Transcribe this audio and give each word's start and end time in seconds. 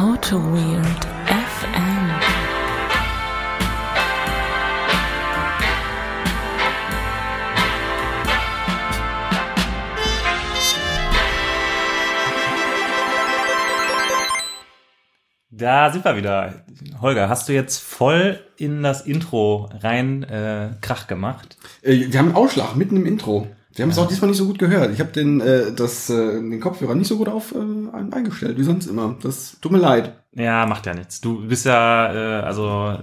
Auto 0.00 0.38
Weird 0.38 1.04
FM. 1.26 2.10
Da 15.50 15.92
sind 15.92 16.02
wir 16.02 16.16
wieder. 16.16 16.64
Holger, 17.02 17.28
hast 17.28 17.50
du 17.50 17.52
jetzt 17.52 17.82
voll 17.82 18.40
in 18.56 18.82
das 18.82 19.02
Intro 19.02 19.68
rein 19.80 20.22
äh, 20.22 20.70
Krach 20.80 21.08
gemacht? 21.08 21.58
Äh, 21.82 22.10
wir 22.10 22.18
haben 22.18 22.28
einen 22.28 22.36
Ausschlag 22.36 22.74
mitten 22.74 22.96
im 22.96 23.04
Intro. 23.04 23.48
Wir 23.74 23.84
haben 23.84 23.90
es 23.90 23.98
auch 23.98 24.08
diesmal 24.08 24.28
nicht 24.30 24.38
so 24.38 24.46
gut 24.46 24.58
gehört. 24.58 24.92
Ich 24.92 25.00
habe 25.00 25.12
den, 25.12 25.40
äh, 25.40 25.72
das, 25.72 26.10
äh, 26.10 26.14
den 26.34 26.60
Kopfhörer 26.60 26.94
nicht 26.94 27.06
so 27.08 27.16
gut 27.16 27.28
auf 27.28 27.52
äh, 27.54 27.58
ein- 27.58 28.12
eingestellt, 28.12 28.58
wie 28.58 28.64
sonst 28.64 28.86
immer. 28.86 29.16
Das 29.22 29.56
tut 29.60 29.70
mir 29.72 29.78
leid. 29.78 30.12
Ja, 30.34 30.66
macht 30.66 30.86
ja 30.86 30.94
nichts. 30.94 31.20
Du 31.20 31.46
bist 31.46 31.66
ja, 31.66 32.12
äh, 32.12 32.42
also, 32.42 32.98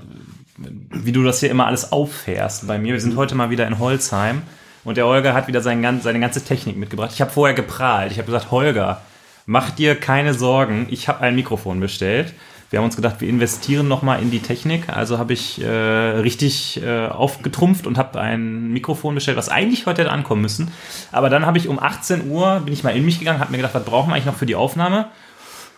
wie 0.58 1.11
du 1.11 1.23
das 1.23 1.39
hier 1.39 1.49
immer 1.52 1.67
alles 1.67 1.91
auffährst 1.91 2.67
bei 2.67 2.77
mir. 2.80 2.94
Wir 2.94 3.02
sind 3.02 3.16
heute 3.16 3.35
mal 3.35 3.49
wieder 3.49 3.66
in 3.67 3.80
Holzheim 3.80 4.41
und 4.84 4.98
der 4.98 5.05
Holger 5.05 5.34
hat 5.34 5.48
wieder 5.48 5.61
sein, 5.61 6.02
seine 6.02 6.20
ganze 6.20 6.44
Technik 6.44 6.77
mitgebracht. 6.77 7.11
Ich 7.13 7.22
habe 7.22 7.31
vorher 7.31 7.55
geprahlt. 7.55 8.11
Ich 8.11 8.17
habe 8.17 8.25
gesagt, 8.25 8.52
Holger, 8.52 9.02
mach 9.45 9.70
dir 9.72 9.95
keine 9.95 10.34
Sorgen. 10.34 10.88
Ich 10.89 11.08
habe 11.08 11.22
ein 11.22 11.36
Mikrofon 11.36 11.80
bestellt. 11.80 12.34
Wir 12.70 12.80
haben 12.80 12.85
uns 12.85 12.95
gedacht, 12.95 13.21
wir 13.21 13.30
investieren 13.30 13.88
nochmal 13.88 14.21
in 14.21 14.30
die 14.30 14.41
Technik. 14.41 14.89
Also 14.89 15.17
habe 15.17 15.34
ich 15.34 15.62
äh, 15.62 15.67
richtig 15.67 16.81
äh, 16.84 17.08
aufgetrumpft 17.08 17.88
und 17.88 17.98
habe 17.98 18.20
ein 18.20 18.73
Mikrofon 18.73 19.16
bestellt, 19.16 19.38
was 19.38 19.49
eigentlich 19.49 19.85
heute 19.85 20.02
hätte 20.02 20.12
ankommen 20.12 20.41
müssen. 20.41 20.72
Aber 21.11 21.30
dann 21.30 21.45
habe 21.45 21.58
ich 21.58 21.70
um 21.70 21.80
18 21.80 22.30
Uhr, 22.30 22.61
bin 22.66 22.73
ich 22.73 22.84
mal 22.84 22.95
in 22.95 23.05
mich 23.05 23.20
gegangen, 23.20 23.39
habe 23.39 23.52
mir 23.52 23.58
gedacht, 23.58 23.75
was 23.75 23.85
brauchen 23.85 24.09
wir 24.09 24.16
eigentlich 24.16 24.25
noch 24.25 24.35
für 24.35 24.45
die 24.45 24.55
Aufnahme? 24.55 25.08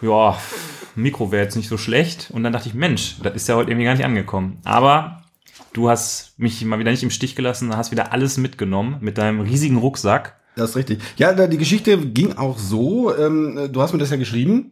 ja, 0.02 0.38
Mikro 0.95 1.31
wäre 1.31 1.44
jetzt 1.44 1.55
nicht 1.55 1.70
so 1.70 1.77
schlecht. 1.77 2.30
Und 2.31 2.44
dann 2.44 2.53
dachte 2.53 2.70
ich, 2.70 2.73
Mensch, 2.73 3.17
das 3.21 3.35
ist 3.35 3.47
ja 3.47 3.55
heute 3.55 3.71
irgendwie 3.71 3.85
gar 3.85 3.95
nicht 3.95 4.05
angekommen. 4.05 4.59
Aber 4.63 5.23
du 5.73 5.89
hast 5.89 6.38
mich 6.38 6.63
mal 6.66 6.80
wieder 6.80 6.91
nicht 6.91 7.03
im 7.03 7.11
Stich 7.11 7.35
gelassen, 7.35 7.75
hast 7.75 7.91
wieder 7.91 8.11
alles 8.11 8.38
mitgenommen 8.38 8.97
mit 9.02 9.17
deinem 9.17 9.41
riesigen 9.41 9.78
Rucksack. 9.78 10.38
Das 10.56 10.72
ist 10.72 10.75
richtig. 10.75 11.00
Ja, 11.17 11.33
die 11.47 11.58
Geschichte 11.58 11.97
ging 11.97 12.33
auch 12.38 12.58
so. 12.58 13.16
Ähm, 13.16 13.69
du 13.72 13.81
hast 13.81 13.94
mir 13.94 14.00
das 14.00 14.09
ja 14.09 14.17
geschrieben. 14.17 14.72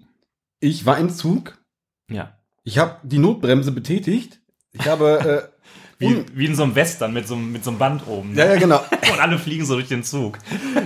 Ich 0.60 0.86
war 0.86 0.98
im 0.98 1.10
Zug. 1.10 1.57
Ja. 2.10 2.34
Ich 2.64 2.78
habe 2.78 2.98
die 3.04 3.18
Notbremse 3.20 3.72
betätigt. 3.72 4.40
Ich 4.72 4.88
habe. 4.88 5.50
Äh, 5.52 5.58
Wie, 6.00 6.24
wie 6.36 6.46
in 6.46 6.54
so 6.54 6.62
einem 6.62 6.76
Western 6.76 7.12
mit 7.12 7.28
so, 7.28 7.34
einem- 7.34 7.52
mit 7.52 7.64
so 7.64 7.72
einem 7.72 7.80
Band 7.80 8.06
oben. 8.06 8.36
ja, 8.36 8.46
ja, 8.46 8.58
genau. 8.60 8.78
Und 9.12 9.20
alle 9.20 9.40
fliegen 9.40 9.66
so 9.66 9.74
durch 9.74 9.88
den 9.88 10.04
Zug. 10.04 10.38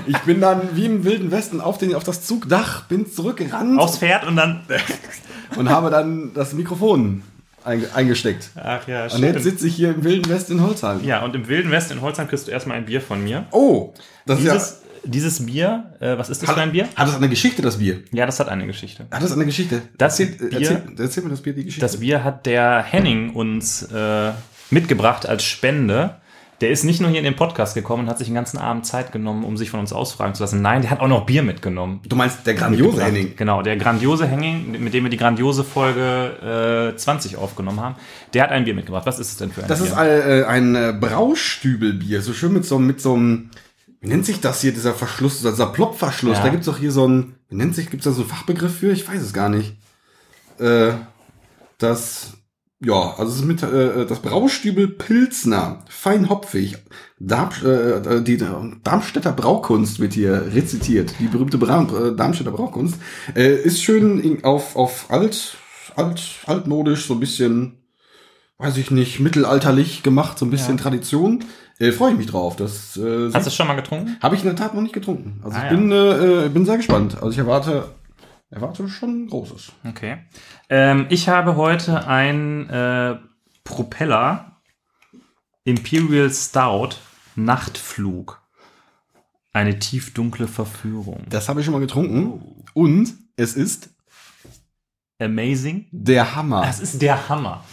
Ich 0.07 0.17
bin 0.19 0.39
dann 0.39 0.73
wie 0.77 0.85
im 0.85 1.03
Wilden 1.03 1.31
Westen 1.31 1.59
auf, 1.59 1.77
den, 1.77 1.93
auf 1.95 2.05
das 2.05 2.25
Zugdach, 2.25 2.85
bin 2.87 3.11
zurückgerannt 3.11 3.77
Aufs 3.77 3.97
Pferd 3.97 4.25
und 4.25 4.37
dann. 4.37 4.61
und 5.57 5.67
habe 5.69 5.89
dann 5.89 6.33
das 6.33 6.53
Mikrofon 6.53 7.23
einge 7.65 7.93
eingesteckt. 7.93 8.51
Ach 8.55 8.87
ja, 8.87 9.03
Und 9.13 9.19
jetzt 9.19 9.33
schön. 9.33 9.43
sitze 9.43 9.67
ich 9.67 9.75
hier 9.75 9.89
im 9.93 10.05
Wilden 10.05 10.29
Westen 10.31 10.53
in 10.53 10.63
Holzheim. 10.63 11.03
Ja, 11.03 11.25
und 11.25 11.35
im 11.35 11.49
Wilden 11.49 11.71
Westen 11.71 11.95
in 11.97 12.01
Holzheim 12.01 12.29
kriegst 12.29 12.47
du 12.47 12.51
erstmal 12.51 12.77
ein 12.77 12.85
Bier 12.85 13.01
von 13.01 13.21
mir. 13.21 13.47
Oh, 13.51 13.93
das 14.25 14.39
ist 14.39 14.45
Dieses, 14.45 14.80
dieses 15.03 15.45
Bier, 15.45 15.93
äh, 15.99 16.17
was 16.17 16.29
ist 16.29 16.41
das 16.41 16.49
ja. 16.49 16.55
für 16.55 16.61
ein 16.61 16.71
Bier? 16.71 16.87
Hat 16.95 17.07
das 17.07 17.15
eine 17.15 17.29
Geschichte, 17.29 17.61
das 17.61 17.77
Bier? 17.77 18.03
Ja, 18.11 18.25
das 18.25 18.39
hat 18.39 18.49
eine 18.49 18.67
Geschichte. 18.67 19.05
Hat 19.11 19.21
das 19.23 19.31
eine 19.31 19.45
Geschichte? 19.45 19.81
Das 19.97 20.19
erzähl, 20.19 20.35
Bier- 20.49 20.59
erzähl, 20.59 20.81
erzähl 20.97 21.23
mir 21.23 21.29
das 21.29 21.41
Bier 21.41 21.53
die 21.53 21.65
Geschichte. 21.65 21.81
Das 21.85 21.97
Bier 21.99 22.23
hat 22.23 22.45
der 22.45 22.83
Henning 22.83 23.31
uns 23.31 23.83
äh, 23.83 24.31
mitgebracht 24.69 25.27
als 25.27 25.43
Spende. 25.43 26.15
Der 26.61 26.69
ist 26.69 26.83
nicht 26.83 27.01
nur 27.01 27.09
hier 27.09 27.17
in 27.17 27.23
den 27.25 27.35
Podcast 27.35 27.73
gekommen 27.73 28.03
und 28.03 28.09
hat 28.11 28.19
sich 28.19 28.27
den 28.27 28.35
ganzen 28.35 28.59
Abend 28.59 28.85
Zeit 28.85 29.11
genommen, 29.11 29.43
um 29.45 29.57
sich 29.57 29.71
von 29.71 29.79
uns 29.79 29.91
ausfragen 29.91 30.35
zu 30.35 30.43
lassen. 30.43 30.61
Nein, 30.61 30.83
der 30.83 30.91
hat 30.91 30.99
auch 30.99 31.07
noch 31.07 31.25
Bier 31.25 31.41
mitgenommen. 31.41 32.01
du 32.07 32.15
meinst 32.15 32.45
der 32.45 32.53
grandiose 32.53 33.03
Henning? 33.03 33.33
Genau, 33.35 33.63
der 33.63 33.77
grandiose 33.77 34.27
Henning, 34.27 34.79
mit 34.79 34.93
dem 34.93 35.03
wir 35.03 35.09
die 35.09 35.17
grandiose 35.17 35.63
Folge 35.63 36.91
äh, 36.93 36.95
20 36.95 37.37
aufgenommen 37.37 37.79
haben, 37.79 37.95
der 38.35 38.43
hat 38.43 38.51
ein 38.51 38.65
Bier 38.65 38.75
mitgebracht. 38.75 39.07
Was 39.07 39.17
ist 39.17 39.29
es 39.31 39.37
denn 39.37 39.51
für 39.51 39.63
ein 39.63 39.67
Das 39.69 39.79
Bier? 39.79 39.87
ist 39.87 39.93
ein, 39.97 40.07
äh, 40.07 40.43
ein 40.43 40.75
äh, 40.75 40.93
Braustübelbier, 40.99 42.21
so 42.21 42.31
schön 42.33 42.53
mit 42.53 42.63
so, 42.65 42.77
mit 42.77 43.01
so 43.01 43.15
einem, 43.15 43.49
wie 44.01 44.07
nennt 44.07 44.25
sich 44.25 44.41
das 44.41 44.61
hier, 44.61 44.73
dieser 44.73 44.93
Verschluss, 44.95 45.41
dieser 45.41 45.67
Plopverschluss. 45.67 46.37
Ja. 46.37 46.43
Da 46.43 46.49
gibt's 46.49 46.65
doch 46.65 46.79
hier 46.79 46.91
so 46.91 47.07
ein, 47.07 47.35
wie 47.49 47.55
nennt 47.55 47.75
sich, 47.75 47.89
gibt's 47.91 48.05
da 48.05 48.11
so 48.11 48.21
einen 48.21 48.29
Fachbegriff 48.29 48.79
für? 48.79 48.91
Ich 48.91 49.07
weiß 49.07 49.21
es 49.21 49.31
gar 49.31 49.47
nicht. 49.47 49.75
Äh, 50.57 50.93
das, 51.77 52.33
ja, 52.83 53.13
also 53.17 53.31
es 53.31 53.35
ist 53.37 53.45
mit, 53.45 53.61
äh, 53.61 54.07
das 54.07 54.19
Braustübel 54.19 54.87
Pilsner, 54.87 55.85
fein 55.87 56.29
hopfig. 56.29 56.77
Darm, 57.19 57.49
äh, 57.63 58.21
die 58.21 58.37
Darmstädter 58.37 59.33
Braukunst 59.33 59.99
wird 59.99 60.13
hier 60.13 60.51
rezitiert. 60.51 61.13
Die 61.19 61.27
berühmte 61.27 61.59
Bra 61.59 61.83
äh, 61.83 62.15
Darmstädter 62.15 62.51
Braukunst. 62.51 62.95
Äh, 63.35 63.55
ist 63.61 63.83
schön 63.83 64.19
in, 64.19 64.43
auf, 64.43 64.75
auf 64.75 65.11
alt, 65.11 65.57
alt, 65.95 66.23
altmodisch, 66.47 67.05
so 67.05 67.13
ein 67.13 67.19
bisschen, 67.19 67.83
weiß 68.57 68.77
ich 68.77 68.89
nicht, 68.89 69.19
mittelalterlich 69.19 70.01
gemacht, 70.01 70.39
so 70.39 70.45
ein 70.45 70.51
bisschen 70.51 70.77
Ja. 70.77 70.83
Tradition. 70.83 71.43
Äh, 71.79 71.91
Freue 71.91 72.11
ich 72.11 72.17
mich 72.17 72.27
drauf. 72.27 72.55
Das 72.55 72.97
äh, 72.97 73.31
Hast 73.33 73.45
du 73.45 73.49
es 73.49 73.55
schon 73.55 73.67
mal 73.67 73.75
getrunken? 73.75 74.17
habe 74.21 74.35
ich 74.35 74.41
in 74.41 74.47
der 74.47 74.55
Tat 74.55 74.73
noch 74.73 74.81
nicht 74.81 74.93
getrunken. 74.93 75.41
Also 75.43 75.57
Ah, 75.57 75.63
ich 75.65 75.69
bin, 75.69 75.91
äh, 75.91 76.45
äh, 76.45 76.49
bin 76.49 76.65
sehr 76.65 76.77
gespannt. 76.77 77.15
Also 77.15 77.29
ich 77.31 77.37
erwarte, 77.37 77.89
erwarte 78.49 78.87
schon 78.89 79.27
Großes. 79.27 79.71
Okay. 79.87 80.17
Ähm, 80.69 81.07
ich 81.09 81.27
habe 81.29 81.55
heute 81.55 82.07
ein 82.07 82.69
äh, 82.69 83.15
Propeller 83.63 84.57
Imperial 85.63 86.29
Stout 86.31 86.95
Nachtflug. 87.35 88.41
Eine 89.53 89.79
tiefdunkle 89.79 90.47
Verführung. 90.47 91.23
Das 91.29 91.49
habe 91.49 91.59
ich 91.59 91.65
schon 91.65 91.73
mal 91.73 91.79
getrunken. 91.79 92.63
Und 92.73 93.13
es 93.35 93.53
ist 93.55 93.89
Amazing. 95.19 95.87
der 95.91 96.35
Hammer. 96.35 96.61
Das 96.63 96.79
ist 96.79 97.01
der 97.01 97.29
Hammer. 97.29 97.63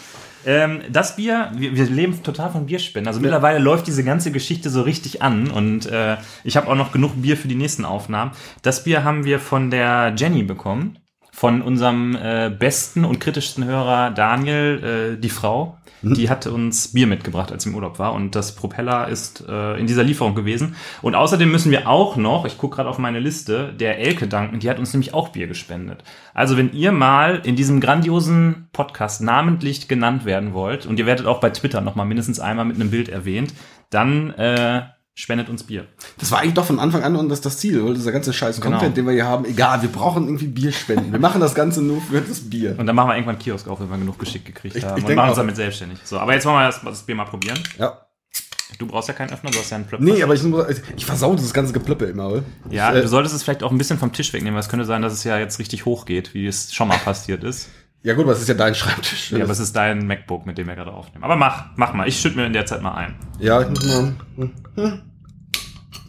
Ähm, 0.46 0.80
das 0.90 1.16
Bier, 1.16 1.50
wir, 1.54 1.76
wir 1.76 1.84
leben 1.86 2.22
total 2.22 2.50
von 2.50 2.66
Bierspenden. 2.66 3.08
Also 3.08 3.20
mittlerweile 3.20 3.58
läuft 3.58 3.86
diese 3.86 4.04
ganze 4.04 4.32
Geschichte 4.32 4.70
so 4.70 4.82
richtig 4.82 5.22
an 5.22 5.50
und 5.50 5.86
äh, 5.86 6.16
ich 6.44 6.56
habe 6.56 6.68
auch 6.68 6.76
noch 6.76 6.92
genug 6.92 7.20
Bier 7.20 7.36
für 7.36 7.48
die 7.48 7.54
nächsten 7.54 7.84
Aufnahmen. 7.84 8.32
Das 8.62 8.84
Bier 8.84 9.04
haben 9.04 9.24
wir 9.24 9.40
von 9.40 9.70
der 9.70 10.14
Jenny 10.16 10.42
bekommen, 10.42 10.98
von 11.32 11.62
unserem 11.62 12.16
äh, 12.16 12.50
besten 12.50 13.04
und 13.04 13.20
kritischsten 13.20 13.64
Hörer 13.64 14.10
Daniel, 14.10 15.14
äh, 15.16 15.20
die 15.20 15.30
Frau. 15.30 15.77
Die 16.02 16.30
hat 16.30 16.46
uns 16.46 16.92
Bier 16.92 17.06
mitgebracht, 17.06 17.50
als 17.50 17.64
sie 17.64 17.70
im 17.70 17.74
Urlaub 17.74 17.98
war 17.98 18.12
und 18.12 18.34
das 18.34 18.54
Propeller 18.54 19.08
ist 19.08 19.44
äh, 19.48 19.78
in 19.78 19.86
dieser 19.86 20.04
Lieferung 20.04 20.34
gewesen. 20.34 20.76
Und 21.02 21.14
außerdem 21.14 21.50
müssen 21.50 21.72
wir 21.72 21.88
auch 21.88 22.16
noch, 22.16 22.44
ich 22.44 22.58
gucke 22.58 22.76
gerade 22.76 22.88
auf 22.88 22.98
meine 22.98 23.18
Liste, 23.18 23.72
der 23.72 23.98
Elke 23.98 24.28
danken, 24.28 24.60
die 24.60 24.70
hat 24.70 24.78
uns 24.78 24.92
nämlich 24.92 25.14
auch 25.14 25.30
Bier 25.30 25.46
gespendet. 25.48 26.04
Also 26.34 26.56
wenn 26.56 26.72
ihr 26.72 26.92
mal 26.92 27.40
in 27.44 27.56
diesem 27.56 27.80
grandiosen 27.80 28.68
Podcast 28.72 29.22
namentlich 29.22 29.88
genannt 29.88 30.24
werden 30.24 30.52
wollt 30.52 30.86
und 30.86 30.98
ihr 30.98 31.06
werdet 31.06 31.26
auch 31.26 31.40
bei 31.40 31.50
Twitter 31.50 31.80
noch 31.80 31.94
mal 31.94 32.04
mindestens 32.04 32.40
einmal 32.40 32.64
mit 32.64 32.76
einem 32.76 32.90
Bild 32.90 33.08
erwähnt, 33.08 33.52
dann 33.90 34.30
äh, 34.34 34.82
spendet 35.20 35.48
uns 35.48 35.64
Bier. 35.64 35.86
Das 36.18 36.30
war 36.30 36.38
eigentlich 36.38 36.54
doch 36.54 36.64
von 36.64 36.78
Anfang 36.78 37.02
an 37.02 37.16
und 37.16 37.28
das 37.28 37.40
das 37.40 37.58
Ziel, 37.58 37.84
weil 37.84 37.94
dieser 37.94 38.12
ganze 38.12 38.32
scheiß 38.32 38.60
Content, 38.60 38.82
Genau. 38.82 38.94
den 38.94 39.06
wir 39.06 39.12
hier 39.14 39.26
haben, 39.26 39.44
egal, 39.46 39.82
wir 39.82 39.88
brauchen 39.88 40.24
irgendwie 40.26 40.46
Bierspenden. 40.46 41.10
Wir 41.10 41.18
machen 41.18 41.40
das 41.40 41.54
Ganze 41.56 41.82
nur 41.82 42.00
für 42.00 42.20
das 42.20 42.48
Bier. 42.48 42.76
Und 42.78 42.86
dann 42.86 42.94
machen 42.94 43.08
wir 43.08 43.14
irgendwann 43.16 43.34
einen 43.34 43.42
Kiosk 43.42 43.66
auf, 43.66 43.80
wenn 43.80 43.90
wir 43.90 43.98
genug 43.98 44.18
geschickt 44.20 44.44
gekriegt 44.46 44.76
Ich- 44.76 44.84
haben 44.84 44.96
ich 44.98 45.04
und 45.04 45.14
machen 45.16 45.30
uns 45.30 45.36
damit 45.38 45.56
selbstständig. 45.56 45.98
So, 46.04 46.18
aber 46.20 46.34
jetzt 46.34 46.46
wollen 46.46 46.56
wir 46.56 46.66
das, 46.66 46.80
das 46.82 47.02
Bier 47.02 47.16
mal 47.16 47.24
probieren. 47.24 47.58
Ja. 47.78 47.98
Du 48.78 48.86
brauchst 48.86 49.08
ja 49.08 49.14
keinen 49.14 49.32
Öffner, 49.32 49.50
du 49.50 49.58
hast 49.58 49.70
ja 49.70 49.76
einen 49.76 49.86
Plöpper. 49.86 50.04
Nee, 50.04 50.22
aber 50.22 50.34
ich, 50.34 50.42
ich 50.96 51.04
versau 51.06 51.34
das 51.34 51.52
ganze 51.52 51.72
Geplöppe 51.72 52.04
immer, 52.04 52.28
oder? 52.28 52.42
Ja, 52.70 52.92
Ich, 52.92 52.98
äh, 52.98 53.02
du 53.02 53.08
solltest 53.08 53.34
es 53.34 53.42
vielleicht 53.42 53.62
auch 53.64 53.72
ein 53.72 53.78
bisschen 53.78 53.98
vom 53.98 54.12
Tisch 54.12 54.32
wegnehmen, 54.32 54.54
weil 54.54 54.60
es 54.60 54.68
könnte 54.68 54.84
sein, 54.84 55.02
dass 55.02 55.12
es 55.14 55.24
ja 55.24 55.36
jetzt 55.38 55.58
richtig 55.58 55.84
hoch 55.84 56.04
geht, 56.04 56.32
wie 56.34 56.46
es 56.46 56.72
schon 56.72 56.86
mal 56.86 56.98
passiert 56.98 57.42
ist. 57.42 57.70
ja 58.04 58.14
gut, 58.14 58.26
was 58.26 58.40
ist 58.40 58.48
ja 58.48 58.54
dein 58.54 58.74
Schreibtisch? 58.76 59.32
Ja, 59.32 59.42
aber 59.42 59.50
es 59.52 59.58
ist 59.58 59.74
dein 59.74 60.06
MacBook, 60.06 60.46
mit 60.46 60.58
dem 60.58 60.68
wir 60.68 60.76
gerade 60.76 60.92
aufnehmen. 60.92 61.24
Aber 61.24 61.34
mach, 61.34 61.64
mach 61.76 61.92
mal. 61.94 62.06
Ich 62.06 62.20
schütte 62.20 62.36
mir 62.36 62.46
in 62.46 62.52
der 62.52 62.66
Zeit 62.66 62.82
mal 62.82 62.94
ein. 62.94 63.16
Ja, 63.40 63.62
ich 63.62 63.68
muss 63.68 63.84
mal. 63.84 64.14
hm, 64.36 64.52
hm. 64.76 65.02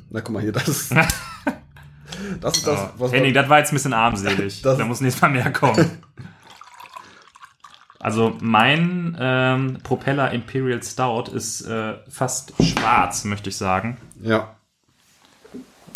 Na, 0.10 0.22
guck 0.22 0.34
mal 0.34 0.42
hier, 0.42 0.52
das 0.52 0.68
ist. 0.68 0.96
Das 2.42 2.58
ist 2.58 2.68
das, 2.68 2.90
was 2.98 3.12
Henning, 3.12 3.34
das 3.34 3.48
war 3.48 3.60
jetzt 3.60 3.72
ein 3.72 3.76
bisschen 3.76 3.94
armselig. 3.94 4.62
Da 4.62 4.84
muss 4.84 5.00
nächstes 5.00 5.22
Mal 5.22 5.30
mehr 5.30 5.52
kommen. 5.54 6.02
Also 8.00 8.36
mein 8.42 9.16
ähm, 9.20 9.78
Propeller 9.84 10.32
Imperial 10.32 10.82
Stout 10.82 11.32
ist 11.32 11.62
äh, 11.62 11.96
fast 12.10 12.54
schwarz, 12.62 13.26
möchte 13.26 13.50
ich 13.50 13.58
sagen. 13.58 13.98
Ja. 14.22 14.56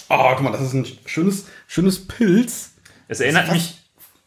Oh, 0.09 0.31
guck 0.33 0.41
mal, 0.41 0.51
das 0.51 0.61
ist 0.61 0.73
ein 0.73 0.85
schönes, 1.05 1.47
schönes 1.67 2.07
Pilz. 2.07 2.73
Es 3.07 3.19
erinnert 3.19 3.51
mich. 3.51 3.82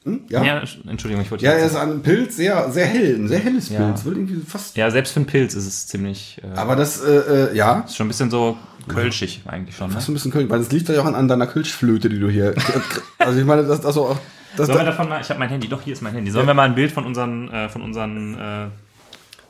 Hm? 0.06 0.20
Ja. 0.28 0.44
Ja, 0.44 0.62
Ja, 0.62 0.90
Entschuldigung, 0.90 1.22
ich 1.24 1.30
wollte 1.30 1.44
ja, 1.44 1.52
er 1.52 1.66
ist 1.66 1.76
ein 1.76 2.00
Pilz, 2.02 2.36
sehr, 2.36 2.70
sehr 2.70 2.86
hell, 2.86 3.16
ein 3.16 3.28
sehr 3.28 3.40
helles 3.40 3.68
Ja. 3.68 3.80
Pilz. 3.90 4.04
Irgendwie 4.06 4.40
fast. 4.46 4.76
ja, 4.76 4.90
selbst 4.90 5.12
für 5.12 5.20
einen 5.20 5.26
Pilz 5.26 5.54
ist 5.54 5.66
es 5.66 5.86
ziemlich. 5.88 6.40
Äh, 6.42 6.56
Aber 6.56 6.76
das, 6.76 7.02
äh, 7.02 7.50
äh, 7.50 7.56
ja, 7.56 7.80
ist 7.80 7.96
schon 7.96 8.06
ein 8.06 8.08
bisschen 8.08 8.30
so 8.30 8.56
kölschig 8.88 9.42
eigentlich 9.46 9.76
schon. 9.76 9.88
Ne? 9.88 9.94
fast 9.94 10.08
ein 10.08 10.14
bisschen 10.14 10.30
Kölsch, 10.30 10.48
weil 10.48 10.60
das 10.60 10.70
liegt 10.70 10.88
ja 10.88 11.00
auch 11.00 11.06
an, 11.06 11.16
an 11.16 11.26
deiner 11.26 11.48
Kölschflöte, 11.48 12.08
die 12.08 12.20
du 12.20 12.28
hier. 12.28 12.54
also 13.18 13.38
ich 13.38 13.44
meine, 13.44 13.64
das, 13.64 13.80
das 13.80 13.96
auch. 13.98 14.16
Das, 14.56 14.68
Sollen 14.68 14.78
wir 14.78 14.84
da, 14.84 14.90
davon 14.92 15.08
mal, 15.08 15.20
ich 15.20 15.28
habe 15.28 15.38
mein 15.40 15.48
Handy, 15.50 15.68
doch 15.68 15.82
hier 15.82 15.92
ist 15.92 16.02
mein 16.02 16.14
Handy. 16.14 16.30
Sollen 16.30 16.46
wir 16.46 16.54
mal 16.54 16.62
ein 16.68 16.74
Bild 16.76 16.92
von 16.92 17.04
unseren, 17.04 17.50
äh, 17.50 17.68
von 17.68 17.82
unseren, 17.82 18.34
äh, 18.34 18.38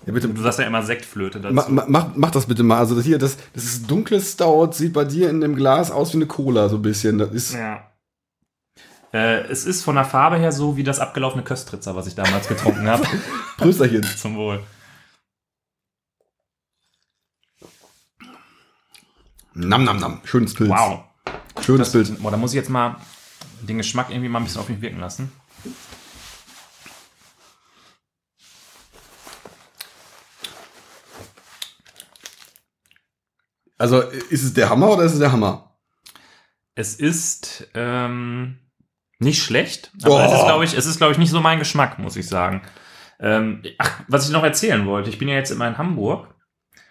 ja, 0.07 0.13
bitte, 0.13 0.29
du 0.29 0.41
sagst 0.41 0.59
ja 0.59 0.65
immer 0.67 0.83
Sektflöte 0.83 1.39
dazu. 1.41 1.55
ma, 1.55 1.67
ma, 1.69 1.85
mach, 1.87 2.07
mach 2.17 2.31
das 2.31 2.47
bitte 2.47 2.63
mal. 2.63 2.79
Also 2.79 2.95
das 2.97 3.05
hier, 3.05 3.19
das, 3.19 3.37
das 3.53 3.65
ist 3.65 3.91
dunkles 3.91 4.33
Stout, 4.33 4.71
sieht 4.73 4.93
bei 4.95 5.05
dir 5.05 5.29
in 5.31 5.41
dem 5.41 5.55
Glas 5.55 5.91
aus 5.91 6.13
wie 6.13 6.17
eine 6.19 6.27
Cola, 6.27 6.69
so 6.69 6.77
ein 6.77 6.83
bisschen. 6.83 7.19
Das 7.19 7.31
ist. 7.31 7.55
Ja. 7.55 7.81
Äh, 9.13 9.43
es 9.49 9.65
ist 9.65 9.83
von 9.83 9.95
der 9.95 10.05
Farbe 10.05 10.37
her 10.37 10.53
so 10.53 10.77
wie 10.77 10.85
das 10.85 10.99
abgelaufene 10.99 11.45
Köstritzer, 11.45 11.95
was 11.97 12.07
ich 12.07 12.15
damals 12.15 12.49
getrunken 12.49 12.89
habe. 12.89 13.07
Prösterchen. 13.57 14.03
Zum 14.03 14.37
Wohl. 14.37 14.63
Nam, 19.55 19.85
nam, 19.85 19.99
nam. 19.99 20.21
Schönes 20.25 20.53
Pilz. 20.55 20.71
Wow. 20.71 21.05
Schönes 21.63 21.93
Das, 21.93 22.09
Bild. 22.09 22.23
boah, 22.23 22.31
da 22.31 22.37
muss 22.37 22.53
ich 22.53 22.57
jetzt 22.57 22.69
mal 22.69 22.97
den 23.63 23.79
Geschmack 23.79 24.11
irgendwie 24.11 24.29
mal 24.29 24.41
ein 24.41 24.45
bisschen 24.45 24.61
auf 24.61 24.69
mich 24.69 24.81
wirken 24.83 25.01
lassen. 25.01 25.33
Also, 33.79 34.01
ist 34.01 34.43
es 34.43 34.55
der 34.55 34.71
Hammer 34.71 34.91
oder 34.91 35.05
ist 35.05 35.13
es 35.13 35.19
der 35.19 35.33
Hammer? 35.33 35.77
Es 36.75 36.95
ist 36.95 37.69
ähm, 37.75 38.59
nicht 39.19 39.43
schlecht, 39.43 39.91
aber 40.03 40.17
Oh. 40.17 40.21
es 40.27 40.33
ist, 40.33 40.45
glaube 40.45 40.65
ich, 40.65 40.75
es 40.77 40.87
ist, 40.87 40.99
glaube 40.99 41.13
ich, 41.13 41.19
nicht 41.19 41.31
so 41.31 41.41
mein 41.41 41.59
Geschmack, 41.59 41.99
muss 41.99 42.17
ich 42.17 42.29
sagen. 42.29 42.63
Ähm, 43.19 43.63
ach, 43.79 44.01
was 44.09 44.27
ich 44.27 44.33
noch 44.33 44.45
erzählen 44.45 44.87
wollte, 44.87 45.09
ich 45.11 45.19
bin 45.19 45.29
ja 45.29 45.35
jetzt 45.37 45.51
immer 45.51 45.67
in 45.69 45.79
Hamburg 45.79 46.35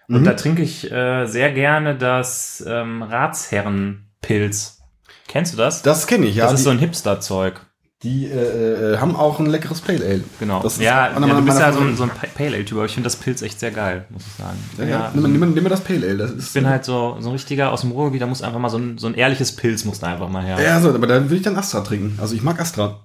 und 0.07 0.21
Mhm. 0.21 0.25
da 0.25 0.33
trinke 0.33 0.61
ich 0.63 0.91
äh, 0.91 1.25
sehr 1.27 1.51
gerne 1.51 1.95
das 1.95 2.63
ähm, 2.67 3.03
Ratsherrenpilz. 3.03 4.81
Kennst 5.27 5.53
du 5.53 5.57
das? 5.57 5.81
Das 5.81 6.07
kenne 6.07 6.25
ich, 6.27 6.35
ja. 6.35 6.45
das 6.45 6.53
ist 6.53 6.63
so 6.63 6.69
ein 6.69 6.79
Hipster-Zeug. 6.79 7.64
Die 8.05 8.27
äh, 8.27 8.93
äh, 8.93 8.97
haben 8.99 9.15
auch 9.15 9.39
ein 9.39 9.47
leckeres 9.47 9.81
Pale 9.81 10.05
Ale. 10.05 10.23
Genau. 10.39 10.63
Ja, 10.79 11.11
ja, 11.11 11.19
du 11.19 11.41
bist 11.41 11.59
ja 11.59 11.73
so 11.73 11.79
ein, 11.79 11.97
so 11.97 12.03
ein 12.03 12.09
Pale 12.09 12.55
Ale-Typ, 12.55 12.77
aber 12.77 12.85
ich 12.85 12.93
finde 12.93 13.07
das 13.07 13.15
Pilz 13.15 13.41
echt 13.41 13.59
sehr 13.59 13.71
geil, 13.71 14.05
muss 14.09 14.21
ich 14.27 14.33
sagen. 14.33 14.57
Ja, 14.77 14.85
ja. 14.85 15.11
Nimm, 15.15 15.31
nimm, 15.31 15.53
nimm 15.53 15.63
mir 15.63 15.69
das 15.69 15.81
Pale 15.81 16.07
Ale. 16.07 16.17
Das 16.17 16.31
ist, 16.31 16.47
Ich 16.47 16.53
bin 16.53 16.67
halt 16.67 16.85
so, 16.85 17.17
so 17.19 17.29
ein 17.29 17.33
richtiger 17.33 17.71
aus 17.71 17.81
dem 17.81 17.91
Ruhrgebiet, 17.91 18.21
da 18.21 18.27
muss 18.27 18.43
einfach 18.43 18.59
mal 18.59 18.69
so 18.69 18.77
ein, 18.77 18.99
so 18.99 19.07
ein 19.07 19.15
ehrliches 19.15 19.55
Pilz 19.55 19.83
muss 19.85 19.99
da 19.99 20.13
einfach 20.13 20.29
mal 20.29 20.43
her. 20.45 20.61
Ja, 20.61 20.79
so, 20.79 20.89
aber 20.89 21.07
dann 21.07 21.29
will 21.29 21.37
ich 21.37 21.43
dann 21.43 21.57
Astra 21.57 21.81
trinken. 21.81 22.19
Also 22.21 22.35
ich 22.35 22.43
mag 22.43 22.59
Astra. 22.61 23.03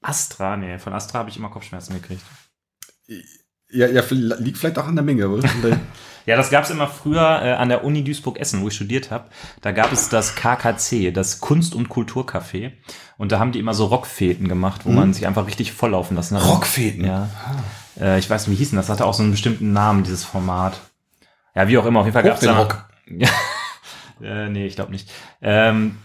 Astra, 0.00 0.56
nee, 0.56 0.78
von 0.78 0.94
Astra 0.94 1.18
habe 1.18 1.28
ich 1.28 1.36
immer 1.36 1.50
Kopfschmerzen 1.50 1.92
gekriegt. 1.94 2.22
Ja, 3.68 3.86
ja, 3.86 4.02
liegt 4.10 4.56
vielleicht 4.56 4.78
auch 4.78 4.86
an 4.86 4.96
der 4.96 5.04
Menge. 5.04 5.28
Ja, 6.30 6.36
das 6.36 6.50
gab 6.50 6.62
es 6.62 6.70
immer 6.70 6.86
früher 6.86 7.42
äh, 7.42 7.52
an 7.54 7.68
der 7.70 7.82
Uni 7.82 8.04
Duisburg-Essen, 8.04 8.62
wo 8.62 8.68
ich 8.68 8.74
studiert 8.74 9.10
habe. 9.10 9.24
Da 9.62 9.72
gab 9.72 9.92
es 9.92 10.08
das 10.08 10.36
KKC, 10.36 11.10
das 11.12 11.40
Kunst- 11.40 11.74
und 11.74 11.88
Kulturcafé. 11.88 12.70
Und 13.18 13.32
da 13.32 13.40
haben 13.40 13.50
die 13.50 13.58
immer 13.58 13.74
so 13.74 13.86
Rockfeten 13.86 14.46
gemacht, 14.46 14.82
wo 14.84 14.92
man 14.92 15.12
sich 15.12 15.26
einfach 15.26 15.48
richtig 15.48 15.72
volllaufen 15.72 16.16
lassen 16.16 16.36
hat. 16.36 16.46
Rockfeten? 16.46 17.04
Ja. 17.04 17.28
Äh, 17.98 18.20
ich 18.20 18.30
weiß 18.30 18.46
nicht, 18.46 18.56
wie 18.56 18.62
hießen 18.62 18.76
das? 18.76 18.88
hatte 18.88 19.06
auch 19.06 19.14
so 19.14 19.24
einen 19.24 19.32
bestimmten 19.32 19.72
Namen, 19.72 20.04
dieses 20.04 20.24
Format. 20.24 20.80
Ja, 21.56 21.66
wie 21.66 21.76
auch 21.78 21.84
immer. 21.84 21.98
Auf 21.98 22.06
jeden 22.06 22.14
Fall 22.14 22.22
gab 22.22 22.34
es 22.34 22.40
den 22.40 22.50
da... 22.50 22.62
Rock. 22.62 22.84
Ja. 23.18 23.28
äh, 24.22 24.48
nee, 24.48 24.66
ich 24.66 24.76
glaube 24.76 24.92
nicht. 24.92 25.10
Ähm, 25.42 25.96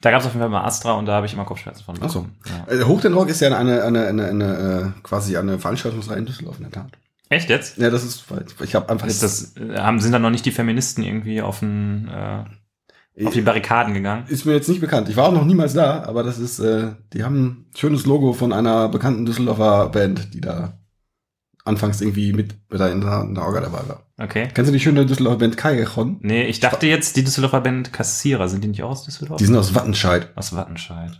da 0.00 0.12
gab 0.12 0.20
es 0.20 0.26
auf 0.26 0.34
jeden 0.34 0.42
Fall 0.42 0.50
mal 0.50 0.64
Astra 0.64 0.92
und 0.92 1.06
da 1.06 1.14
habe 1.14 1.26
ich 1.26 1.32
immer 1.32 1.44
Kopfschmerzen 1.44 1.82
von 1.82 1.96
Ach 2.00 2.08
so. 2.08 2.20
bekommen. 2.20 2.38
Ja. 2.68 2.72
Äh, 2.72 2.84
Hoch 2.84 3.00
den 3.00 3.12
Rock 3.12 3.28
ist 3.28 3.40
ja 3.40 3.48
eine, 3.48 3.82
eine, 3.82 4.06
eine, 4.06 4.26
eine, 4.26 4.94
äh, 4.94 5.00
quasi 5.02 5.36
eine 5.36 5.58
Veranstaltungsreihe 5.58 6.18
in 6.18 6.26
Düsseldorf, 6.26 6.58
in 6.58 6.70
der 6.70 6.72
Tat. 6.72 6.92
Echt 7.28 7.48
jetzt? 7.48 7.78
Ja, 7.78 7.90
das 7.90 8.04
ist, 8.04 8.24
ich 8.62 8.74
habe 8.74 8.88
einfach 8.88 9.06
Ist 9.06 9.22
das, 9.22 9.56
äh, 9.56 9.76
haben, 9.78 10.00
sind 10.00 10.12
da 10.12 10.18
noch 10.18 10.30
nicht 10.30 10.44
die 10.46 10.50
Feministen 10.50 11.02
irgendwie 11.02 11.40
auf, 11.40 11.60
den, 11.60 12.08
äh, 12.08 13.24
auf 13.24 13.32
die 13.32 13.40
Barrikaden 13.40 13.94
gegangen? 13.94 14.24
ist 14.28 14.44
mir 14.44 14.52
jetzt 14.52 14.68
nicht 14.68 14.80
bekannt. 14.80 15.08
Ich 15.08 15.16
war 15.16 15.28
auch 15.28 15.32
noch 15.32 15.44
niemals 15.44 15.74
da, 15.74 16.02
aber 16.04 16.22
das 16.22 16.38
ist, 16.38 16.58
äh, 16.58 16.92
die 17.12 17.24
haben 17.24 17.44
ein 17.44 17.66
schönes 17.76 18.06
Logo 18.06 18.32
von 18.32 18.52
einer 18.52 18.88
bekannten 18.88 19.24
Düsseldorfer 19.24 19.88
Band, 19.88 20.34
die 20.34 20.40
da 20.40 20.78
anfangs 21.64 22.00
irgendwie 22.00 22.32
mit, 22.32 22.54
mit 22.70 22.78
da 22.80 22.88
in 22.88 23.00
der, 23.00 23.22
in 23.22 23.34
der 23.34 23.44
Orga 23.44 23.60
dabei 23.60 23.88
war. 23.88 24.02
Okay. 24.18 24.48
Kennst 24.52 24.68
du 24.68 24.72
die 24.72 24.80
schöne 24.80 25.06
Düsseldorfer 25.06 25.38
Band 25.38 25.56
Callejon? 25.56 26.18
Nee, 26.20 26.44
ich 26.44 26.60
dachte 26.60 26.86
jetzt, 26.86 27.16
die 27.16 27.24
Düsseldorfer 27.24 27.62
Band 27.62 27.92
Kassierer, 27.92 28.48
sind 28.48 28.62
die 28.62 28.68
nicht 28.68 28.82
auch 28.82 28.90
aus 28.90 29.04
Düsseldorf? 29.04 29.38
Die 29.38 29.46
sind 29.46 29.56
aus 29.56 29.74
Wattenscheid. 29.74 30.28
aus 30.36 30.54
Wattenscheid. 30.54 31.10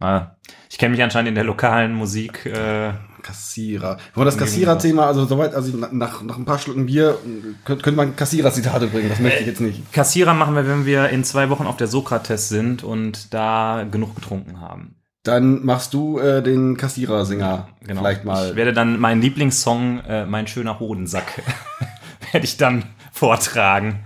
Ah, 0.00 0.36
Ich 0.68 0.78
kenne 0.78 0.92
mich 0.92 1.02
anscheinend 1.02 1.30
in 1.30 1.34
der 1.34 1.44
lokalen 1.44 1.94
Musik. 1.94 2.46
Äh, 2.46 2.92
Kassierer. 3.22 3.96
Aber 4.14 4.26
das 4.26 4.36
Kassierer-Thema, 4.36 5.06
also 5.06 5.24
soweit, 5.24 5.54
also 5.54 5.74
nach, 5.78 6.22
nach 6.22 6.36
ein 6.36 6.44
paar 6.44 6.58
Schlucken 6.58 6.84
Bier 6.84 7.16
könnte, 7.64 7.82
könnte 7.82 7.96
man 7.96 8.14
Kassierer-Zitate 8.14 8.88
bringen. 8.88 9.08
Das 9.08 9.18
möchte 9.18 9.40
ich 9.40 9.46
jetzt 9.46 9.62
nicht. 9.62 9.90
Kassierer 9.92 10.34
machen 10.34 10.54
wir, 10.54 10.68
wenn 10.68 10.84
wir 10.84 11.08
in 11.08 11.24
zwei 11.24 11.48
Wochen 11.48 11.66
auf 11.66 11.78
der 11.78 11.86
Sokrates 11.86 12.50
sind 12.50 12.84
und 12.84 13.32
da 13.32 13.86
genug 13.90 14.14
getrunken 14.14 14.60
haben. 14.60 14.96
Dann 15.24 15.64
machst 15.64 15.94
du 15.94 16.18
äh, 16.18 16.42
den 16.42 16.76
Kassierer-Singer 16.76 17.68
Genau. 17.86 18.00
vielleicht 18.00 18.24
mal. 18.24 18.50
Ich 18.50 18.56
werde 18.56 18.72
dann 18.72 19.00
meinen 19.00 19.20
Lieblingssong, 19.22 20.00
äh, 20.00 20.26
Mein 20.26 20.46
schöner 20.46 20.78
Hodensack, 20.78 21.42
werde 22.32 22.44
ich 22.44 22.56
dann 22.58 22.84
vortragen. 23.12 24.00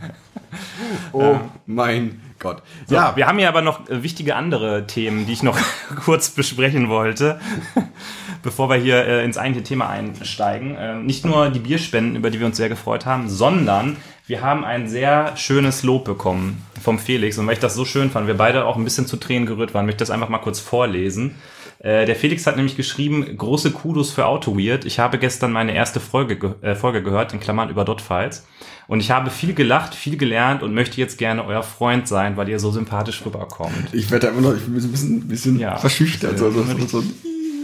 oh 1.13 1.37
mein 1.67 2.21
Gott. 2.39 2.63
So, 2.87 2.95
ja, 2.95 3.17
wir 3.17 3.27
haben 3.27 3.39
hier 3.39 3.49
aber 3.49 3.63
noch 3.63 3.89
äh, 3.89 4.03
wichtige 4.05 4.37
andere 4.37 4.87
Themen, 4.87 5.27
die 5.27 5.33
ich 5.33 5.43
noch 5.43 5.59
kurz 6.05 6.31
besprechen 6.31 6.89
wollte, 6.89 7.41
bevor 8.45 8.71
wir 8.71 8.77
hier 8.77 9.05
äh, 9.05 9.25
ins 9.25 9.39
eigentliche 9.39 9.65
Thema 9.67 9.89
einsteigen. 9.89 10.77
Ähm, 10.79 11.05
nicht 11.05 11.25
nur 11.25 11.51
die 11.51 11.59
Bierspenden, 11.59 12.15
über 12.15 12.31
die 12.31 12.39
wir 12.39 12.47
uns 12.47 12.57
sehr 12.57 12.69
gefreut 12.69 13.07
haben, 13.07 13.29
sondern 13.29 13.97
wir 14.29 14.43
haben 14.43 14.65
ein 14.65 14.89
sehr 14.89 15.37
schönes 15.37 15.83
Lob 15.83 16.05
bekommen 16.05 16.63
vom 16.83 16.99
Felix. 16.99 17.39
Und 17.39 17.47
weil 17.47 17.55
ich 17.55 17.61
das 17.61 17.75
so 17.75 17.85
schön 17.85 18.11
fand, 18.11 18.27
wir 18.27 18.37
beide 18.37 18.67
auch 18.67 18.77
ein 18.77 18.85
bisschen 18.85 19.07
zu 19.07 19.17
Tränen 19.17 19.47
gerührt 19.47 19.73
waren, 19.73 19.87
möchte 19.87 20.05
ich 20.05 20.09
das 20.09 20.11
einfach 20.15 20.29
mal 20.29 20.39
kurz 20.39 20.61
vorlesen. 20.61 21.37
Äh, 21.79 22.05
der 22.05 22.15
Felix 22.15 22.47
hat 22.47 22.57
nämlich 22.57 22.77
geschrieben, 22.77 23.37
große 23.39 23.71
Kudos 23.71 24.11
für 24.11 24.27
AutoWeird. 24.27 24.85
Ich 24.85 24.99
habe 24.99 25.19
gestern 25.19 25.51
meine 25.51 25.75
erste 25.75 25.99
Folge, 25.99 26.37
ge 26.37 26.51
äh, 26.61 26.75
Folge 26.75 27.03
gehört, 27.03 27.33
in 27.33 27.41
Klammern 27.41 27.71
über 27.71 27.87
Dotfiles. 27.87 28.47
Und 28.87 29.01
ich 29.01 29.11
habe 29.11 29.31
viel 29.31 29.55
gelacht, 29.55 29.95
viel 29.95 30.17
gelernt 30.19 30.63
und 30.63 30.75
möchte 30.75 31.01
jetzt 31.01 31.17
gerne 31.19 31.45
euer 31.47 31.63
Freund 31.63 32.07
sein, 32.07 32.37
weil 32.37 32.49
ihr 32.51 32.59
so 32.59 32.71
sympathisch 32.71 33.25
rüberkommt. 33.25 33.93
ich 33.93 34.11
werde 34.11 34.27
immer 34.29 34.41
noch 34.43 34.57
ich 34.57 34.65
bin 34.65 34.79
so 34.81 34.89
ein 34.89 34.93
bisschen, 34.93 35.29
bisschen 35.29 35.59
Ja. 35.59 35.77
verschüchtert. 35.77 36.39
So, 36.39 36.51
so, 36.51 36.63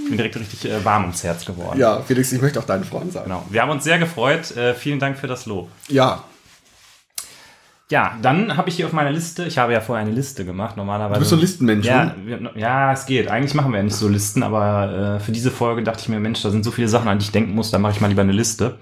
bin 0.08 0.16
direkt 0.18 0.36
richtig 0.36 0.64
äh, 0.66 0.84
warm 0.84 1.02
ums 1.04 1.24
Herz 1.24 1.44
geworden. 1.44 1.78
Ja, 1.78 2.00
Felix, 2.00 2.32
ich 2.32 2.40
möchte 2.40 2.58
auch 2.60 2.66
dein 2.66 2.84
Freund 2.84 3.12
sein. 3.12 3.24
Genau. 3.24 3.44
Wir 3.50 3.62
haben 3.62 3.70
uns 3.70 3.84
sehr 3.84 3.98
gefreut. 3.98 4.54
Äh, 4.56 4.74
vielen 4.74 4.98
Dank 4.98 5.18
für 5.18 5.26
das 5.26 5.46
Lob. 5.46 5.68
Ja, 5.88 6.24
Ja, 7.94 8.18
dann 8.20 8.56
habe 8.56 8.68
ich 8.68 8.74
hier 8.74 8.86
auf 8.86 8.92
meiner 8.92 9.12
Liste, 9.12 9.44
ich 9.44 9.56
habe 9.56 9.72
ja 9.72 9.80
vorher 9.80 10.04
eine 10.04 10.12
Liste 10.12 10.44
gemacht, 10.44 10.76
normalerweise. 10.76 11.14
du 11.14 11.20
bist 11.20 11.30
so 11.30 11.36
ein 11.36 11.40
Listenmensch. 11.40 11.86
Ja, 11.86 12.06
ne? 12.06 12.50
ja, 12.56 12.92
es 12.92 13.06
geht. 13.06 13.28
Eigentlich 13.30 13.54
machen 13.54 13.70
wir 13.70 13.76
ja 13.76 13.84
nicht 13.84 13.94
so 13.94 14.08
Listen, 14.08 14.42
aber 14.42 15.18
äh, 15.18 15.20
für 15.20 15.30
diese 15.30 15.52
Folge 15.52 15.84
dachte 15.84 16.00
ich 16.00 16.08
mir, 16.08 16.18
Mensch, 16.18 16.42
da 16.42 16.50
sind 16.50 16.64
so 16.64 16.72
viele 16.72 16.88
Sachen, 16.88 17.06
an 17.06 17.20
die 17.20 17.26
ich 17.26 17.30
denken 17.30 17.54
muss, 17.54 17.70
da 17.70 17.78
mache 17.78 17.92
ich 17.92 18.00
mal 18.00 18.08
lieber 18.08 18.22
eine 18.22 18.32
Liste. 18.32 18.80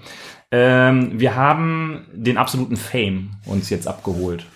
Ähm, 0.49 1.11
wir 1.19 1.35
haben 1.35 2.07
den 2.11 2.39
absoluten 2.39 2.75
Fame 2.75 3.29
uns 3.45 3.69
jetzt 3.69 3.87
abgeholt. 3.87 4.47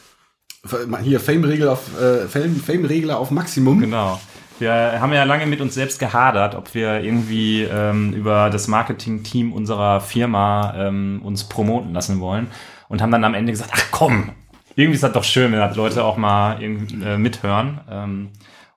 Hier 1.04 1.20
Fame-Regel 1.20 1.70
auf 1.70 1.96
äh, 2.02 2.28
Fame- 2.28 2.56
Fame-Regler 2.56 3.20
auf 3.20 3.30
Maximum. 3.30 3.80
Genau. 3.80 4.20
Wir 4.58 4.74
haben 5.00 5.14
ja 5.14 5.24
lange 5.24 5.46
mit 5.46 5.62
uns 5.62 5.76
selbst 5.76 6.00
gehadert, 6.00 6.56
ob 6.56 6.74
wir 6.74 7.02
irgendwie 7.02 7.62
ähm, 7.62 8.12
über 8.12 8.50
das 8.50 8.68
Marketing-Team 8.68 9.54
unserer 9.54 10.02
Firma 10.02 10.74
ähm, 10.76 11.22
uns 11.24 11.44
promoten 11.44 11.94
lassen 11.94 12.20
wollen 12.20 12.48
und 12.88 13.04
haben 13.04 13.12
dann 13.12 13.24
am 13.24 13.36
Ende 13.36 13.52
gesagt, 13.52 13.72
ach 13.74 13.86
komm, 13.92 14.32
irgendwie 14.78 14.96
ist 14.96 15.04
das 15.04 15.12
doch 15.12 15.24
schön, 15.24 15.52
wenn 15.52 15.60
das 15.60 15.76
Leute 15.76 16.04
auch 16.04 16.18
mal 16.18 16.62
irgendwie, 16.62 17.04
äh, 17.04 17.18
mithören. 17.18 17.82
Ähm, 17.90 18.30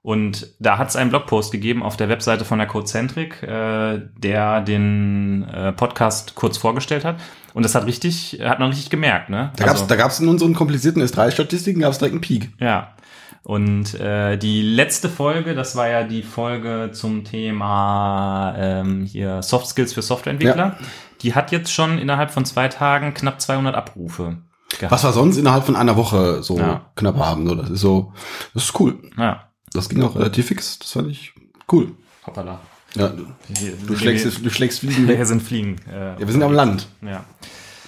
und 0.02 0.54
da 0.58 0.78
hat 0.78 0.88
es 0.88 0.96
einen 0.96 1.10
Blogpost 1.10 1.52
gegeben 1.52 1.82
auf 1.82 1.98
der 1.98 2.08
Webseite 2.08 2.46
von 2.46 2.58
der 2.58 2.66
Codecentric, 2.66 3.42
äh, 3.42 4.00
der 4.16 4.62
den 4.62 5.46
äh, 5.46 5.72
Podcast 5.72 6.34
kurz 6.36 6.56
vorgestellt 6.56 7.04
hat. 7.04 7.20
Und 7.52 7.64
das 7.64 7.74
hat 7.74 7.84
richtig, 7.84 8.40
hat 8.42 8.60
man 8.60 8.70
richtig 8.70 8.88
gemerkt, 8.88 9.28
ne? 9.28 9.52
Da 9.56 9.66
gab's, 9.66 9.86
da 9.86 9.96
gab's 9.96 10.20
in 10.20 10.28
unseren 10.28 10.54
komplizierten 10.54 11.02
S3-Statistiken 11.02 11.82
gab's 11.82 11.98
direkt 11.98 12.14
einen 12.14 12.22
Peak. 12.22 12.48
Ja. 12.58 12.94
Und 13.42 13.98
äh, 14.00 14.38
die 14.38 14.62
letzte 14.62 15.10
Folge, 15.10 15.54
das 15.54 15.76
war 15.76 15.88
ja 15.88 16.04
die 16.04 16.22
Folge 16.22 16.90
zum 16.92 17.24
Thema 17.24 18.54
ähm, 18.56 19.04
hier 19.04 19.42
Soft 19.42 19.66
Skills 19.66 19.92
für 19.92 20.02
Softwareentwickler. 20.02 20.78
Die 21.20 21.34
hat 21.34 21.52
jetzt 21.52 21.72
schon 21.72 21.98
innerhalb 21.98 22.30
von 22.30 22.46
zwei 22.46 22.68
Tagen 22.68 23.12
knapp 23.12 23.38
200 23.40 23.74
Abrufe. 23.74 24.38
Gehabt. 24.80 24.92
Was 24.92 25.04
wir 25.04 25.12
sonst 25.12 25.36
innerhalb 25.36 25.64
von 25.64 25.76
einer 25.76 25.96
Woche 25.96 26.42
so 26.42 26.58
Ja. 26.58 26.90
knapp 26.96 27.16
haben. 27.18 27.46
So, 27.46 27.54
das 27.54 27.70
ist 27.70 27.80
so, 27.80 28.12
das 28.54 28.64
ist 28.64 28.80
cool. 28.80 28.98
Ja. 29.16 29.44
Das 29.72 29.88
ging 29.88 30.02
auch 30.02 30.16
relativ 30.16 30.46
fix. 30.48 30.78
Das 30.80 30.92
fand 30.92 31.08
ich 31.08 31.32
cool. 31.70 31.92
Hoppala. 32.26 32.58
Ja, 32.96 33.08
du, 33.08 33.24
du 33.86 33.96
schlägst, 33.96 34.44
du 34.44 34.50
schlägst 34.50 34.80
Fliegen 34.80 35.06
weg. 35.06 35.16
Hier 35.16 35.26
sind 35.26 35.42
Fliegen. 35.42 35.76
Äh, 35.88 36.12
Ja, 36.14 36.18
wir 36.18 36.32
sind 36.32 36.42
am 36.42 36.52
Land. 36.52 36.88
Ja. 37.02 37.24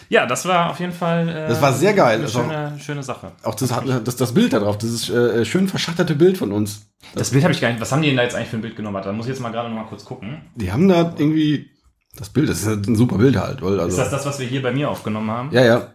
Ja, 0.08 0.26
das 0.26 0.44
war 0.46 0.70
auf 0.70 0.78
jeden 0.78 0.92
Fall. 0.92 1.28
Äh, 1.28 1.48
Das 1.48 1.60
war 1.62 1.72
sehr 1.72 1.94
geil. 1.94 2.16
Eine 2.16 2.24
Also- 2.24 2.40
schöne, 2.42 2.78
schöne 2.78 3.02
Sache. 3.02 3.32
Auch 3.42 3.54
das, 3.56 3.72
das, 4.04 4.14
das 4.16 4.34
Bild 4.34 4.52
da 4.52 4.60
drauf, 4.60 4.76
dieses 4.78 5.08
äh, 5.08 5.44
schön 5.44 5.66
verschatterte 5.68 6.14
Bild 6.14 6.36
von 6.38 6.52
uns. 6.52 6.86
Das 7.14 7.30
Bild 7.30 7.42
habe 7.44 7.52
ich 7.54 7.60
gar 7.60 7.68
nicht. 7.70 7.80
Was 7.80 7.90
haben 7.90 8.02
die 8.02 8.08
denn 8.08 8.18
da 8.18 8.22
jetzt 8.22 8.34
eigentlich 8.36 8.50
für 8.50 8.56
ein 8.58 8.62
Bild 8.62 8.76
genommen? 8.76 9.00
Da 9.02 9.10
muss 9.12 9.24
ich 9.26 9.30
jetzt 9.30 9.40
mal 9.40 9.50
gerade 9.50 9.70
noch 9.70 9.76
mal 9.76 9.86
kurz 9.88 10.04
gucken. 10.04 10.42
Die 10.54 10.70
haben 10.70 10.86
da 10.86 11.14
irgendwie, 11.16 11.70
das 12.16 12.28
Bild, 12.28 12.48
das 12.50 12.62
ist 12.62 12.86
ein 12.86 12.94
super 12.94 13.16
Bild 13.16 13.36
halt. 13.36 13.62
Weil, 13.62 13.74
Ist 13.74 13.80
also, 13.80 13.96
das 13.96 14.10
das, 14.10 14.26
was 14.26 14.38
wir 14.38 14.46
hier 14.46 14.62
bei 14.62 14.70
mir 14.70 14.90
aufgenommen 14.90 15.30
haben? 15.30 15.48
ja, 15.50 15.64
ja. 15.64 15.88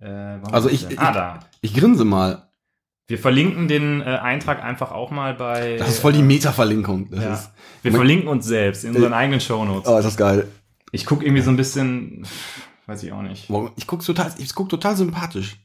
Äh, 0.00 0.38
Also 0.52 0.68
ist 0.68 0.84
ich- 0.84 0.90
ich- 0.92 1.00
ah, 1.00 1.12
da. 1.12 1.40
Ich 1.60 1.74
grinse 1.74 2.04
mal. 2.04 2.44
Wir 3.06 3.18
verlinken 3.18 3.68
den 3.68 4.00
äh, 4.02 4.04
Eintrag 4.04 4.62
einfach 4.62 4.92
auch 4.92 5.10
mal 5.10 5.34
bei. 5.34 5.76
Das 5.78 5.88
ist 5.88 5.98
voll 6.00 6.12
die 6.12 6.22
Meta-Verlinkung. 6.22 7.08
Das 7.10 7.24
Ja. 7.24 7.32
ist, 7.34 7.50
Wir 7.82 7.92
verlinken 7.92 8.28
uns 8.28 8.44
selbst 8.46 8.84
in 8.84 8.94
unseren 8.94 9.14
eigenen 9.14 9.40
Shownotes. 9.40 9.88
oh, 9.88 9.96
ist 9.96 10.04
das 10.04 10.16
geil. 10.16 10.46
Ich 10.92 11.06
gucke 11.06 11.24
irgendwie 11.24 11.42
so 11.42 11.50
ein 11.50 11.56
bisschen, 11.56 12.26
weiß 12.86 13.02
ich 13.02 13.12
auch 13.12 13.22
nicht. 13.22 13.50
Ich 13.76 13.86
guck 13.86 14.04
total, 14.04 14.32
ich 14.38 14.54
guck 14.54 14.68
total 14.68 14.94
sympathisch. 14.96 15.56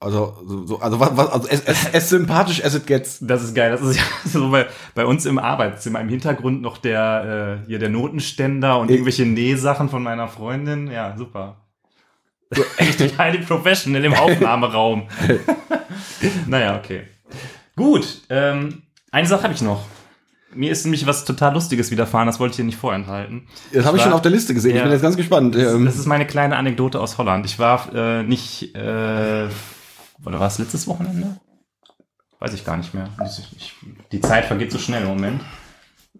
Also, 0.00 0.36
so, 0.44 0.66
so, 0.66 0.80
also, 0.80 0.98
was, 0.98 1.16
was, 1.16 1.28
also 1.30 1.48
as, 1.48 1.66
as, 1.66 1.94
as 1.94 2.08
sympathisch 2.10 2.62
as 2.64 2.74
it 2.74 2.86
gets. 2.88 3.20
Das 3.20 3.42
ist 3.42 3.54
geil. 3.54 3.70
Das 3.70 3.80
ist 3.82 3.96
ja 3.98 4.02
so 4.24 4.50
bei, 4.50 4.66
bei 4.94 5.06
uns 5.06 5.24
im 5.26 5.38
Arbeitszimmer 5.38 6.00
im 6.00 6.08
Hintergrund 6.08 6.60
noch 6.60 6.76
der 6.76 7.60
äh, 7.62 7.66
hier 7.68 7.78
der 7.78 7.88
Notenständer 7.88 8.78
und 8.80 8.86
Ich- 8.90 8.94
irgendwelche 8.96 9.24
Nähsachen 9.24 9.88
von 9.88 10.02
meiner 10.02 10.28
Freundin. 10.28 10.88
Ja, 10.90 11.16
super. 11.16 11.56
Echt 12.76 13.18
highly 13.18 13.38
professional 13.38 14.04
im 14.04 14.14
Aufnahmeraum. 14.14 15.08
naja, 16.46 16.76
okay. 16.78 17.04
Gut. 17.76 18.22
Ähm, 18.28 18.82
eine 19.10 19.26
Sache 19.26 19.44
habe 19.44 19.54
ich 19.54 19.62
noch. 19.62 19.84
Mir 20.54 20.70
ist 20.70 20.84
nämlich 20.84 21.06
was 21.06 21.24
total 21.24 21.54
Lustiges 21.54 21.90
widerfahren, 21.90 22.26
das 22.26 22.38
wollte 22.38 22.52
ich 22.52 22.56
dir 22.56 22.64
nicht 22.64 22.76
vorenthalten. 22.78 23.48
Das 23.72 23.86
habe 23.86 23.96
ich 23.96 24.02
schon 24.02 24.12
auf 24.12 24.20
der 24.20 24.30
Liste 24.30 24.52
gesehen. 24.52 24.72
Ja. 24.72 24.76
Ich 24.78 24.82
bin 24.82 24.92
jetzt 24.92 25.02
ganz 25.02 25.16
gespannt. 25.16 25.56
Ähm, 25.56 25.86
Das 25.86 25.96
ist 25.96 26.04
meine 26.06 26.26
kleine 26.26 26.56
Anekdote 26.56 27.00
aus 27.00 27.16
Holland. 27.16 27.46
Ich 27.46 27.58
war 27.58 27.94
äh, 27.94 28.22
nicht, 28.22 28.74
äh, 28.74 29.48
oder 30.26 30.40
war 30.40 30.46
es 30.48 30.58
letztes 30.58 30.86
Wochenende? 30.86 31.40
Weiß 32.38 32.52
ich 32.52 32.66
gar 32.66 32.76
nicht 32.76 32.92
mehr. 32.92 33.08
Ich, 33.24 33.56
ich, 33.56 33.74
die 34.10 34.20
Zeit 34.20 34.44
vergeht 34.44 34.72
so 34.72 34.78
schnell 34.78 35.02
im 35.02 35.08
Moment. 35.08 35.40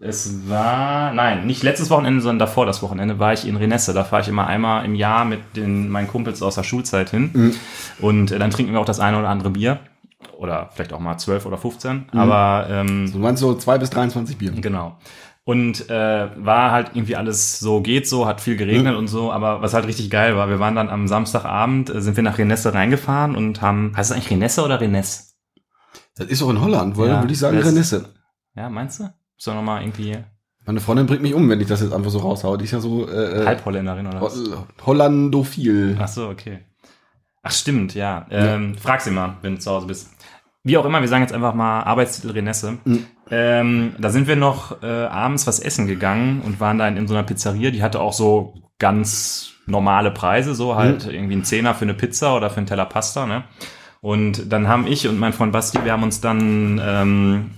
Es 0.04 0.48
war, 0.48 1.12
nein, 1.14 1.46
nicht 1.46 1.62
letztes 1.62 1.88
Wochenende, 1.90 2.20
sondern 2.20 2.40
davor 2.40 2.66
das 2.66 2.82
Wochenende 2.82 3.18
war 3.20 3.32
ich 3.32 3.46
in 3.46 3.56
Renesse. 3.56 3.92
Da 3.94 4.02
fahre 4.04 4.22
ich 4.22 4.28
immer 4.28 4.46
einmal 4.48 4.84
im 4.84 4.94
Jahr 4.96 5.24
mit 5.24 5.40
den, 5.56 5.88
meinen 5.88 6.08
Kumpels 6.08 6.42
aus 6.42 6.56
der 6.56 6.64
Schulzeit 6.64 7.10
hin. 7.10 7.54
Und 8.00 8.32
äh, 8.32 8.38
dann 8.38 8.50
trinken 8.50 8.72
wir 8.72 8.80
auch 8.80 8.84
das 8.84 8.98
eine 9.00 9.18
oder 9.18 9.28
andere 9.28 9.50
Bier. 9.50 9.78
Oder 10.38 10.70
vielleicht 10.74 10.92
auch 10.92 10.98
mal 10.98 11.18
12 11.18 11.46
oder 11.46 11.56
15. 11.56 12.06
Aber 12.12 12.66
ähm, 12.68 13.10
du 13.12 13.18
meinst 13.18 13.40
so 13.40 13.54
zwei 13.54 13.78
bis 13.78 13.90
23 13.90 14.38
Bier. 14.38 14.50
Genau. 14.52 14.96
Und 15.44 15.88
äh, 15.90 16.28
war 16.36 16.70
halt 16.72 16.90
irgendwie 16.94 17.16
alles 17.16 17.58
so, 17.60 17.80
geht 17.80 18.08
so, 18.08 18.26
hat 18.26 18.40
viel 18.40 18.56
geregnet 18.56 18.94
und 18.96 19.08
so, 19.08 19.32
aber 19.32 19.60
was 19.60 19.74
halt 19.74 19.86
richtig 19.88 20.08
geil 20.08 20.36
war, 20.36 20.48
wir 20.48 20.60
waren 20.60 20.76
dann 20.76 20.88
am 20.88 21.08
Samstagabend, 21.08 21.90
äh, 21.90 22.00
sind 22.00 22.16
wir 22.16 22.22
nach 22.22 22.38
Renesse 22.38 22.72
reingefahren 22.74 23.34
und 23.34 23.60
haben, 23.60 23.92
heißt 23.96 24.10
es 24.12 24.16
eigentlich 24.16 24.30
Renesse 24.30 24.64
oder 24.64 24.80
Renesse? 24.80 25.24
Das 26.16 26.28
ist 26.28 26.42
auch 26.42 26.50
in 26.50 26.60
Holland, 26.60 26.96
weil 26.96 27.08
Ja, 27.08 27.20
würde 27.22 27.32
ich 27.32 27.38
sagen 27.40 27.56
das- 27.56 27.66
Renesse. 27.66 28.08
Ja, 28.54 28.68
meinst 28.70 29.00
du? 29.00 29.10
Soll 29.42 29.56
noch 29.56 29.62
mal 29.62 29.82
irgendwie 29.82 30.16
Meine 30.64 30.78
Freundin 30.78 31.06
bringt 31.06 31.20
mich 31.22 31.34
um, 31.34 31.48
wenn 31.50 31.60
ich 31.60 31.66
das 31.66 31.80
jetzt 31.80 31.92
einfach 31.92 32.12
so 32.12 32.20
raushaue. 32.20 32.58
Die 32.58 32.64
ist 32.64 32.70
ja 32.70 32.78
so 32.78 33.08
äh, 33.08 33.42
äh, 33.42 33.44
Halbholländerin 33.44 34.06
oder 34.06 34.22
was? 34.22 34.36
Ho- 34.36 34.66
Hollandophil. 34.86 35.96
Ach 35.98 36.06
so, 36.06 36.28
okay. 36.28 36.60
Ach 37.42 37.50
stimmt, 37.50 37.96
ja. 37.96 38.24
Ähm, 38.30 38.76
Frag 38.78 39.00
sie 39.00 39.10
mal, 39.10 39.38
wenn 39.42 39.54
du 39.54 39.58
zu 39.60 39.68
Hause 39.72 39.88
bist. 39.88 40.10
Wie 40.62 40.76
auch 40.76 40.84
immer, 40.84 41.00
wir 41.00 41.08
sagen 41.08 41.22
jetzt 41.24 41.32
einfach 41.32 41.54
mal 41.54 41.82
Arbeitstitel 41.82 42.30
Renesse. 42.30 42.78
Mhm. 42.84 43.04
Ähm, 43.32 43.96
da 43.98 44.10
sind 44.10 44.28
wir 44.28 44.36
noch 44.36 44.80
äh, 44.80 44.86
abends 44.86 45.48
was 45.48 45.58
essen 45.58 45.88
gegangen 45.88 46.40
und 46.42 46.60
waren 46.60 46.78
da 46.78 46.86
in, 46.86 47.08
so 47.08 47.14
einer 47.14 47.24
Pizzeria, 47.24 47.72
die 47.72 47.82
hatte 47.82 47.98
auch 47.98 48.12
so 48.12 48.54
ganz 48.78 49.54
normale 49.66 50.12
Preise, 50.12 50.54
so 50.54 50.76
halt 50.76 51.08
irgendwie 51.08 51.34
ein 51.34 51.44
Zehner 51.44 51.74
für 51.74 51.82
eine 51.82 51.94
Pizza 51.94 52.36
oder 52.36 52.48
für 52.48 52.58
einen 52.58 52.66
Teller 52.66 52.86
Pasta, 52.86 53.26
ne? 53.26 53.42
Und 54.00 54.52
dann 54.52 54.68
haben 54.68 54.86
ich 54.86 55.08
und 55.08 55.18
mein 55.18 55.32
Freund 55.32 55.50
Basti, 55.52 55.78
wir 55.82 55.90
haben 55.90 56.04
uns 56.04 56.20
dann 56.20 56.80
ähm, 56.84 57.50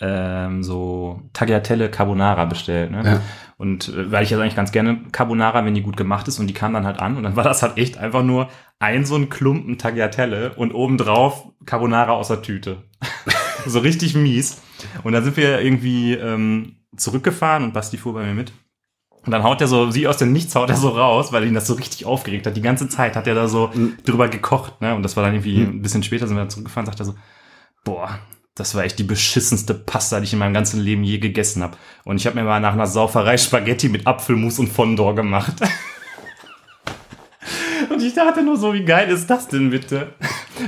ähm, 0.00 0.62
so 0.62 1.22
Tagliatelle 1.32 1.90
Carbonara 1.90 2.44
bestellt, 2.44 2.90
ne? 2.90 3.02
Ja. 3.04 3.20
Und 3.58 3.88
äh, 3.88 4.10
weil 4.12 4.22
ich 4.22 4.30
ja 4.30 4.38
eigentlich 4.38 4.56
ganz 4.56 4.72
gerne 4.72 5.00
Carbonara, 5.12 5.64
wenn 5.64 5.74
die 5.74 5.82
gut 5.82 5.96
gemacht 5.96 6.28
ist 6.28 6.38
und 6.38 6.46
die 6.46 6.54
kam 6.54 6.74
dann 6.74 6.84
halt 6.84 6.98
an 6.98 7.16
und 7.16 7.22
dann 7.22 7.36
war 7.36 7.44
das 7.44 7.62
halt 7.62 7.78
echt 7.78 7.96
einfach 7.96 8.22
nur 8.22 8.48
ein 8.78 9.06
so 9.06 9.16
ein 9.16 9.30
Klumpen 9.30 9.78
Tagliatelle 9.78 10.52
und 10.54 10.74
obendrauf 10.74 11.48
Carbonara 11.64 12.12
aus 12.12 12.28
der 12.28 12.42
Tüte. 12.42 12.82
so 13.66 13.78
richtig 13.78 14.14
mies. 14.14 14.60
Und 15.02 15.12
dann 15.12 15.24
sind 15.24 15.36
wir 15.36 15.60
irgendwie 15.60 16.12
ähm, 16.14 16.76
zurückgefahren 16.96 17.64
und 17.64 17.72
Basti 17.72 17.96
fuhr 17.96 18.14
bei 18.14 18.24
mir 18.24 18.34
mit. 18.34 18.52
Und 19.24 19.32
dann 19.32 19.42
haut 19.42 19.60
er 19.60 19.66
so, 19.66 19.90
sie 19.90 20.06
aus 20.06 20.18
dem 20.18 20.32
Nichts 20.32 20.54
haut 20.54 20.70
er 20.70 20.76
so 20.76 20.90
raus, 20.90 21.32
weil 21.32 21.44
ihn 21.44 21.54
das 21.54 21.66
so 21.66 21.74
richtig 21.74 22.06
aufgeregt 22.06 22.46
hat. 22.46 22.56
Die 22.56 22.62
ganze 22.62 22.88
Zeit 22.88 23.16
hat 23.16 23.26
er 23.26 23.34
da 23.34 23.48
so 23.48 23.72
drüber 24.04 24.28
gekocht, 24.28 24.80
ne? 24.80 24.94
Und 24.94 25.02
das 25.02 25.16
war 25.16 25.24
dann 25.24 25.34
irgendwie 25.34 25.62
ein 25.62 25.82
bisschen 25.82 26.04
später, 26.04 26.28
sind 26.28 26.36
wir 26.36 26.42
dann 26.42 26.50
zurückgefahren, 26.50 26.86
sagt 26.86 27.00
er 27.00 27.06
so, 27.06 27.14
boah, 27.82 28.20
das 28.56 28.74
war 28.74 28.84
echt 28.84 28.98
die 28.98 29.04
beschissenste 29.04 29.74
Pasta, 29.74 30.18
die 30.18 30.24
ich 30.24 30.32
in 30.32 30.38
meinem 30.38 30.54
ganzen 30.54 30.80
Leben 30.80 31.04
je 31.04 31.18
gegessen 31.18 31.62
habe. 31.62 31.76
Und 32.04 32.16
ich 32.16 32.26
habe 32.26 32.36
mir 32.36 32.44
mal 32.44 32.58
nach 32.58 32.72
einer 32.72 32.86
Sauferei 32.86 33.36
Spaghetti 33.36 33.90
mit 33.90 34.06
Apfelmus 34.06 34.58
und 34.58 34.68
Fondor 34.68 35.14
gemacht. 35.14 35.52
und 37.90 38.02
ich 38.02 38.14
dachte 38.14 38.42
nur 38.42 38.56
so, 38.56 38.72
wie 38.72 38.84
geil 38.84 39.10
ist 39.10 39.28
das 39.28 39.48
denn 39.48 39.70
bitte? 39.70 40.14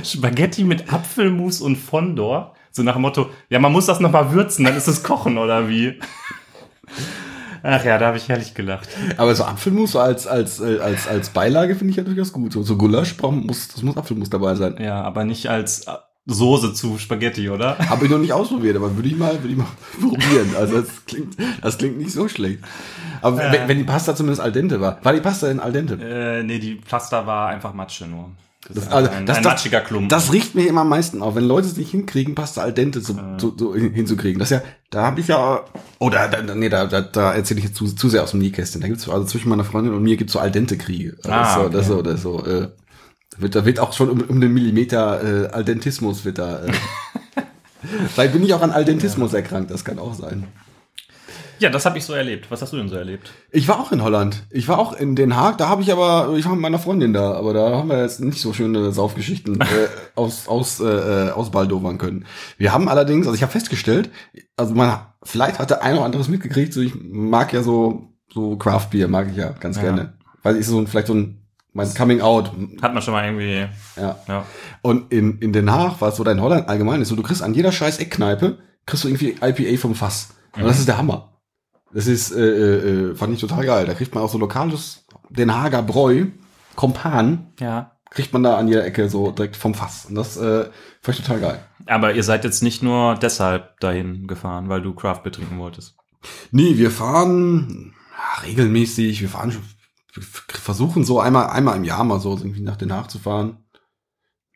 Spaghetti 0.03 0.63
mit 0.63 0.93
Apfelmus 0.93 1.61
und 1.61 1.77
Fondor? 1.77 2.55
So 2.71 2.83
nach 2.83 2.93
dem 2.93 3.01
Motto, 3.01 3.31
ja, 3.49 3.57
man 3.57 3.71
muss 3.71 3.87
das 3.87 3.99
noch 3.99 4.11
mal 4.11 4.31
würzen, 4.31 4.65
dann 4.65 4.77
ist 4.77 4.87
es 4.87 5.01
kochen 5.01 5.39
oder 5.39 5.67
wie? 5.67 5.99
Ach 7.63 7.83
ja, 7.83 7.97
da 7.97 8.07
habe 8.07 8.17
ich 8.17 8.29
herrlich 8.29 8.53
gelacht. 8.53 8.87
Aber 9.17 9.33
so 9.33 9.43
Apfelmus 9.43 9.95
als, 9.95 10.27
als, 10.27 10.59
äh, 10.59 10.77
als, 10.79 11.07
als 11.07 11.29
Beilage 11.29 11.75
finde 11.75 11.91
ich 11.91 11.97
ja 11.97 12.03
durchaus 12.03 12.31
gut. 12.31 12.53
So, 12.53 12.61
so 12.61 12.77
Gulasch, 12.77 13.17
braucht- 13.17 13.35
muss, 13.35 13.67
das 13.67 13.81
muss 13.81 13.97
Apfelmus 13.97 14.29
dabei 14.29 14.53
sein. 14.53 14.77
Ja, 14.79 15.01
aber 15.01 15.25
nicht 15.25 15.49
als 15.49 15.87
Soße 16.33 16.73
zu 16.73 16.97
Spaghetti, 16.97 17.49
oder? 17.49 17.77
Habe 17.89 18.05
ich 18.05 18.11
noch 18.11 18.17
nicht 18.19 18.33
ausprobiert, 18.33 18.75
aber 18.75 18.95
würde 18.95 19.09
ich 19.09 19.17
mal, 19.17 19.33
würde 19.41 19.49
ich 19.49 19.57
mal 19.57 19.65
probieren. 20.01 20.55
Also 20.57 20.81
das 20.81 20.89
klingt, 21.05 21.35
das 21.61 21.77
klingt 21.77 21.97
nicht 21.97 22.11
so 22.11 22.27
schlecht. 22.27 22.59
Aber 23.21 23.43
Ja. 23.43 23.51
wenn, 23.51 23.67
wenn 23.67 23.77
die 23.79 23.83
Pasta 23.83 24.15
zumindest 24.15 24.41
al 24.41 24.51
dente 24.51 24.79
war. 24.79 24.99
War 25.03 25.13
die 25.13 25.19
Pasta 25.21 25.47
denn 25.47 25.59
al 25.59 25.71
dente? 25.71 25.95
Äh, 26.01 26.43
nee, 26.43 26.59
die 26.59 26.75
Pasta 26.75 27.25
war 27.25 27.49
einfach 27.49 27.73
Matsche 27.73 28.07
nur. 28.07 28.29
Das, 28.67 28.75
Das- 28.75 28.83
ist 28.85 28.91
also, 28.91 29.09
ein, 29.11 29.25
das- 29.25 29.37
ein 29.37 29.43
das- 29.43 29.51
matschiger 29.53 29.79
Klumpen. 29.81 30.09
Das 30.09 30.33
riecht 30.33 30.53
mir 30.53 30.67
immer 30.67 30.81
am 30.81 30.89
meisten 30.89 31.21
auf, 31.21 31.33
wenn 31.35 31.45
Leute 31.45 31.67
es 31.67 31.77
nicht 31.77 31.91
hinkriegen, 31.91 32.35
Pasta 32.35 32.61
al 32.61 32.73
dente 32.73 32.99
so, 33.01 33.17
so, 33.37 33.53
so 33.57 33.73
hin- 33.73 33.93
hinzukriegen. 33.93 34.37
Das 34.37 34.51
ist 34.51 34.57
ja, 34.61 34.63
da 34.89 35.03
habe 35.05 35.21
ich 35.21 35.27
ja, 35.29 35.61
oh, 35.97 36.09
da, 36.09 36.27
da, 36.27 36.53
nee, 36.55 36.67
da, 36.69 36.85
da, 36.85 36.99
da 37.01 37.33
erzähle 37.33 37.59
ich 37.59 37.65
jetzt 37.67 37.77
zu, 37.77 37.85
zu 37.87 38.09
sehr 38.09 38.21
aus 38.23 38.31
dem 38.31 38.41
Nähkästchen. 38.41 38.81
Da 38.81 38.87
gibt's 38.87 39.07
also 39.09 39.25
zwischen 39.25 39.47
meiner 39.49 39.63
Freundin 39.63 39.93
und 39.93 40.03
mir 40.03 40.17
gibt's 40.17 40.33
so 40.33 40.39
al 40.39 40.51
dente 40.51 40.77
Kriege. 40.77 41.15
Das 41.23 41.31
Ah, 41.31 41.41
ist 41.43 41.53
so, 41.55 41.69
das 41.69 41.89
okay. 41.89 41.95
so, 41.95 42.01
das 42.01 42.21
so, 42.21 42.45
äh, 42.45 42.67
wird, 43.41 43.55
da 43.55 43.65
wird 43.65 43.79
auch 43.79 43.93
schon 43.93 44.09
um, 44.09 44.21
um 44.21 44.41
den 44.41 44.53
Millimeter 44.53 45.45
äh, 45.45 45.47
Aldentismus 45.47 46.25
wird 46.25 46.37
da. 46.37 46.63
Äh. 46.65 46.71
Vielleicht 48.13 48.33
bin 48.33 48.43
ich 48.43 48.53
auch 48.53 48.61
an 48.61 48.71
Aldentismus 48.71 49.33
erkrankt, 49.33 49.71
das 49.71 49.85
kann 49.85 49.99
auch 49.99 50.13
sein. 50.13 50.45
ja, 51.59 51.69
das 51.69 51.85
habe 51.85 51.97
ich 51.97 52.03
so 52.05 52.13
erlebt. 52.13 52.51
Was 52.51 52.61
hast 52.61 52.73
du 52.73 52.77
denn 52.77 52.89
so 52.89 52.95
erlebt? 52.95 53.31
Ich 53.51 53.67
war 53.67 53.79
auch 53.79 53.91
in 53.93 54.03
Holland. 54.03 54.43
Ich 54.49 54.67
war 54.67 54.79
auch 54.79 54.93
in 54.93 55.15
Den 55.15 55.35
Haag. 55.35 55.57
Da 55.57 55.69
habe 55.69 55.81
ich 55.81 55.91
aber, 55.91 56.35
ich 56.37 56.45
war 56.45 56.51
mit 56.53 56.61
meiner 56.61 56.79
Freundin 56.79 57.13
da, 57.13 57.33
aber 57.33 57.53
da 57.53 57.71
haben 57.77 57.89
wir 57.89 58.01
jetzt 58.01 58.19
nicht 58.19 58.41
so 58.41 58.51
schöne 58.53 58.91
Saufgeschichten 58.91 59.61
äh, 59.61 59.65
aus 60.15 60.47
aus 60.47 60.79
äh, 60.81 61.29
aus 61.33 61.51
Baldovern 61.51 61.97
können. 61.97 62.25
Wir 62.57 62.73
haben 62.73 62.89
allerdings, 62.89 63.27
also 63.27 63.35
ich 63.35 63.41
habe 63.43 63.51
festgestellt, 63.51 64.09
also 64.57 64.73
man 64.75 64.99
vielleicht 65.23 65.59
hat 65.59 65.69
der 65.69 65.81
ein 65.83 65.95
oder 65.95 66.05
anderes 66.05 66.27
mitgekriegt. 66.27 66.73
So 66.73 66.81
ich 66.81 66.93
mag 66.95 67.53
ja 67.53 67.63
so 67.63 68.09
so 68.33 68.57
Craft 68.57 68.87
Beer 68.91 69.07
mag 69.07 69.27
ich 69.31 69.37
ja 69.37 69.51
ganz 69.51 69.77
Ja. 69.77 69.83
gerne, 69.83 70.13
weil 70.43 70.57
ich 70.57 70.65
so 70.67 70.77
ein, 70.79 70.87
vielleicht 70.87 71.07
so 71.07 71.13
ein 71.15 71.37
mein 71.73 71.93
Coming 71.93 72.21
Out. 72.21 72.51
Hat 72.81 72.93
man 72.93 73.01
schon 73.03 73.13
mal 73.13 73.25
irgendwie. 73.25 73.67
Ja. 73.95 74.17
Ja. 74.27 74.45
Und 74.81 75.11
in 75.11 75.37
in 75.39 75.53
Den 75.53 75.71
Haag 75.71 76.01
war 76.01 76.09
es 76.09 76.15
so, 76.15 76.21
oder 76.21 76.31
in 76.31 76.41
Holland 76.41 76.67
allgemein 76.67 77.01
ist 77.01 77.09
so, 77.09 77.15
du 77.15 77.23
kriegst 77.23 77.41
an 77.43 77.53
jeder 77.53 77.71
scheiß 77.71 77.99
Eckkneipe 77.99 78.59
kriegst 78.85 79.03
du 79.03 79.07
irgendwie 79.07 79.35
IPA 79.41 79.79
vom 79.79 79.93
Fass. 79.95 80.29
Und 80.55 80.63
das 80.63 80.79
ist 80.79 80.87
der 80.87 80.97
Hammer. 80.97 81.39
Das 81.93 82.07
ist, 82.07 82.31
äh, 82.31 82.39
äh, 83.11 83.15
fand 83.15 83.33
ich 83.33 83.39
total 83.39 83.65
geil. 83.65 83.85
Da 83.85 83.93
kriegt 83.93 84.15
man 84.15 84.23
auch 84.23 84.29
so 84.31 84.37
lokales 84.39 85.05
Den 85.29 85.53
Haager 85.53 85.83
Bräu, 85.83 86.25
Kompan, 86.75 87.53
Ja. 87.59 87.91
kriegt 88.09 88.33
man 88.33 88.41
da 88.43 88.57
an 88.57 88.67
jeder 88.67 88.85
Ecke 88.85 89.09
so 89.09 89.31
direkt 89.31 89.55
vom 89.55 89.75
Fass. 89.75 90.05
Und 90.05 90.15
das 90.15 90.37
äh, 90.37 90.65
fand 91.01 91.19
ich 91.19 91.23
total 91.25 91.39
geil. 91.39 91.59
Aber 91.85 92.13
ihr 92.13 92.23
seid 92.23 92.43
jetzt 92.43 92.63
nicht 92.63 92.81
nur 92.83 93.15
deshalb 93.15 93.79
dahin 93.79 94.27
gefahren, 94.27 94.69
weil 94.69 94.81
du 94.81 94.93
Craft 94.93 95.21
Beer 95.23 95.31
trinken 95.31 95.59
wolltest. 95.59 95.95
Nee, 96.51 96.77
wir 96.77 96.91
fahren 96.91 97.93
ja, 98.11 98.41
regelmäßig, 98.47 99.21
wir 99.21 99.29
fahren 99.29 99.51
schon, 99.51 99.63
versuchen 100.11 101.03
so 101.03 101.19
einmal, 101.19 101.49
einmal 101.49 101.77
im 101.77 101.83
Jahr 101.83 102.03
mal 102.03 102.19
so 102.19 102.35
irgendwie 102.35 102.61
nach 102.61 102.77
Den 102.77 102.93
Haag 102.93 103.11
zu 103.11 103.19
fahren. 103.19 103.57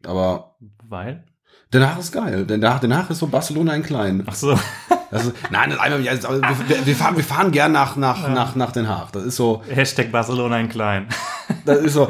Aber 0.05 0.55
Weil? 0.88 1.25
Den 1.74 1.83
Haag 1.83 2.00
ist 2.00 2.12
geil. 2.12 2.45
Den 2.45 2.63
Haag, 2.65 2.81
Den 2.81 2.95
Haag 2.95 3.10
ist 3.10 3.19
so 3.19 3.27
Barcelona 3.27 3.74
in 3.75 3.83
klein. 3.83 4.24
Ach 4.25 4.36
so. 4.36 4.57
Ist, 5.13 5.31
nein, 5.51 5.69
das 5.69 5.77
einmal 5.77 6.00
im 6.00 6.05
Jahr. 6.05 6.15
Wir, 6.15 6.86
wir, 6.88 6.95
fahren, 6.95 7.15
wir 7.15 7.24
fahren 7.24 7.51
gern 7.51 7.72
nach, 7.72 7.95
nach, 7.98 8.27
nach, 8.29 8.55
nach 8.55 8.72
Den 8.72 8.89
Haag. 8.89 9.12
Das 9.12 9.24
ist 9.24 9.36
so, 9.36 9.62
Hashtag 9.69 10.12
Barcelona 10.12 10.60
in 10.60 10.69
klein. 10.69 11.07
das 11.65 11.79
ist 11.81 11.93
so, 11.93 12.10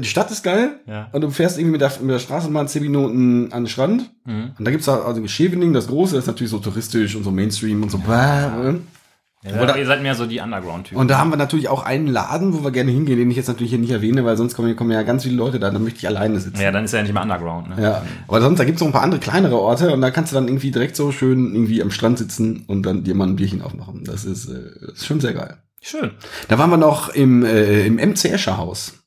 die 0.00 0.06
Stadt 0.06 0.30
ist 0.30 0.44
geil. 0.44 0.78
Ja. 0.86 1.08
Und 1.10 1.22
du 1.22 1.30
fährst 1.30 1.58
irgendwie 1.58 1.72
mit 1.72 1.80
der, 1.80 1.90
mit 2.00 2.10
der 2.10 2.20
Straßenbahn 2.20 2.68
zehn 2.68 2.82
Minuten 2.82 3.52
an 3.52 3.64
den 3.64 3.68
Strand. 3.68 4.08
Mhm. 4.24 4.52
Und 4.56 4.64
da 4.64 4.70
gibt's 4.70 4.86
da, 4.86 5.02
also 5.02 5.26
Scheveningen, 5.26 5.74
das 5.74 5.88
Große, 5.88 6.14
das 6.14 6.24
ist 6.24 6.28
natürlich 6.28 6.52
so 6.52 6.58
touristisch 6.58 7.16
und 7.16 7.24
so 7.24 7.32
Mainstream 7.32 7.82
und 7.82 7.90
so. 7.90 7.98
bäh. 7.98 8.76
Ja, 9.46 9.60
Oder- 9.62 9.76
ihr 9.76 9.84
seid 9.86 10.02
mehr 10.02 10.14
so 10.14 10.24
die 10.26 10.40
Underground-Typen. 10.40 10.98
Und 10.98 11.08
da 11.10 11.18
haben 11.18 11.30
wir 11.30 11.36
natürlich 11.36 11.68
auch 11.68 11.82
einen 11.84 12.06
Laden, 12.06 12.54
wo 12.54 12.64
wir 12.64 12.70
gerne 12.70 12.90
hingehen, 12.90 13.18
den 13.18 13.30
ich 13.30 13.36
jetzt 13.36 13.48
natürlich 13.48 13.70
hier 13.70 13.78
nicht 13.78 13.90
erwähne, 13.90 14.24
weil 14.24 14.36
sonst 14.38 14.54
kommen, 14.54 14.74
kommen 14.74 14.90
ja 14.90 15.02
ganz 15.02 15.24
viele 15.24 15.36
Leute 15.36 15.58
da, 15.60 15.70
dann 15.70 15.82
möchte 15.84 15.98
ich 15.98 16.06
alleine 16.06 16.40
sitzen. 16.40 16.60
ja, 16.62 16.70
dann 16.72 16.84
ist 16.84 16.94
er 16.94 17.00
ja 17.00 17.02
nicht 17.02 17.12
mehr 17.12 17.22
Underground, 17.22 17.68
ne? 17.76 17.82
Ja, 17.82 18.02
aber 18.26 18.40
sonst, 18.40 18.58
da 18.58 18.64
gibt's 18.64 18.80
noch 18.80 18.88
ein 18.88 18.92
paar 18.92 19.02
andere 19.02 19.20
kleinere 19.20 19.58
Orte 19.60 19.92
und 19.92 20.00
da 20.00 20.10
kannst 20.10 20.32
du 20.32 20.34
dann 20.36 20.48
irgendwie 20.48 20.70
direkt 20.70 20.96
so 20.96 21.12
schön 21.12 21.52
irgendwie 21.54 21.82
am 21.82 21.90
Strand 21.90 22.18
sitzen 22.18 22.64
und 22.68 22.84
dann 22.84 23.04
dir 23.04 23.14
mal 23.14 23.26
ein 23.28 23.36
Bierchen 23.36 23.60
aufmachen. 23.60 24.04
Das 24.04 24.24
ist, 24.24 24.48
äh, 24.48 24.62
das 24.80 24.94
ist 25.00 25.06
schon 25.06 25.20
sehr 25.20 25.34
geil. 25.34 25.58
Schön. 25.82 26.12
Da 26.48 26.58
waren 26.58 26.70
wir 26.70 26.78
noch 26.78 27.10
im, 27.10 27.44
äh, 27.44 27.86
im 27.86 27.96
MC 27.96 28.30
Escher 28.30 28.56
Haus. 28.56 29.03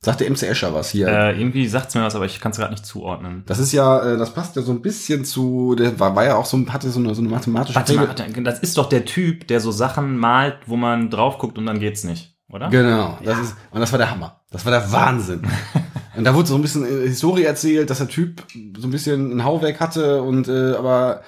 Sagt 0.00 0.20
der 0.20 0.30
MC 0.30 0.42
Escher 0.44 0.72
was 0.72 0.90
hier? 0.90 1.08
Äh, 1.08 1.40
irgendwie 1.40 1.66
sagt's 1.66 1.96
mir 1.96 2.04
was, 2.04 2.14
aber 2.14 2.24
ich 2.24 2.40
kann 2.40 2.52
es 2.52 2.58
gerade 2.58 2.70
nicht 2.70 2.86
zuordnen. 2.86 3.42
Das 3.46 3.58
ist 3.58 3.72
ja, 3.72 4.14
äh, 4.14 4.16
das 4.16 4.32
passt 4.32 4.54
ja 4.54 4.62
so 4.62 4.70
ein 4.70 4.80
bisschen 4.80 5.24
zu, 5.24 5.74
der 5.74 5.98
war, 5.98 6.14
war 6.14 6.24
ja 6.24 6.36
auch 6.36 6.44
so, 6.44 6.64
hatte 6.68 6.88
so 6.90 7.00
eine, 7.00 7.14
so 7.16 7.20
eine 7.20 7.28
mathematische 7.30 7.74
Warte 7.74 7.94
mal, 7.94 8.14
das 8.44 8.60
ist 8.60 8.78
doch 8.78 8.88
der 8.88 9.04
Typ, 9.04 9.48
der 9.48 9.58
so 9.60 9.72
Sachen 9.72 10.16
malt, 10.16 10.56
wo 10.66 10.76
man 10.76 11.10
drauf 11.10 11.38
guckt 11.38 11.58
und 11.58 11.66
dann 11.66 11.80
geht's 11.80 12.04
nicht, 12.04 12.36
oder? 12.48 12.68
Genau, 12.68 13.18
das 13.24 13.40
ist, 13.40 13.56
und 13.72 13.80
das 13.80 13.90
war 13.90 13.98
der 13.98 14.10
Hammer. 14.12 14.40
Das 14.50 14.64
war 14.64 14.70
der 14.72 14.90
Wahnsinn. 14.92 15.42
Und 16.16 16.24
da 16.24 16.34
wurde 16.34 16.48
so 16.48 16.56
ein 16.56 16.62
bisschen 16.62 16.84
äh, 16.84 17.06
Historie 17.06 17.44
erzählt, 17.44 17.90
dass 17.90 17.98
der 17.98 18.08
Typ 18.08 18.42
so 18.76 18.88
ein 18.88 18.90
bisschen 18.90 19.30
einen 19.30 19.44
Hau 19.44 19.62
weg 19.62 19.78
hatte 19.78 20.20
und 20.20 20.48
äh, 20.48 20.72
aber 20.74 21.22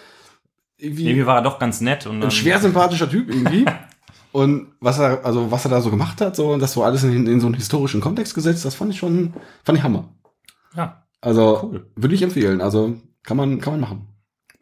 irgendwie, 0.79 1.05
Irgendwie 1.07 1.27
war 1.27 1.37
er 1.37 1.43
doch 1.43 1.61
ganz 1.61 1.81
nett 1.81 2.07
und 2.07 2.25
ein 2.25 2.31
schwer 2.33 2.59
sympathischer 2.59 3.09
Typ 3.09 3.29
irgendwie. 3.29 3.67
und 4.33 4.69
was 4.81 4.99
er, 4.99 5.25
also 5.25 5.51
was 5.51 5.65
er 5.65 5.71
da 5.71 5.81
so 5.81 5.91
gemacht 5.91 6.21
hat, 6.21 6.37
so 6.37 6.53
und 6.53 6.61
das 6.61 6.73
so 6.73 6.83
alles 6.83 7.03
in, 7.05 7.27
in 7.27 7.41
so 7.41 7.47
einen 7.47 7.55
historischen 7.57 8.01
Kontext 8.01 8.35
gesetzt, 8.35 8.65
das 8.65 8.75
fand 8.75 8.93
ich 8.93 8.99
schon, 8.99 9.33
fand 9.65 9.79
ich 9.79 9.85
Hammer. 9.85 10.09
Ja, 10.77 11.03
Also 11.21 11.61
Cool. 11.63 11.87
würde 11.97 12.15
ich 12.15 12.23
empfehlen. 12.23 12.61
Also 12.61 12.97
kann 13.25 13.37
man, 13.37 13.61
kann 13.61 13.73
man 13.75 13.81
machen. 13.81 14.07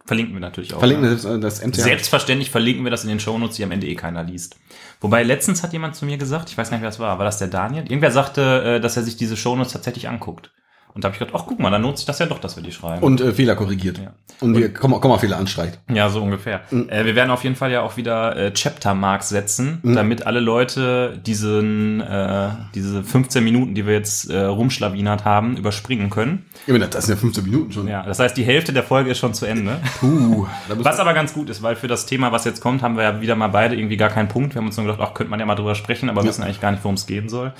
verlinken 0.06 0.34
wir 0.34 0.40
natürlich 0.40 0.72
auch. 0.74 0.78
Verlinken 0.78 1.04
ja. 1.04 1.10
wir 1.10 1.16
das, 1.16 1.24
äh, 1.26 1.38
das 1.38 1.64
MTA. 1.66 1.82
Selbstverständlich 1.82 2.50
verlinken 2.50 2.82
wir 2.84 2.90
das 2.90 3.04
in 3.04 3.10
den 3.10 3.20
Shownotes, 3.20 3.56
die 3.56 3.64
am 3.64 3.70
Ende 3.72 3.86
eh 3.86 3.94
keiner 3.94 4.24
liest. 4.24 4.56
Wobei 5.00 5.22
letztens 5.22 5.62
hat 5.62 5.72
jemand 5.74 5.96
zu 5.96 6.06
mir 6.06 6.16
gesagt, 6.16 6.48
ich 6.50 6.56
weiß 6.56 6.70
gar 6.70 6.76
nicht, 6.78 6.82
wer 6.82 6.88
das 6.90 6.98
war, 6.98 7.18
war 7.18 7.24
das 7.26 7.38
der 7.38 7.48
Daniel? 7.48 7.84
Irgendwer 7.84 8.10
sagte, 8.10 8.62
äh, 8.76 8.80
dass 8.80 8.96
er 8.96 9.02
sich 9.02 9.16
diese 9.16 9.36
Shownotes 9.36 9.72
tatsächlich 9.72 10.08
anguckt. 10.08 10.50
Und 10.98 11.04
da 11.04 11.10
habe 11.10 11.14
ich 11.14 11.20
gedacht, 11.20 11.40
ach 11.40 11.46
guck 11.46 11.60
mal, 11.60 11.70
dann 11.70 11.82
lohnt 11.82 11.96
sich 11.96 12.06
das 12.06 12.18
ja 12.18 12.26
doch, 12.26 12.40
dass 12.40 12.56
wir 12.56 12.62
die 12.64 12.72
schreiben. 12.72 13.04
Und 13.04 13.20
äh, 13.20 13.32
Fehler 13.32 13.54
korrigiert. 13.54 13.98
Ja. 13.98 14.14
Und 14.40 14.56
wir 14.56 14.74
Komma, 14.74 14.98
Komma 14.98 15.16
Fehler 15.18 15.36
anstreicht. 15.36 15.78
Ja, 15.88 16.08
so 16.08 16.20
ungefähr. 16.20 16.62
Mhm. 16.72 16.88
Äh, 16.88 17.04
wir 17.04 17.14
werden 17.14 17.30
auf 17.30 17.44
jeden 17.44 17.54
Fall 17.54 17.70
ja 17.70 17.82
auch 17.82 17.96
wieder 17.96 18.34
äh, 18.36 18.52
Chapter-Marks 18.52 19.28
setzen, 19.28 19.78
damit 19.84 20.26
alle 20.26 20.40
Leute 20.40 21.16
diesen, 21.24 22.00
äh, 22.00 22.48
diese 22.74 23.04
15 23.04 23.44
Minuten, 23.44 23.76
die 23.76 23.86
wir 23.86 23.94
jetzt 23.94 24.28
äh, 24.28 24.40
rumschlawinert 24.40 25.24
haben, 25.24 25.56
überspringen 25.56 26.10
können. 26.10 26.46
Ich 26.66 26.72
meine, 26.72 26.88
das 26.88 27.06
sind 27.06 27.14
ja 27.14 27.20
15 27.20 27.44
Minuten 27.44 27.70
schon. 27.70 27.86
Ja, 27.86 28.02
das 28.02 28.18
heißt, 28.18 28.36
die 28.36 28.42
Hälfte 28.42 28.72
der 28.72 28.82
Folge 28.82 29.12
ist 29.12 29.18
schon 29.18 29.34
zu 29.34 29.46
Ende. 29.46 29.76
Puh, 30.00 30.48
Was 30.66 30.98
aber 30.98 31.14
ganz 31.14 31.32
gut 31.32 31.48
ist, 31.48 31.62
weil 31.62 31.76
für 31.76 31.86
das 31.86 32.06
Thema, 32.06 32.32
was 32.32 32.44
jetzt 32.44 32.60
kommt, 32.60 32.82
haben 32.82 32.96
wir 32.96 33.04
ja 33.04 33.20
wieder 33.20 33.36
mal 33.36 33.46
beide 33.46 33.76
irgendwie 33.76 33.96
gar 33.96 34.10
keinen 34.10 34.26
Punkt. 34.26 34.56
Wir 34.56 34.58
haben 34.58 34.66
uns 34.66 34.76
nur 34.76 34.86
gedacht, 34.86 35.00
ach, 35.00 35.14
könnte 35.14 35.30
man 35.30 35.38
ja 35.38 35.46
mal 35.46 35.54
drüber 35.54 35.76
sprechen, 35.76 36.10
aber 36.10 36.24
wissen 36.24 36.42
eigentlich 36.42 36.60
gar 36.60 36.72
nicht, 36.72 36.82
worum 36.82 36.96
es 36.96 37.06
gehen 37.06 37.28
soll. 37.28 37.52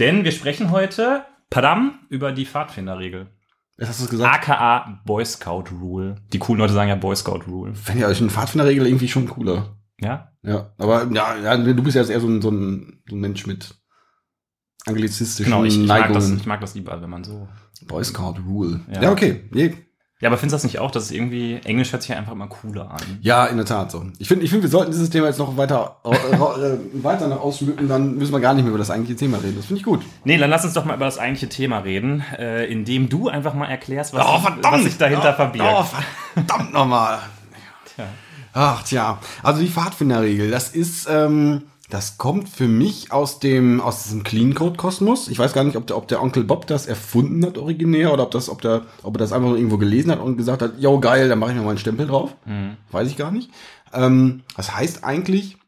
Denn 0.00 0.24
wir 0.24 0.32
sprechen 0.32 0.72
heute, 0.72 1.22
padam, 1.52 2.00
über 2.08 2.32
die 2.32 2.46
Pfadfinderregel. 2.46 3.28
Jetzt 3.78 3.88
hast 3.88 4.00
du 4.00 4.04
es 4.04 4.10
gesagt. 4.10 4.48
AKA 4.48 5.00
Boy 5.04 5.24
Scout 5.24 5.64
Rule. 5.80 6.16
Die 6.32 6.38
coolen 6.38 6.60
Leute 6.60 6.72
sagen 6.72 6.88
ja 6.88 6.96
Boy 6.96 7.16
Scout 7.16 7.44
Rule. 7.48 7.74
Fände 7.74 8.02
ja 8.02 8.08
eine 8.08 8.30
Pfadfinderregel 8.30 8.86
irgendwie 8.86 9.08
schon 9.08 9.28
cooler. 9.28 9.76
Ja? 10.00 10.32
Ja, 10.42 10.72
aber 10.78 11.08
ja, 11.12 11.36
ja 11.36 11.56
du 11.56 11.82
bist 11.82 11.96
ja 11.96 12.04
eher 12.04 12.20
so 12.20 12.28
ein, 12.28 12.42
so 12.42 12.50
ein, 12.50 13.02
so 13.08 13.16
ein 13.16 13.20
Mensch 13.20 13.46
mit 13.46 13.74
anglizistischen 14.84 15.52
Genau, 15.52 15.64
ich, 15.64 15.78
ich, 15.78 15.86
mag 15.86 16.12
das, 16.12 16.24
Neigungen. 16.24 16.36
ich 16.38 16.46
mag 16.46 16.60
das 16.60 16.74
lieber, 16.74 17.00
wenn 17.00 17.10
man 17.10 17.24
so. 17.24 17.48
Boy 17.86 18.04
Scout 18.04 18.36
Rule. 18.46 18.80
Ja. 18.92 19.02
Ja, 19.02 19.12
okay. 19.12 19.48
Nee. 19.52 19.74
Ja, 20.22 20.28
aber 20.28 20.38
findest 20.38 20.52
du 20.52 20.54
das 20.54 20.62
nicht 20.62 20.78
auch, 20.78 20.92
dass 20.92 21.02
es 21.02 21.10
irgendwie, 21.10 21.58
Englisch 21.64 21.90
hört 21.90 22.02
sich 22.02 22.10
ja 22.10 22.16
einfach 22.16 22.30
immer 22.30 22.46
cooler 22.46 22.92
an? 22.92 23.00
Ja, 23.22 23.44
in 23.46 23.56
der 23.56 23.66
Tat 23.66 23.90
so. 23.90 24.04
Ich 24.20 24.28
finde, 24.28 24.44
ich 24.44 24.50
finde, 24.50 24.62
wir 24.62 24.70
sollten 24.70 24.92
dieses 24.92 25.10
Thema 25.10 25.26
jetzt 25.26 25.40
noch 25.40 25.56
weiter, 25.56 25.96
äh, 26.04 26.14
äh, 26.14 26.78
weiter 27.02 27.26
noch 27.26 27.40
ausschmücken, 27.40 27.88
dann 27.88 28.14
müssen 28.14 28.32
wir 28.32 28.38
gar 28.38 28.54
nicht 28.54 28.62
mehr 28.62 28.70
über 28.70 28.78
das 28.78 28.92
eigentliche 28.92 29.18
Thema 29.18 29.38
reden. 29.38 29.56
Das 29.56 29.66
finde 29.66 29.80
ich 29.80 29.84
gut. 29.84 30.04
Nee, 30.22 30.38
dann 30.38 30.48
lass 30.48 30.64
uns 30.64 30.74
doch 30.74 30.84
mal 30.84 30.94
über 30.94 31.06
das 31.06 31.18
eigentliche 31.18 31.48
Thema 31.48 31.78
reden, 31.78 32.22
äh, 32.38 32.66
indem 32.66 33.08
du 33.08 33.30
einfach 33.30 33.54
mal 33.54 33.66
erklärst, 33.66 34.14
was, 34.14 34.24
Oh, 34.24 34.38
verdammt! 34.38 34.64
was 34.64 34.84
sich 34.84 34.96
dahinter 34.96 35.30
oh, 35.32 35.36
verbirgt. 35.36 35.68
Oh, 35.68 35.84
verdammt 36.34 36.72
nochmal. 36.72 37.18
Tja. 37.96 38.04
Ach 38.52 38.82
tja, 38.84 39.18
also 39.42 39.60
die 39.60 39.68
Pfadfinderregel, 39.68 40.52
das 40.52 40.68
ist, 40.70 41.08
ähm, 41.10 41.62
das 41.92 42.16
kommt 42.16 42.48
für 42.48 42.68
mich 42.68 43.12
aus 43.12 43.38
dem 43.38 43.82
aus 43.82 44.04
diesem 44.04 44.22
Clean 44.22 44.54
Code 44.54 44.78
Kosmos. 44.78 45.28
Ich 45.28 45.38
weiß 45.38 45.52
gar 45.52 45.62
nicht, 45.62 45.76
ob 45.76 45.86
der, 45.86 45.98
ob 45.98 46.08
der 46.08 46.22
Onkel 46.22 46.42
Bob 46.42 46.66
das 46.66 46.86
erfunden 46.86 47.44
hat 47.44 47.58
originär 47.58 48.14
oder 48.14 48.22
ob 48.22 48.30
das, 48.30 48.48
ob 48.48 48.62
der, 48.62 48.86
ob 49.02 49.16
er 49.16 49.18
das 49.18 49.32
einfach 49.32 49.48
nur 49.48 49.58
irgendwo 49.58 49.76
gelesen 49.76 50.10
hat 50.10 50.18
und 50.18 50.38
gesagt 50.38 50.62
hat, 50.62 50.80
yo 50.80 51.00
geil, 51.00 51.28
dann 51.28 51.38
mache 51.38 51.50
ich 51.50 51.56
mir 51.56 51.62
mal 51.62 51.70
einen 51.70 51.78
Stempel 51.78 52.06
drauf. 52.06 52.34
Mhm. 52.46 52.78
Weiß 52.90 53.08
ich 53.08 53.18
gar 53.18 53.30
nicht. 53.30 53.50
Ähm, 53.92 54.40
das 54.56 54.74
heißt 54.74 55.04
eigentlich, 55.04 55.58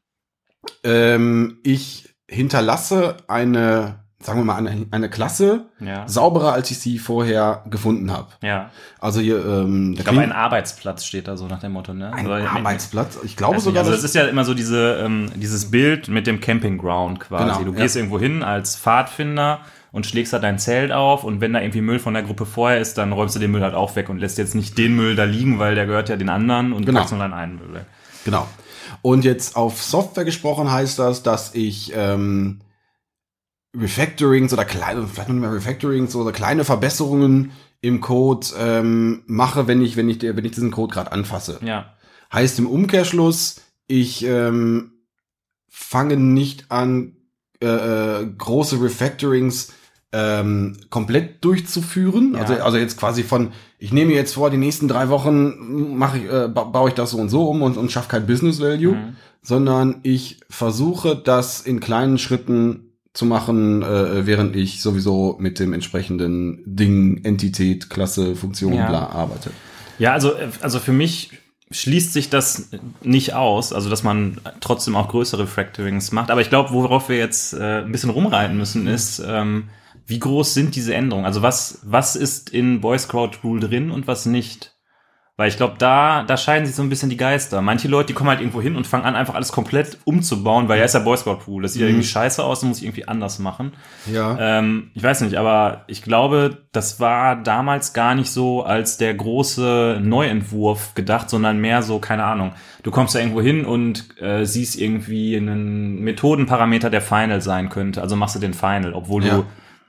ähm, 0.82 1.58
ich 1.62 2.14
hinterlasse 2.26 3.18
eine, 3.28 4.03
sagen 4.24 4.40
wir 4.40 4.44
mal, 4.44 4.56
eine, 4.56 4.86
eine 4.90 5.10
Klasse 5.10 5.66
Ja. 5.80 6.08
sauberer, 6.08 6.54
als 6.54 6.70
ich 6.70 6.78
sie 6.78 6.98
vorher 6.98 7.62
gefunden 7.68 8.10
habe. 8.10 8.28
Ja. 8.42 8.70
Also 8.98 9.20
hier, 9.20 9.44
ähm, 9.44 9.92
Ich 9.98 10.02
glaube, 10.02 10.20
ein 10.22 10.32
Arbeitsplatz 10.32 11.04
steht 11.04 11.28
da 11.28 11.36
so 11.36 11.46
nach 11.46 11.60
dem 11.60 11.72
Motto, 11.72 11.92
ne? 11.92 12.10
ein 12.12 12.26
Also, 12.26 12.48
Arbeitsplatz. 12.48 13.18
Ich 13.22 13.36
glaube 13.36 13.56
Weiß 13.56 13.66
nicht, 13.66 13.74
sogar, 13.74 13.84
also 13.84 13.92
es 13.94 14.02
ist 14.02 14.14
ja 14.14 14.24
immer 14.24 14.44
so 14.46 14.54
diese, 14.54 14.94
ähm, 15.04 15.30
dieses 15.36 15.70
Bild 15.70 16.08
mit 16.08 16.26
dem 16.26 16.40
Campingground 16.40 17.20
quasi. 17.20 17.44
Genau, 17.44 17.64
du 17.70 17.72
ja. 17.76 17.82
gehst 17.82 17.96
irgendwo 17.96 18.18
hin 18.18 18.42
als 18.42 18.76
Pfadfinder 18.76 19.60
und 19.92 20.06
schlägst 20.06 20.32
da 20.32 20.38
dein 20.38 20.58
Zelt 20.58 20.90
auf 20.90 21.22
und 21.22 21.42
wenn 21.42 21.52
da 21.52 21.60
irgendwie 21.60 21.82
Müll 21.82 21.98
von 21.98 22.14
der 22.14 22.22
Gruppe 22.22 22.46
vorher 22.46 22.80
ist, 22.80 22.96
dann 22.96 23.12
räumst 23.12 23.36
du 23.36 23.40
den 23.40 23.50
Müll 23.50 23.62
halt 23.62 23.74
auch 23.74 23.94
weg 23.94 24.08
und 24.08 24.18
lässt 24.18 24.38
jetzt 24.38 24.54
nicht 24.54 24.78
den 24.78 24.96
Müll 24.96 25.16
da 25.16 25.24
liegen, 25.24 25.58
weil 25.58 25.74
der 25.74 25.84
gehört 25.86 26.08
ja 26.08 26.16
den 26.16 26.30
anderen 26.30 26.72
und 26.72 26.86
Genau. 26.86 27.00
packst 27.00 27.12
nur 27.12 27.20
deinen 27.20 27.34
einen 27.34 27.56
Müll 27.56 27.74
weg. 27.74 27.84
Genau. 28.24 28.48
Und 29.02 29.24
jetzt 29.26 29.54
auf 29.54 29.82
Software 29.82 30.24
gesprochen 30.24 30.72
heißt 30.72 30.98
das, 30.98 31.22
dass 31.22 31.54
ich 31.54 31.92
ähm, 31.94 32.60
Refactorings 33.78 34.52
oder 34.52 34.64
kleine, 34.64 35.06
vielleicht 35.06 35.28
noch 35.28 35.34
nicht 35.34 35.42
mehr 35.42 35.52
Refactorings 35.52 36.14
oder 36.14 36.32
kleine 36.32 36.64
Verbesserungen 36.64 37.52
im 37.80 38.00
Code 38.00 38.46
ähm, 38.58 39.22
mache, 39.26 39.66
wenn 39.66 39.82
ich, 39.82 39.96
wenn 39.96 40.08
ich, 40.08 40.22
wenn 40.22 40.44
ich 40.44 40.52
diesen 40.52 40.70
Code 40.70 40.94
gerade 40.94 41.12
anfasse. 41.12 41.58
Ja. 41.62 41.94
Heißt 42.32 42.58
im 42.58 42.66
Umkehrschluss, 42.66 43.60
ich 43.86 44.24
ähm, 44.24 44.92
fange 45.68 46.16
nicht 46.16 46.70
an, 46.70 47.16
äh, 47.60 47.66
äh, 48.22 48.26
große 48.38 48.80
Refactorings 48.82 49.72
ähm, 50.12 50.76
komplett 50.90 51.44
durchzuführen. 51.44 52.34
Ja. 52.34 52.40
Also, 52.42 52.54
also 52.54 52.78
jetzt 52.78 52.96
quasi 52.98 53.22
von, 53.22 53.52
ich 53.78 53.92
nehme 53.92 54.12
mir 54.12 54.16
jetzt 54.16 54.34
vor, 54.34 54.50
die 54.50 54.56
nächsten 54.56 54.88
drei 54.88 55.08
Wochen 55.08 55.96
mache 55.96 56.18
ich, 56.18 56.24
äh, 56.24 56.48
ba 56.48 56.64
baue 56.64 56.90
ich 56.90 56.94
das 56.94 57.10
so 57.10 57.18
und 57.18 57.28
so 57.28 57.48
um 57.50 57.62
und, 57.62 57.76
und 57.76 57.90
schaffe 57.90 58.08
kein 58.08 58.26
Business 58.26 58.60
Value, 58.60 58.94
Mhm. 58.94 59.16
sondern 59.42 60.00
ich 60.04 60.40
versuche 60.48 61.16
das 61.16 61.60
in 61.60 61.80
kleinen 61.80 62.18
Schritten 62.18 62.93
zu 63.14 63.24
machen, 63.26 63.82
äh, 63.82 64.26
während 64.26 64.56
ich 64.56 64.82
sowieso 64.82 65.36
mit 65.38 65.58
dem 65.60 65.72
entsprechenden 65.72 66.62
Ding, 66.66 67.24
Entität, 67.24 67.88
Klasse, 67.88 68.34
Funktion, 68.36 68.74
Ja. 68.74 68.88
bla 68.88 69.06
arbeite. 69.06 69.50
Ja, 69.98 70.12
also, 70.12 70.34
äh, 70.34 70.48
also 70.60 70.80
für 70.80 70.92
mich 70.92 71.30
schließt 71.70 72.12
sich 72.12 72.28
das 72.28 72.68
nicht 73.02 73.34
aus, 73.34 73.72
also 73.72 73.88
dass 73.88 74.02
man 74.02 74.40
trotzdem 74.60 74.96
auch 74.96 75.08
größere 75.08 75.42
Refactorings 75.44 76.12
macht. 76.12 76.30
Aber 76.30 76.40
ich 76.40 76.50
glaube, 76.50 76.70
worauf 76.72 77.08
wir 77.08 77.16
jetzt 77.16 77.54
äh, 77.54 77.82
ein 77.82 77.92
bisschen 77.92 78.10
rumreiten 78.10 78.56
müssen, 78.56 78.86
ist, 78.86 79.22
ähm, 79.26 79.70
wie 80.06 80.18
groß 80.18 80.52
sind 80.52 80.76
diese 80.76 80.94
Änderungen? 80.94 81.24
Also 81.24 81.40
was, 81.40 81.78
was 81.82 82.16
ist 82.16 82.50
in 82.50 82.80
Boy 82.80 82.98
Scout 82.98 83.30
Rule 83.42 83.60
drin 83.66 83.90
und 83.90 84.06
was 84.06 84.26
nicht? 84.26 84.73
Weil 85.36 85.48
ich 85.48 85.56
glaube, 85.56 85.74
da, 85.78 86.22
da 86.22 86.36
scheiden 86.36 86.64
sich 86.64 86.76
so 86.76 86.82
ein 86.84 86.88
bisschen 86.88 87.10
die 87.10 87.16
Geister. 87.16 87.60
Manche 87.60 87.88
Leute, 87.88 88.06
die 88.08 88.12
kommen 88.12 88.30
halt 88.30 88.38
irgendwo 88.38 88.62
hin 88.62 88.76
und 88.76 88.86
fangen 88.86 89.04
an, 89.04 89.16
einfach 89.16 89.34
alles 89.34 89.50
komplett 89.50 89.98
umzubauen, 90.04 90.68
weil 90.68 90.78
ja 90.78 90.84
ist 90.84 90.94
ja 90.94 91.00
Boy 91.00 91.16
Scout 91.16 91.38
Rule. 91.48 91.64
Das 91.64 91.72
sieht 91.72 91.82
ja 91.82 91.88
irgendwie 91.88 92.06
scheiße 92.06 92.40
aus, 92.44 92.60
das 92.60 92.68
muss 92.68 92.78
ich 92.78 92.84
irgendwie 92.84 93.08
anders 93.08 93.40
machen. 93.40 93.72
Ja. 94.12 94.36
Ähm, 94.38 94.92
ich 94.94 95.02
weiß 95.02 95.22
nicht, 95.22 95.34
aber 95.36 95.82
ich 95.88 96.02
glaube, 96.02 96.58
das 96.70 97.00
war 97.00 97.34
damals 97.34 97.92
gar 97.94 98.14
nicht 98.14 98.30
so 98.30 98.62
als 98.62 98.96
der 98.96 99.12
große 99.12 99.98
Neuentwurf 100.00 100.94
gedacht, 100.94 101.28
sondern 101.28 101.58
mehr 101.60 101.82
so, 101.82 101.98
keine 101.98 102.22
Ahnung. 102.24 102.52
Du 102.84 102.92
kommst 102.92 103.16
da 103.16 103.18
irgendwo 103.18 103.40
hin 103.40 103.64
und 103.64 104.20
äh, 104.20 104.44
siehst 104.44 104.80
irgendwie 104.80 105.36
einen 105.36 105.98
Methodenparameter, 106.00 106.90
der 106.90 107.00
Final 107.00 107.40
sein 107.40 107.70
könnte. 107.70 108.00
Also 108.02 108.14
machst 108.14 108.36
du 108.36 108.38
den 108.38 108.54
Final, 108.54 108.92
obwohl 108.94 109.24
Ja. 109.24 109.34
du 109.38 109.46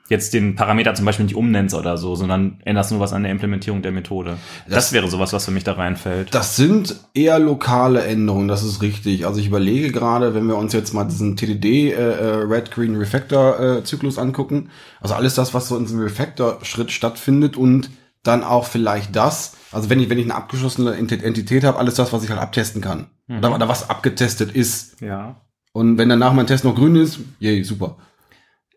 jetzt 0.08 0.34
den 0.36 0.56
Parameter 0.56 0.94
zum 0.94 1.06
Beispiel 1.06 1.26
nicht 1.26 1.36
umnennst 1.36 1.74
oder 1.74 1.98
so, 1.98 2.16
sondern 2.16 2.60
änderst 2.64 2.92
nur 2.92 3.00
was 3.00 3.12
an 3.12 3.24
der 3.24 3.32
Implementierung 3.32 3.82
der 3.82 3.92
Methode. 3.92 4.38
Das, 4.68 4.76
Das- 4.76 4.94
wäre 4.94 5.10
sowas, 5.10 5.34
was 5.34 5.46
für 5.46 5.52
mich 5.52 5.64
da 5.64 5.74
reinfällt. 5.74 6.34
Das 6.36 6.56
sind 6.56 6.96
eher 7.16 7.40
lokale 7.40 8.04
Änderungen, 8.06 8.48
das 8.48 8.62
ist 8.64 8.82
richtig. 8.84 9.26
Also 9.26 9.40
ich 9.40 9.48
überlege 9.48 9.92
gerade, 9.92 10.36
wenn 10.36 10.46
wir 10.48 10.58
uns 10.58 10.74
jetzt 10.74 10.94
mal 10.94 11.06
diesen 11.06 11.36
TDD 11.38 11.92
äh, 11.92 11.94
äh, 11.94 12.36
Red 12.44 12.70
Green 12.72 12.96
Refactor 12.96 13.60
äh, 13.60 13.84
Zyklus 13.84 14.20
angucken, 14.20 14.70
also 15.02 15.16
alles 15.16 15.34
das, 15.34 15.54
was 15.56 15.68
so 15.70 15.76
in 15.78 15.86
diesem 15.86 16.00
Refactor 16.02 16.60
Schritt 16.62 16.92
stattfindet 16.92 17.58
und 17.58 17.90
dann 18.22 18.44
auch 18.44 18.66
vielleicht 18.66 19.16
das, 19.16 19.54
also 19.72 19.90
wenn 19.90 20.00
ich 20.00 20.10
wenn 20.10 20.18
ich 20.18 20.26
eine 20.26 20.36
abgeschlossene 20.36 20.94
Ent- 20.96 21.12
Entität 21.24 21.64
habe, 21.64 21.78
alles 21.80 21.96
das, 21.96 22.12
was 22.14 22.24
ich 22.24 22.30
halt 22.30 22.40
abtesten 22.42 22.82
kann 22.82 23.08
oder, 23.30 23.54
oder 23.56 23.68
was 23.68 23.90
abgetestet 23.90 24.52
ist. 24.52 25.02
ja. 25.02 25.42
Und 25.74 25.98
wenn 25.98 26.08
danach 26.10 26.32
mein 26.34 26.48
Test 26.48 26.64
noch 26.64 26.74
grün 26.76 26.96
ist, 26.96 27.20
yay, 27.40 27.64
super. 27.64 27.98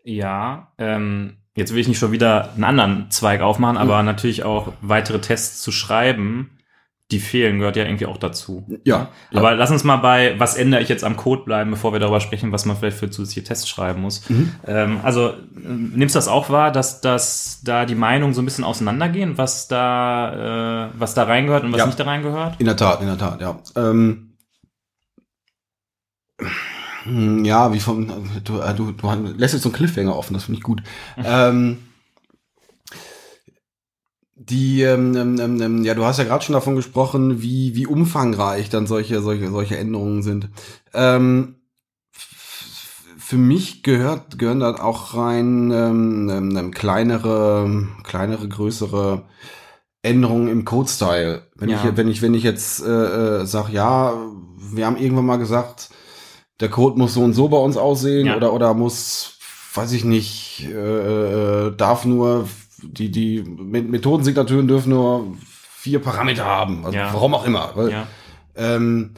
Ja, 0.09 0.71
ähm, 0.79 1.37
jetzt 1.55 1.71
will 1.71 1.79
ich 1.79 1.87
nicht 1.87 1.99
schon 1.99 2.11
wieder 2.11 2.53
einen 2.55 2.63
anderen 2.63 3.11
Zweig 3.11 3.41
aufmachen, 3.41 3.77
aber 3.77 4.01
natürlich 4.01 4.43
auch 4.43 4.73
weitere 4.81 5.21
Tests 5.21 5.61
zu 5.61 5.71
schreiben, 5.71 6.57
die 7.11 7.19
fehlen, 7.19 7.59
gehört 7.59 7.75
ja 7.75 7.85
irgendwie 7.85 8.05
auch 8.07 8.17
dazu. 8.17 8.65
Ja, 8.83 9.09
ja. 9.31 9.39
Aber 9.39 9.55
lass 9.55 9.69
uns 9.69 9.83
mal 9.83 9.97
bei, 9.97 10.33
was 10.39 10.55
ändere 10.55 10.81
ich 10.81 10.89
jetzt 10.89 11.03
am 11.03 11.15
Code 11.15 11.43
bleiben, 11.43 11.69
bevor 11.71 11.91
wir 11.91 11.99
darüber 11.99 12.21
sprechen, 12.21 12.51
was 12.51 12.65
man 12.65 12.75
vielleicht 12.75 12.97
für 12.97 13.09
zusätzliche 13.09 13.47
Tests 13.47 13.67
schreiben 13.69 14.01
muss. 14.01 14.27
Mhm. 14.29 14.51
Ähm, 14.65 14.99
also 15.03 15.33
ähm, 15.55 15.91
nimmst 15.95 16.15
du 16.15 16.17
das 16.17 16.27
auch 16.27 16.49
wahr, 16.49 16.71
dass, 16.71 17.01
dass 17.01 17.61
da 17.63 17.85
die 17.85 17.95
Meinungen 17.95 18.33
so 18.33 18.41
ein 18.41 18.45
bisschen 18.45 18.63
auseinandergehen, 18.63 19.37
was 19.37 19.67
da, 19.67 20.87
äh, 20.87 20.99
was 20.99 21.13
da 21.13 21.23
reingehört 21.23 21.63
und 21.63 21.71
was 21.71 21.79
Ja. 21.79 21.85
nicht 21.85 21.99
da 21.99 22.03
reingehört? 22.05 22.59
In 22.59 22.65
der 22.65 22.77
Tat, 22.77 23.01
in 23.01 23.07
der 23.07 23.17
Tat, 23.17 23.41
ja. 23.41 23.59
Ähm, 23.75 24.33
hm, 26.39 26.47
ja, 27.43 27.73
wie 27.73 27.79
vom, 27.79 28.07
du, 28.43 28.59
äh, 28.59 28.73
du, 28.73 28.91
du 28.91 29.07
lässt 29.37 29.53
jetzt 29.53 29.63
so 29.63 29.69
einen 29.69 29.75
Cliffhanger 29.75 30.15
offen, 30.15 30.33
das 30.33 30.43
finde 30.43 30.57
ich 30.59 30.63
gut. 30.63 30.81
ähm, 31.17 31.77
die, 34.35 34.81
ähm, 34.81 35.15
ähm, 35.15 35.61
ähm, 35.61 35.83
ja, 35.83 35.93
du 35.93 36.05
hast 36.05 36.17
ja 36.17 36.23
gerade 36.23 36.43
schon 36.43 36.53
davon 36.53 36.75
gesprochen, 36.75 37.41
wie, 37.41 37.75
wie 37.75 37.85
umfangreich 37.85 38.69
dann 38.69 38.87
solche, 38.87 39.21
solche, 39.21 39.49
solche 39.49 39.77
Änderungen 39.77 40.23
sind. 40.23 40.49
Ähm, 40.93 41.55
für 42.11 43.37
mich 43.37 43.83
gehört, 43.83 44.39
gehören 44.39 44.59
da 44.59 44.73
auch 44.75 45.13
rein 45.15 45.69
ähm, 45.71 46.29
ähm, 46.29 46.57
ähm, 46.57 46.71
kleinere, 46.71 47.87
kleinere, 48.03 48.47
größere 48.47 49.25
Änderungen 50.01 50.47
im 50.47 50.65
Code-Style. 50.65 51.43
Wenn, 51.55 51.69
Ja. 51.69 51.85
ich, 51.85 51.97
wenn 51.97 52.07
ich, 52.07 52.21
wenn 52.23 52.33
ich 52.33 52.43
jetzt 52.43 52.81
äh, 52.81 53.41
äh, 53.41 53.45
sage, 53.45 53.71
ja, 53.71 54.13
wir 54.57 54.85
haben 54.85 54.97
irgendwann 54.97 55.27
mal 55.27 55.37
gesagt, 55.37 55.89
der 56.59 56.69
Code 56.69 56.97
muss 56.97 57.13
so 57.13 57.21
und 57.23 57.33
so 57.33 57.47
bei 57.49 57.57
uns 57.57 57.77
aussehen 57.77 58.27
Ja. 58.27 58.35
oder 58.37 58.53
oder 58.53 58.73
muss, 58.73 59.37
weiß 59.73 59.91
ich 59.93 60.03
nicht, 60.03 60.67
äh, 60.69 61.67
äh, 61.67 61.75
darf 61.75 62.05
nur 62.05 62.47
die 62.81 63.11
die 63.11 63.41
Met- 63.43 63.89
Methodensignaturen 63.89 64.67
dürfen 64.67 64.89
nur 64.89 65.37
vier 65.77 65.99
Parameter 65.99 66.45
haben, 66.45 66.85
also 66.85 66.97
Ja. 66.97 67.13
warum 67.13 67.33
auch 67.33 67.45
immer. 67.45 67.71
Weil, 67.75 67.91
Ja. 67.91 68.07
ähm, 68.55 69.11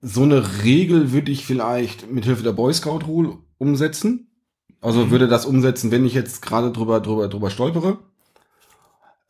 so 0.00 0.22
eine 0.24 0.62
Regel 0.64 1.12
würde 1.12 1.30
ich 1.30 1.44
vielleicht 1.46 2.10
mit 2.10 2.24
Hilfe 2.24 2.42
der 2.42 2.52
Boy 2.52 2.72
Scout 2.74 3.00
Rule 3.06 3.38
umsetzen. 3.58 4.28
Also 4.80 5.04
Mhm. 5.06 5.10
würde 5.12 5.28
das 5.28 5.46
umsetzen, 5.46 5.92
wenn 5.92 6.04
ich 6.04 6.12
jetzt 6.14 6.42
gerade 6.42 6.72
drüber, 6.72 6.98
drüber, 6.98 7.28
drüber 7.28 7.50
stolpere. 7.50 7.98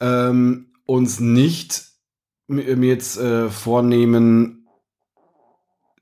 Ähm, 0.01 0.67
uns 0.87 1.21
nicht 1.21 1.85
mi- 2.49 2.75
mir 2.77 2.89
jetzt 2.89 3.19
äh, 3.19 3.49
vornehmen, 3.51 4.62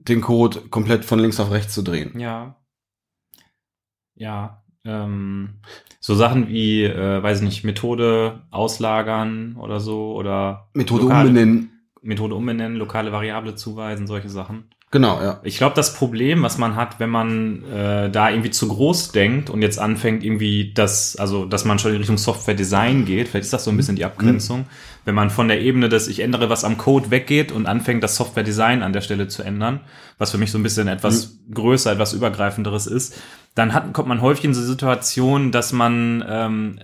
den 0.01 0.21
Code 0.21 0.61
komplett 0.71 1.05
von 1.05 1.19
links 1.19 1.41
auf 1.41 1.51
rechts 1.51 1.75
zu 1.75 1.83
drehen. 1.83 2.19
Ja. 2.19 2.57
Ja. 4.15 4.63
Ähm, 4.85 5.61
so 6.01 6.15
Sachen 6.15 6.49
wie, 6.49 6.85
äh, 6.85 7.23
weiß 7.23 7.39
ich 7.39 7.45
nicht, 7.45 7.65
Methode 7.65 8.43
auslagern 8.51 9.57
oder 9.57 9.79
so 9.81 10.15
oder 10.15 10.71
Methode 10.75 11.05
lokale- 11.05 11.29
umbenennen. 11.29 11.71
Methode 12.03 12.35
umbenennen, 12.35 12.79
lokale 12.79 13.13
Variable 13.13 13.55
zuweisen, 13.57 14.07
solche 14.07 14.31
Sachen. 14.31 14.71
Genau, 14.91 15.21
ja. 15.23 15.41
Ich 15.45 15.59
glaube, 15.59 15.77
das 15.77 15.95
Problem, 15.95 16.43
was 16.43 16.59
man 16.59 16.75
hat, 16.75 16.99
wenn 16.99 17.11
man 17.11 17.63
äh, 17.65 18.11
da 18.11 18.31
irgendwie 18.31 18.51
zu 18.51 18.67
groß 18.69 19.13
denkt 19.13 19.49
und 19.49 19.63
jetzt 19.63 19.79
anfängt, 19.79 20.25
irgendwie 20.25 20.73
das, 20.73 21.15
also 21.17 21.45
dass 21.45 21.65
man 21.65 21.79
schon 21.79 21.93
in 21.93 21.99
Richtung 21.99 22.19
Software 22.19 22.55
Design 22.55 23.05
geht, 23.05 23.29
vielleicht 23.29 23.45
ist 23.45 23.53
das 23.53 23.65
so 23.65 23.71
ein 23.71 23.77
bisschen 23.77 23.95
die 23.95 24.05
Abgrenzung, 24.05 24.65
wenn 25.11 25.16
man 25.16 25.31
von 25.31 25.49
der 25.49 25.61
Ebene 25.61 25.88
des 25.88 26.07
Ich 26.07 26.20
ändere 26.20 26.51
was 26.51 26.62
am 26.62 26.79
Code 26.79 27.11
weggeht 27.11 27.51
und 27.51 27.66
anfängt, 27.66 28.01
das 28.05 28.14
Software 28.14 28.44
Design 28.44 28.85
an 28.85 28.92
der 28.92 29.01
Stelle 29.01 29.27
zu 29.27 29.42
ändern, 29.42 29.81
was 30.18 30.31
für 30.31 30.38
mich 30.38 30.53
so 30.53 30.59
ein 30.59 30.62
bisschen 30.62 30.87
etwas 30.87 31.40
größer, 31.53 31.90
etwas 31.90 32.12
übergreifenderes 32.12 32.87
ist, 32.87 33.20
dann 33.57 33.75
hat, 33.75 33.92
kommt 33.92 34.07
man 34.07 34.20
häufig 34.20 34.44
in 34.44 34.55
so 34.55 34.62
Situationen, 34.62 35.51
dass 35.51 35.73
man 35.73 36.25
ähm, 36.29 36.79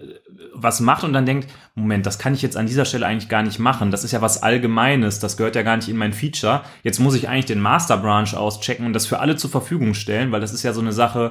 was 0.52 0.80
macht 0.80 1.04
und 1.04 1.12
dann 1.12 1.24
denkt, 1.24 1.48
Moment, 1.76 2.04
das 2.04 2.18
kann 2.18 2.34
ich 2.34 2.42
jetzt 2.42 2.56
an 2.56 2.66
dieser 2.66 2.84
Stelle 2.84 3.06
eigentlich 3.06 3.28
gar 3.28 3.44
nicht 3.44 3.60
machen. 3.60 3.92
Das 3.92 4.02
ist 4.02 4.10
ja 4.10 4.22
was 4.22 4.42
Allgemeines, 4.42 5.20
das 5.20 5.36
gehört 5.36 5.54
ja 5.54 5.62
gar 5.62 5.76
nicht 5.76 5.88
in 5.88 5.96
mein 5.96 6.12
Feature. 6.12 6.62
Jetzt 6.82 6.98
muss 6.98 7.14
ich 7.14 7.28
eigentlich 7.28 7.46
den 7.46 7.60
Master 7.60 7.96
Branch 7.96 8.34
auschecken 8.34 8.86
und 8.86 8.92
das 8.92 9.06
für 9.06 9.20
alle 9.20 9.36
zur 9.36 9.50
Verfügung 9.50 9.94
stellen, 9.94 10.32
weil 10.32 10.40
das 10.40 10.52
ist 10.52 10.64
ja 10.64 10.72
so 10.72 10.80
eine 10.80 10.92
Sache, 10.92 11.30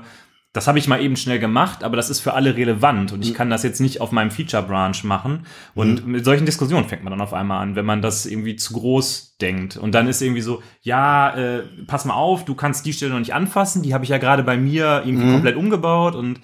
das 0.55 0.67
habe 0.67 0.79
ich 0.79 0.87
mal 0.87 1.01
eben 1.01 1.17
schnell 1.17 1.37
gemacht, 1.37 1.83
aber 1.83 1.97
das 1.97 2.09
ist 2.09 2.21
für 2.21 2.33
alle 2.33 2.55
relevant 2.55 3.11
und 3.11 3.25
ich 3.25 3.33
kann 3.33 3.49
das 3.49 3.61
jetzt 3.63 3.81
nicht 3.81 3.99
auf 3.99 4.13
meinem 4.13 4.31
Feature 4.31 4.63
Branch 4.63 4.95
machen. 5.03 5.45
Und 5.73 6.07
mit 6.07 6.23
solchen 6.23 6.45
Diskussionen 6.45 6.87
fängt 6.87 7.03
man 7.03 7.11
dann 7.11 7.19
auf 7.19 7.33
einmal 7.33 7.61
an, 7.61 7.75
wenn 7.75 7.83
man 7.83 8.01
das 8.01 8.25
irgendwie 8.25 8.55
zu 8.55 8.71
groß 8.71 9.35
denkt. 9.41 9.75
Und 9.75 9.93
dann 9.93 10.07
ist 10.07 10.21
irgendwie 10.21 10.39
so, 10.39 10.63
ja, 10.81 11.35
äh, 11.35 11.63
pass 11.87 12.05
mal 12.05 12.13
auf, 12.13 12.45
du 12.45 12.55
kannst 12.55 12.85
die 12.85 12.93
Stelle 12.93 13.11
noch 13.11 13.19
nicht 13.19 13.33
anfassen, 13.33 13.83
die 13.83 13.93
habe 13.93 14.05
ich 14.05 14.09
ja 14.11 14.17
gerade 14.17 14.43
bei 14.43 14.55
mir 14.55 15.01
irgendwie 15.03 15.25
Mhm. 15.25 15.33
komplett 15.33 15.57
umgebaut 15.57 16.15
und 16.15 16.39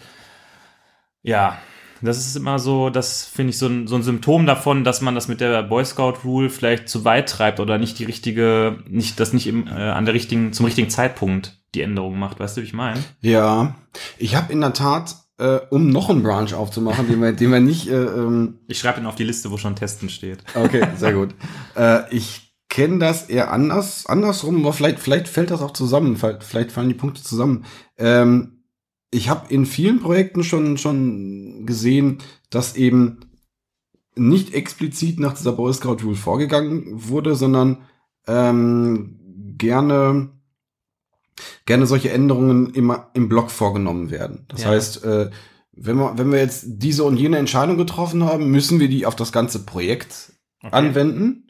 ja, 1.24 1.58
das 2.02 2.18
ist 2.18 2.36
immer 2.36 2.60
so, 2.60 2.90
das 2.90 3.26
finde 3.26 3.52
ich 3.52 3.58
so 3.60 3.68
ein, 3.68 3.88
so 3.88 3.96
ein 3.96 4.04
Symptom 4.04 4.46
davon, 4.46 4.84
dass 4.84 5.00
man 5.00 5.16
das 5.16 5.30
mit 5.30 5.40
der 5.40 5.64
Boy 5.64 5.86
Scout 5.86 6.16
Rule 6.26 6.50
vielleicht 6.50 6.90
zu 6.90 7.06
weit 7.06 7.30
treibt 7.30 7.62
oder 7.62 7.78
nicht 7.78 7.98
die 7.98 8.04
richtige, 8.04 8.80
nicht 8.90 9.22
das 9.22 9.32
nicht 9.32 9.48
im, 9.48 9.68
äh, 9.68 9.70
an 9.70 10.04
der 10.04 10.14
richtigen, 10.16 10.52
zum 10.52 10.66
richtigen 10.66 10.90
Zeitpunkt 10.90 11.61
die 11.76 11.82
Änderung 11.82 12.20
macht. 12.20 12.40
Weißt 12.40 12.58
du, 12.58 12.62
wie 12.62 12.66
ich 12.66 12.74
meine? 12.74 13.02
Ja. 13.22 13.76
Ich 14.18 14.36
habe 14.36 14.52
in 14.52 14.62
der 14.62 14.74
Tat, 14.74 15.16
äh, 15.38 15.60
um 15.70 15.90
noch 15.90 16.10
einen 16.10 16.24
Branch 16.24 16.54
aufzumachen, 16.54 17.08
den 17.08 17.22
wir, 17.22 17.34
den 17.34 17.52
wir 17.52 17.60
nicht 17.60 17.88
äh, 17.88 18.04
ähm, 18.04 18.60
Ich 18.68 18.80
schreibe 18.80 19.00
ihn 19.00 19.06
auf 19.06 19.16
die 19.16 19.24
Liste, 19.24 19.52
wo 19.52 19.58
schon 19.58 19.76
Testen 19.76 20.10
steht. 20.10 20.44
Okay, 20.56 20.86
sehr 20.98 21.14
gut. 21.14 21.30
äh, 21.76 22.14
ich 22.14 22.56
kenne 22.70 23.00
das 23.00 23.30
eher 23.30 23.52
anders, 23.52 24.06
andersrum, 24.06 24.62
aber 24.62 24.74
vielleicht, 24.74 25.00
vielleicht 25.00 25.28
fällt 25.28 25.52
das 25.52 25.62
auch 25.62 25.72
zusammen, 25.72 26.16
vielleicht, 26.16 26.72
fallen 26.72 26.90
die 26.90 26.96
Punkte 26.96 27.22
zusammen. 27.22 27.66
Ähm, 27.98 28.64
ich 29.12 29.28
habe 29.28 29.54
in 29.54 29.66
vielen 29.66 30.00
Projekten 30.00 30.44
schon, 30.44 30.78
schon 30.78 31.66
gesehen, 31.66 32.20
dass 32.50 32.78
eben 32.78 33.20
nicht 34.16 34.54
explizit 34.54 35.20
nach 35.20 35.34
dieser 35.34 35.52
Boy 35.52 35.74
Scout 35.74 35.98
Rule 36.04 36.16
vorgegangen 36.16 36.86
wurde, 36.88 37.36
sondern 37.36 37.80
ähm, 38.26 39.20
gerne 39.58 40.30
gerne 41.66 41.86
solche 41.86 42.12
Änderungen 42.12 42.74
immer 42.74 43.10
im 43.14 43.30
Block 43.30 43.52
vorgenommen 43.52 44.12
werden. 44.12 44.46
Das 44.50 44.64
Ja. 44.64 44.70
heißt, 44.70 45.04
äh, 45.06 45.30
wenn 45.74 45.98
wir, 45.98 46.18
wenn 46.18 46.32
wir 46.32 46.40
jetzt 46.40 46.66
diese 46.68 47.04
und 47.04 47.18
jene 47.18 47.38
Entscheidung 47.38 47.78
getroffen 47.78 48.24
haben, 48.26 48.52
müssen 48.52 48.80
wir 48.80 48.90
die 48.90 49.06
auf 49.06 49.16
das 49.16 49.32
ganze 49.32 49.66
Projekt 49.66 50.34
Okay. 50.64 50.76
anwenden, 50.76 51.48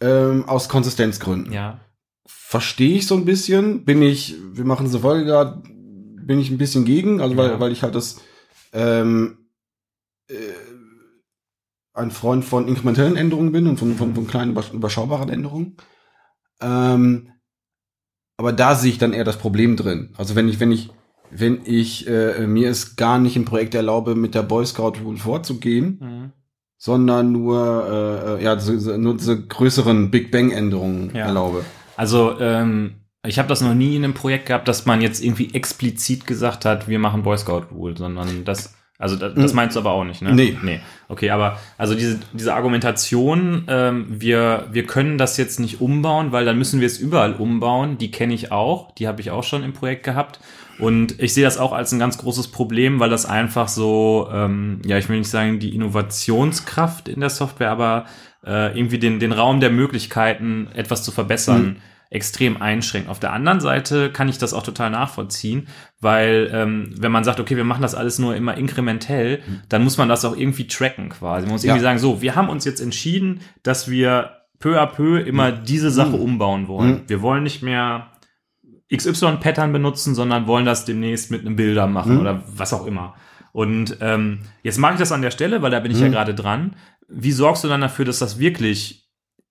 ähm, 0.00 0.48
aus 0.48 0.68
Konsistenzgründen. 0.68 1.52
Ja. 1.52 1.80
Verstehe 2.26 2.96
ich 2.96 3.06
so 3.06 3.14
ein 3.14 3.24
bisschen, 3.24 3.84
bin 3.84 4.02
ich, 4.02 4.36
wir 4.52 4.64
machen 4.64 4.86
diese 4.86 5.00
Folge 5.00 5.24
gerade, 5.24 5.62
bin 5.64 6.40
ich 6.40 6.50
ein 6.50 6.58
bisschen 6.58 6.84
gegen, 6.84 7.20
also 7.20 7.36
weil, 7.36 7.50
Ja. 7.50 7.60
weil 7.60 7.72
ich 7.72 7.82
halt 7.82 7.94
das 7.94 8.20
ähm, 8.72 9.48
äh, 10.28 10.34
ein 11.94 12.10
Freund 12.10 12.44
von 12.44 12.68
inkrementellen 12.68 13.16
Änderungen 13.16 13.52
bin 13.52 13.66
und 13.66 13.78
von, 13.78 13.94
von, 13.96 14.14
von 14.14 14.26
kleinen 14.26 14.56
übersch- 14.56 14.72
überschaubaren 14.72 15.28
Änderungen. 15.30 15.76
Ähm, 16.60 17.30
aber 18.38 18.52
da 18.52 18.74
sehe 18.74 18.90
ich 18.92 18.98
dann 18.98 19.12
eher 19.12 19.24
das 19.24 19.36
Problem 19.36 19.76
drin. 19.76 20.10
Also 20.16 20.34
wenn 20.36 20.48
ich, 20.48 20.58
wenn 20.60 20.72
ich, 20.72 20.88
wenn 21.30 21.60
ich 21.64 22.08
äh, 22.08 22.46
mir 22.46 22.70
es 22.70 22.96
gar 22.96 23.18
nicht 23.18 23.36
im 23.36 23.44
Projekt 23.44 23.74
erlaube, 23.74 24.14
mit 24.14 24.34
der 24.34 24.42
Boy 24.42 24.64
Scout 24.64 24.94
Rule 25.04 25.18
vorzugehen, 25.18 25.98
Mhm. 26.00 26.32
sondern 26.78 27.32
nur 27.32 28.38
äh, 28.38 28.40
äh, 28.40 28.44
ja 28.44 28.58
so, 28.58 28.78
so, 28.78 28.96
nur 28.96 29.16
diese 29.16 29.46
größeren 29.46 30.10
Big 30.10 30.30
Bang 30.30 30.50
Änderungen 30.52 31.10
Ja. 31.14 31.26
erlaube. 31.26 31.64
Also, 31.96 32.38
ähm, 32.40 32.94
ich 33.26 33.38
habe 33.40 33.48
das 33.48 33.60
noch 33.60 33.74
nie 33.74 33.96
in 33.96 34.04
einem 34.04 34.14
Projekt 34.14 34.46
gehabt, 34.46 34.68
dass 34.68 34.86
man 34.86 35.00
jetzt 35.00 35.22
irgendwie 35.22 35.52
explizit 35.52 36.24
gesagt 36.26 36.64
hat, 36.64 36.86
wir 36.88 37.00
machen 37.00 37.24
Boy 37.24 37.36
Scout 37.36 37.64
Rule, 37.74 37.96
sondern 37.96 38.44
das, 38.44 38.74
also 38.98 39.14
das, 39.16 39.34
das 39.34 39.52
Mhm. 39.52 39.56
meinst 39.56 39.76
du 39.76 39.80
aber 39.80 39.92
auch 39.92 40.04
nicht, 40.04 40.22
ne? 40.22 40.34
Nee. 40.34 40.58
Nee. 40.62 40.80
Okay, 41.08 41.30
aber 41.30 41.58
also 41.78 41.94
diese, 41.94 42.18
diese 42.32 42.54
Argumentation, 42.54 43.64
ähm, 43.68 44.06
wir, 44.08 44.66
wir 44.72 44.84
können 44.86 45.18
das 45.18 45.36
jetzt 45.36 45.60
nicht 45.60 45.80
umbauen, 45.80 46.32
weil 46.32 46.44
dann 46.44 46.58
müssen 46.58 46.80
wir 46.80 46.86
es 46.88 46.98
überall 46.98 47.32
umbauen, 47.34 47.96
die 47.98 48.10
kenne 48.10 48.34
ich 48.34 48.50
auch, 48.52 48.92
die 48.96 49.06
habe 49.06 49.20
ich 49.20 49.30
auch 49.30 49.44
schon 49.44 49.62
im 49.62 49.72
Projekt 49.72 50.02
gehabt. 50.04 50.40
Und 50.80 51.20
ich 51.20 51.34
sehe 51.34 51.44
das 51.44 51.58
auch 51.58 51.72
als 51.72 51.90
ein 51.92 51.98
ganz 51.98 52.18
großes 52.18 52.48
Problem, 52.48 53.00
weil 53.00 53.10
das 53.10 53.26
einfach 53.26 53.66
so, 53.68 54.28
ähm, 54.32 54.80
ja, 54.84 54.96
ich 54.98 55.08
will 55.08 55.18
nicht 55.18 55.30
sagen, 55.30 55.58
die 55.58 55.74
Innovationskraft 55.74 57.08
in 57.08 57.20
der 57.20 57.30
Software, 57.30 57.70
aber 57.70 58.06
äh, 58.46 58.76
irgendwie 58.78 58.98
den, 58.98 59.18
den 59.18 59.32
Raum 59.32 59.60
der 59.60 59.70
Möglichkeiten, 59.70 60.68
etwas 60.74 61.02
zu 61.02 61.10
verbessern, 61.10 61.76
extrem 62.10 62.60
einschränkt. 62.62 63.08
Auf 63.08 63.20
der 63.20 63.32
anderen 63.32 63.60
Seite 63.60 64.10
kann 64.10 64.28
ich 64.28 64.38
das 64.38 64.54
auch 64.54 64.62
total 64.62 64.90
nachvollziehen, 64.90 65.68
weil 66.00 66.50
ähm, 66.52 66.94
wenn 66.98 67.12
man 67.12 67.24
sagt, 67.24 67.38
okay, 67.40 67.56
wir 67.56 67.64
machen 67.64 67.82
das 67.82 67.94
alles 67.94 68.18
nur 68.18 68.34
immer 68.34 68.56
inkrementell, 68.56 69.40
dann 69.68 69.84
muss 69.84 69.98
man 69.98 70.08
das 70.08 70.24
auch 70.24 70.36
irgendwie 70.36 70.66
tracken 70.66 71.10
quasi. 71.10 71.46
Man 71.46 71.52
muss 71.52 71.64
Ja. 71.64 71.70
irgendwie 71.72 71.82
sagen, 71.84 71.98
so, 71.98 72.22
wir 72.22 72.34
haben 72.34 72.48
uns 72.48 72.64
jetzt 72.64 72.80
entschieden, 72.80 73.40
dass 73.62 73.90
wir 73.90 74.30
peu 74.58 74.80
à 74.80 74.86
peu 74.86 75.18
immer 75.20 75.52
diese 75.52 75.90
Sache 75.90 76.16
Mhm. 76.16 76.22
umbauen 76.22 76.66
wollen. 76.68 76.90
Mhm. 76.90 77.02
Wir 77.08 77.20
wollen 77.22 77.42
nicht 77.42 77.62
mehr 77.62 78.08
XY-Pattern 78.94 79.72
benutzen, 79.72 80.14
sondern 80.14 80.46
wollen 80.46 80.64
das 80.64 80.84
demnächst 80.84 81.30
mit 81.30 81.42
einem 81.42 81.56
Bilder 81.56 81.86
machen 81.86 82.14
Mhm. 82.14 82.20
oder 82.20 82.42
was 82.54 82.72
auch 82.72 82.86
immer. 82.86 83.14
Und 83.52 83.98
ähm, 84.00 84.40
jetzt 84.62 84.78
mache 84.78 84.94
ich 84.94 84.98
das 84.98 85.12
an 85.12 85.22
der 85.22 85.30
Stelle, 85.30 85.62
weil 85.62 85.70
da 85.70 85.80
bin 85.80 85.92
ich 85.92 86.00
ja 86.00 86.06
Mhm. 86.08 86.12
gerade 86.12 86.34
dran. 86.34 86.76
Wie 87.08 87.32
sorgst 87.32 87.64
du 87.64 87.68
dann 87.68 87.80
dafür, 87.80 88.04
dass 88.04 88.18
das 88.18 88.38
wirklich 88.38 89.07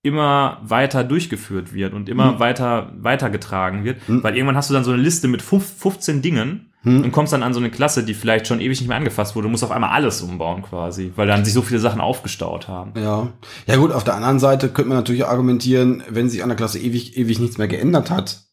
immer 0.08 0.60
weiter 0.64 1.04
durchgeführt 1.04 1.74
wird 1.74 1.94
und 1.94 2.10
immer 2.10 2.34
Mhm. 2.34 2.40
weiter 2.40 2.92
weitergetragen 3.00 3.84
wird? 3.84 4.08
Mhm. 4.10 4.24
Weil 4.24 4.36
irgendwann 4.36 4.58
hast 4.58 4.70
du 4.70 4.74
dann 4.74 4.84
so 4.84 4.92
eine 4.92 5.02
Liste 5.02 5.28
mit 5.28 5.42
fünf- 5.42 5.78
15 5.78 6.22
Dingen 6.22 6.72
Hm. 6.84 7.04
und 7.04 7.12
kommst 7.12 7.34
dann 7.34 7.42
an 7.44 7.54
so 7.54 7.60
eine 7.60 7.72
Klasse, 7.72 8.04
die 8.04 8.14
vielleicht 8.14 8.46
schon 8.48 8.60
ewig 8.62 8.80
nicht 8.80 8.88
mehr 8.88 8.98
angefasst 8.98 9.36
wurde. 9.36 9.48
Du 9.48 9.52
musst 9.52 9.64
auf 9.64 9.72
einmal 9.72 9.90
alles 9.90 10.22
umbauen 10.22 10.62
quasi, 10.62 11.12
weil 11.16 11.28
dann 11.28 11.44
sich 11.44 11.54
so 11.54 11.62
viele 11.64 11.80
Sachen 11.80 12.00
aufgestaut 12.00 12.68
haben. 12.68 12.94
Ja. 12.96 13.28
Ja 13.66 13.76
gut, 13.78 13.92
auf 13.92 14.04
der 14.04 14.14
anderen 14.14 14.40
Seite 14.40 14.70
könnte 14.70 14.90
man 14.90 14.98
natürlich 15.00 15.26
argumentieren, 15.26 16.04
wenn 16.10 16.30
sich 16.30 16.44
an 16.44 16.50
der 16.50 16.56
Klasse 16.56 16.80
ewig, 16.80 17.18
ewig 17.18 17.40
nichts 17.40 17.58
mehr 17.58 17.68
geändert 17.68 18.12
hat, 18.12 18.44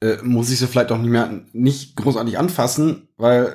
äh, 0.00 0.16
muss 0.22 0.50
ich 0.50 0.58
sie 0.60 0.66
vielleicht 0.68 0.92
auch 0.92 0.98
nicht 0.98 1.10
mehr 1.10 1.28
nicht 1.52 1.96
großartig 1.96 2.38
anfassen, 2.38 3.08
weil 3.16 3.46
äh, 3.46 3.50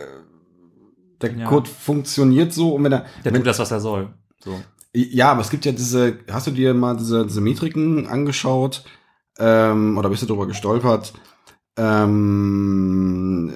der 1.21 1.32
Ja. 1.38 1.47
Code 1.47 1.69
funktioniert 1.69 2.51
so 2.51 2.75
und 2.75 2.84
wenn 2.84 2.91
er 2.91 3.06
Der 3.23 3.32
wenn, 3.34 3.36
tut 3.41 3.47
das, 3.47 3.60
was 3.60 3.71
er 3.71 3.80
soll. 3.80 4.10
So. 4.43 4.60
Ja, 4.93 5.32
aber 5.32 5.41
es 5.41 5.49
gibt 5.49 5.65
ja 5.65 5.71
diese, 5.71 6.19
hast 6.30 6.47
du 6.47 6.51
dir 6.51 6.73
mal 6.73 6.97
diese, 6.97 7.25
diese 7.25 7.39
Metriken 7.41 8.08
angeschaut 8.08 8.84
ähm, 9.39 9.97
oder 9.97 10.10
bist 10.10 10.21
du 10.23 10.27
drüber 10.27 10.47
gestolpert? 10.47 11.13
Ähm, 12.21 13.54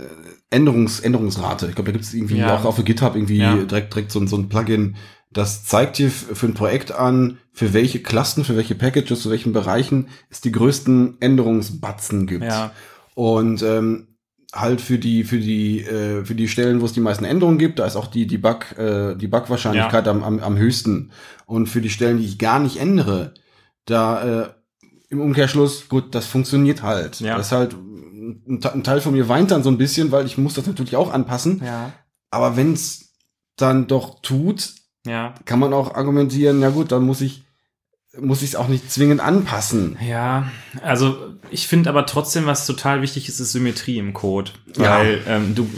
Änderungs, 0.49 0.99
Änderungsrate. 1.01 1.67
Ich 1.67 1.75
glaube, 1.75 1.87
da 1.87 1.91
gibt 1.91 2.05
es 2.05 2.13
irgendwie 2.13 2.37
Ja. 2.37 2.55
auch 2.55 2.63
auf 2.65 2.83
GitHub 2.83 3.15
irgendwie 3.15 3.37
Ja. 3.39 3.55
direkt, 3.55 3.93
direkt 3.93 4.11
so, 4.11 4.19
ein- 4.19 4.27
so 4.27 4.37
ein 4.37 4.47
Plugin, 4.47 4.95
das 5.31 5.65
zeigt 5.65 5.97
dir 5.97 6.09
für 6.09 6.45
ein 6.45 6.53
Projekt 6.53 6.93
an, 6.93 7.39
für 7.51 7.73
welche 7.73 8.01
Klassen, 8.01 8.45
für 8.45 8.55
welche 8.55 8.75
Packages, 8.75 9.21
zu 9.21 9.29
welchen 9.29 9.51
Bereichen 9.51 10.07
es 10.29 10.39
die 10.39 10.51
größten 10.53 11.17
Änderungsbatzen 11.19 12.25
gibt. 12.27 12.45
Ja. 12.45 12.71
Und 13.15 13.61
ähm, 13.63 14.14
halt 14.55 14.81
für 14.81 14.97
die 14.97 15.23
für 15.25 15.37
die 15.39 15.81
äh, 15.81 16.23
für 16.25 16.33
die 16.33 16.47
Stellen, 16.47 16.81
wo 16.81 16.85
es 16.85 16.93
die 16.93 17.01
meisten 17.01 17.25
Änderungen 17.25 17.57
gibt, 17.59 17.77
da 17.79 17.85
ist 17.85 17.95
auch 17.97 18.07
die 18.07 18.25
die 18.25 18.37
Bug 18.37 18.77
äh, 18.77 19.15
die 19.15 19.27
Bugwahrscheinlichkeit 19.27 20.07
am, 20.07 20.23
am, 20.23 20.39
am 20.39 20.57
höchsten 20.57 21.11
und 21.45 21.67
für 21.67 21.81
die 21.81 21.89
Stellen, 21.89 22.17
die 22.17 22.25
ich 22.25 22.39
gar 22.39 22.59
nicht 22.59 22.77
ändere, 22.77 23.33
da 23.85 24.43
äh, 24.43 24.49
im 25.09 25.21
Umkehrschluss 25.21 25.87
gut, 25.89 26.15
das 26.15 26.25
funktioniert 26.25 26.81
halt. 26.81 27.19
Ja. 27.19 27.37
Das 27.37 27.47
ist 27.47 27.51
halt 27.51 27.73
ein, 27.73 28.59
ein 28.63 28.83
Teil 28.83 29.01
von 29.01 29.13
mir 29.13 29.29
weint 29.29 29.51
dann 29.51 29.61
so 29.61 29.69
ein 29.69 29.77
bisschen, 29.77 30.11
weil 30.11 30.25
ich 30.25 30.37
muss 30.37 30.55
das 30.55 30.65
natürlich 30.65 30.95
auch 30.95 31.11
anpassen. 31.13 31.61
Ja. 31.63 31.91
Aber 32.31 32.57
wenn's 32.57 33.13
dann 33.57 33.87
doch 33.87 34.21
tut, 34.21 34.73
Ja. 35.05 35.35
kann 35.45 35.59
man 35.59 35.73
auch 35.73 35.93
argumentieren, 35.95 36.59
na 36.59 36.69
gut, 36.69 36.91
dann 36.91 37.03
muss 37.03 37.21
ich 37.21 37.44
muss 38.19 38.41
ich 38.41 38.49
es 38.49 38.55
auch 38.55 38.67
nicht 38.67 38.91
zwingend 38.91 39.21
anpassen. 39.21 39.97
Ja, 40.05 40.51
also 40.81 41.17
ich 41.51 41.67
finde 41.67 41.89
aber 41.89 42.05
trotzdem, 42.05 42.45
was 42.45 42.65
total 42.65 43.01
wichtig 43.01 43.27
ist, 43.27 43.39
ist 43.39 43.51
Symmetrie 43.51 43.97
im 43.97 44.13
Code. 44.13 44.51
Ja. 44.77 44.99
Weil 44.99 45.21
ähm, 45.27 45.55
du, 45.55 45.69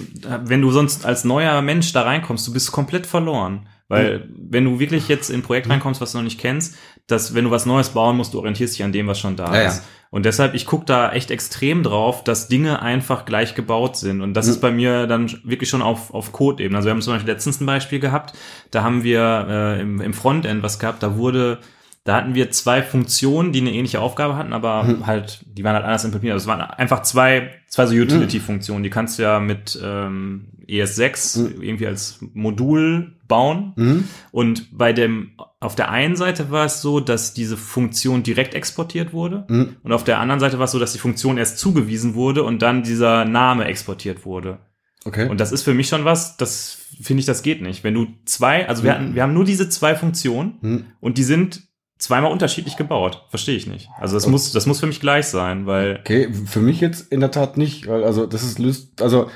wenn 0.43 0.62
du 0.62 0.71
sonst 0.71 1.06
als 1.06 1.23
neuer 1.23 1.62
Mensch 1.62 1.91
da 1.93 2.04
reinkommst, 2.04 2.47
du 2.47 2.54
bist 2.54 2.71
komplett 2.71 3.06
verloren. 3.06 3.67
Weil 3.89 4.28
wenn 4.36 4.65
du 4.65 4.80
wirklich 4.80 5.08
jetzt 5.08 5.30
in 5.30 5.39
ein 5.39 5.43
Projekt 5.43 5.69
reinkommst, 5.69 6.02
was 6.02 6.12
du 6.12 6.17
noch 6.17 6.26
nicht 6.26 6.39
kennst, 6.39 6.76
dass 7.08 7.34
wenn 7.34 7.45
du 7.45 7.52
was 7.52 7.65
Neues 7.65 7.89
bauen 7.89 8.17
musst, 8.17 8.34
du 8.34 8.39
orientierst 8.39 8.73
dich 8.73 8.84
an 8.84 8.91
dem, 8.91 9.08
was 9.08 9.17
schon 9.17 9.38
da 9.38 9.54
Ja, 9.54 9.62
ja. 9.62 9.67
ist. 9.69 9.84
Und 10.10 10.26
deshalb, 10.26 10.54
ich 10.56 10.65
gucke 10.65 10.86
da 10.86 11.12
echt 11.12 11.32
extrem 11.32 11.84
drauf, 11.84 12.23
dass 12.23 12.47
Dinge 12.47 12.82
einfach 12.82 13.26
gleich 13.26 13.56
gebaut 13.56 13.97
sind. 13.97 14.21
Und 14.21 14.34
das 14.34 14.47
ist 14.47 14.62
bei 14.62 14.71
mir 14.71 15.06
dann 15.06 15.30
wirklich 15.43 15.69
schon 15.69 15.82
auf, 15.82 16.13
auf 16.13 16.32
Code-Ebene. 16.32 16.78
Also 16.78 16.88
wir 16.88 16.91
haben 16.91 17.02
zum 17.02 17.13
Beispiel 17.13 17.32
letztens 17.34 17.60
ein 17.60 17.65
Beispiel 17.65 18.00
gehabt, 18.00 18.34
da 18.71 18.84
haben 18.84 19.04
wir 19.04 19.47
äh, 19.50 19.82
im, 19.82 20.00
im 20.00 20.13
Frontend 20.13 20.63
was 20.63 20.80
gehabt, 20.80 21.04
da 21.04 21.17
wurde, 21.17 21.60
da 22.07 22.15
hatten 22.15 22.35
wir 22.35 22.51
zwei 22.51 22.81
Funktionen, 22.83 23.51
die 23.51 23.59
eine 23.59 23.73
ähnliche 23.73 23.99
Aufgabe 23.99 24.37
hatten, 24.37 24.53
aber 24.53 24.87
halt, 25.05 25.43
die 25.45 25.65
waren 25.65 25.75
halt 25.75 25.83
anders 25.83 26.05
implementiert. 26.05 26.35
Also 26.35 26.45
es 26.45 26.47
waren 26.47 26.61
einfach 26.61 27.01
zwei, 27.01 27.49
zwei 27.67 27.85
so 27.85 27.95
Utility-Funktionen. 27.95 28.81
Die 28.81 28.89
kannst 28.89 29.19
du 29.19 29.23
ja 29.23 29.41
mit 29.41 29.77
ähm, 29.83 30.45
ES6 30.69 31.59
irgendwie 31.61 31.85
als 31.85 32.19
Modul 32.33 33.17
bauen. 33.27 33.73
Mhm. 33.75 34.03
Und 34.31 34.77
bei 34.77 34.93
dem, 34.93 35.31
auf 35.59 35.75
der 35.75 35.91
einen 35.91 36.15
Seite 36.15 36.49
war 36.49 36.63
es 36.63 36.81
so, 36.81 37.01
dass 37.01 37.33
diese 37.33 37.57
Funktion 37.57 38.23
direkt 38.23 38.53
exportiert 38.53 39.11
wurde. 39.11 39.43
Mhm. 39.49 39.75
Und 39.83 39.91
auf 39.91 40.05
der 40.05 40.19
anderen 40.19 40.39
Seite 40.39 40.59
war 40.59 40.65
es 40.65 40.71
so, 40.71 40.79
dass 40.79 40.93
die 40.93 40.99
Funktion 40.99 41.37
erst 41.37 41.59
zugewiesen 41.59 42.15
wurde 42.15 42.43
und 42.43 42.61
dann 42.61 42.83
dieser 42.83 43.25
Name 43.25 43.65
exportiert 43.65 44.25
wurde. 44.25 44.59
Okay. 45.03 45.27
Und 45.27 45.41
das 45.41 45.51
ist 45.51 45.63
für 45.63 45.73
mich 45.73 45.89
schon 45.89 46.05
was, 46.05 46.37
das 46.37 46.77
finde 47.01 47.19
ich, 47.19 47.25
das 47.25 47.41
geht 47.41 47.61
nicht. 47.61 47.83
Wenn 47.83 47.93
du 47.95 48.07
zwei, 48.23 48.69
also 48.69 48.83
wir 48.83 48.93
hatten, 48.93 49.13
wir 49.13 49.23
haben 49.23 49.33
nur 49.33 49.43
diese 49.43 49.67
zwei 49.67 49.93
Funktionen 49.93 50.57
Mhm. 50.61 50.85
und 51.01 51.17
die 51.17 51.23
sind 51.23 51.66
zweimal 51.97 52.31
unterschiedlich 52.31 52.77
gebaut. 52.77 53.25
Verstehe 53.29 53.55
ich 53.55 53.67
nicht. 53.67 53.89
Also 53.99 54.15
das 54.15 54.27
muss, 54.27 54.51
das 54.51 54.65
muss 54.65 54.79
für 54.79 54.88
mich 54.88 54.99
gleich 54.99 55.27
sein, 55.27 55.65
weil 55.65 55.97
Okay, 55.99 56.31
für 56.33 56.60
mich 56.60 56.79
jetzt 56.79 57.12
in 57.12 57.19
der 57.19 57.31
Tat 57.31 57.57
nicht, 57.57 57.88
weil 57.88 58.03
also 58.03 58.25
das 58.25 58.43
ist 58.43 58.60
löst, 58.60 59.01
also 59.01 59.29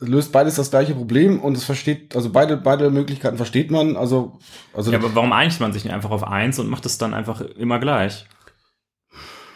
löst 0.00 0.32
beides 0.32 0.54
das 0.54 0.70
gleiche 0.70 0.94
Problem 0.94 1.40
und 1.40 1.56
es 1.56 1.64
versteht, 1.64 2.16
also 2.16 2.30
beide 2.30 2.56
beide 2.56 2.90
Möglichkeiten 2.90 3.36
versteht 3.36 3.70
man, 3.70 3.96
also 3.96 4.38
also 4.72 4.90
Ja, 4.92 4.98
aber 4.98 5.14
warum 5.14 5.32
einigt 5.32 5.60
man 5.60 5.72
sich 5.72 5.84
nicht 5.84 5.92
einfach 5.92 6.10
auf 6.10 6.24
eins 6.26 6.58
und 6.58 6.68
macht 6.70 6.86
es 6.86 6.98
dann 6.98 7.12
einfach 7.14 7.40
immer 7.40 7.78
gleich? 7.78 8.26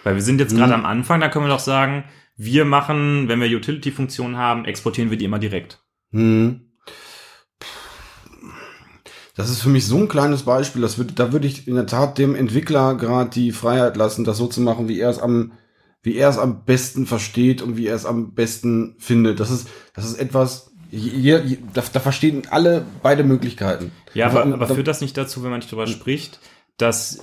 Weil 0.02 0.16
wir 0.16 0.22
sind 0.22 0.38
jetzt 0.40 0.50
Hm. 0.52 0.59
gerade 0.59 0.74
am 0.74 0.85
Anfang, 0.85 1.20
da 1.20 1.28
können 1.28 1.46
wir 1.46 1.50
doch 1.52 1.61
sagen, 1.61 2.04
wir 2.37 2.64
machen, 2.64 3.28
wenn 3.28 3.40
wir 3.40 3.48
Utility-Funktionen 3.57 4.37
haben, 4.37 4.64
exportieren 4.64 5.11
wir 5.11 5.16
die 5.16 5.24
immer 5.24 5.38
direkt. 5.38 5.80
hm. 6.11 6.61
Das 9.35 9.51
ist 9.51 9.62
für 9.62 9.68
mich 9.68 9.87
so 9.87 9.99
ein 9.99 10.09
kleines 10.09 10.42
Beispiel, 10.44 10.83
das 10.83 10.97
würde, 10.97 11.12
da 11.12 11.33
würde 11.33 11.47
ich 11.49 11.66
in 11.66 11.75
der 11.75 11.87
Tat 11.87 12.18
dem 12.18 12.35
Entwickler 12.35 12.94
gerade 12.94 13.31
die 13.31 13.51
Freiheit 13.53 13.97
lassen, 13.97 14.25
das 14.25 14.37
so 14.37 14.47
zu 14.47 14.61
machen, 14.61 14.88
wie 14.88 15.01
er 15.01 15.11
es 15.11 15.18
am, 15.18 15.53
wie 16.03 16.16
er 16.16 16.29
es 16.29 16.38
am 16.38 16.64
besten 16.64 17.07
versteht 17.07 17.61
und 17.61 17.77
wie 17.77 17.87
er 17.88 17.97
es 17.97 18.07
am 18.07 18.35
besten 18.35 18.94
findet. 18.99 19.40
Das 19.40 19.51
ist, 19.51 19.68
das 19.94 20.05
ist 20.05 20.20
etwas, 20.20 20.73
je, 20.90 21.59
da, 21.73 21.83
da 21.92 22.01
verstehen 22.01 22.42
alle 22.51 22.85
beide 23.03 23.25
Möglichkeiten. 23.25 23.90
Ja, 24.14 24.27
aber, 24.27 24.44
aber 24.44 24.68
führt 24.68 24.87
das 24.87 25.01
nicht 25.01 25.16
dazu, 25.16 25.42
wenn 25.42 25.51
man 25.51 25.59
nicht 25.59 25.73
drüber 25.73 25.88
spricht, 25.88 26.38
dass 26.77 27.18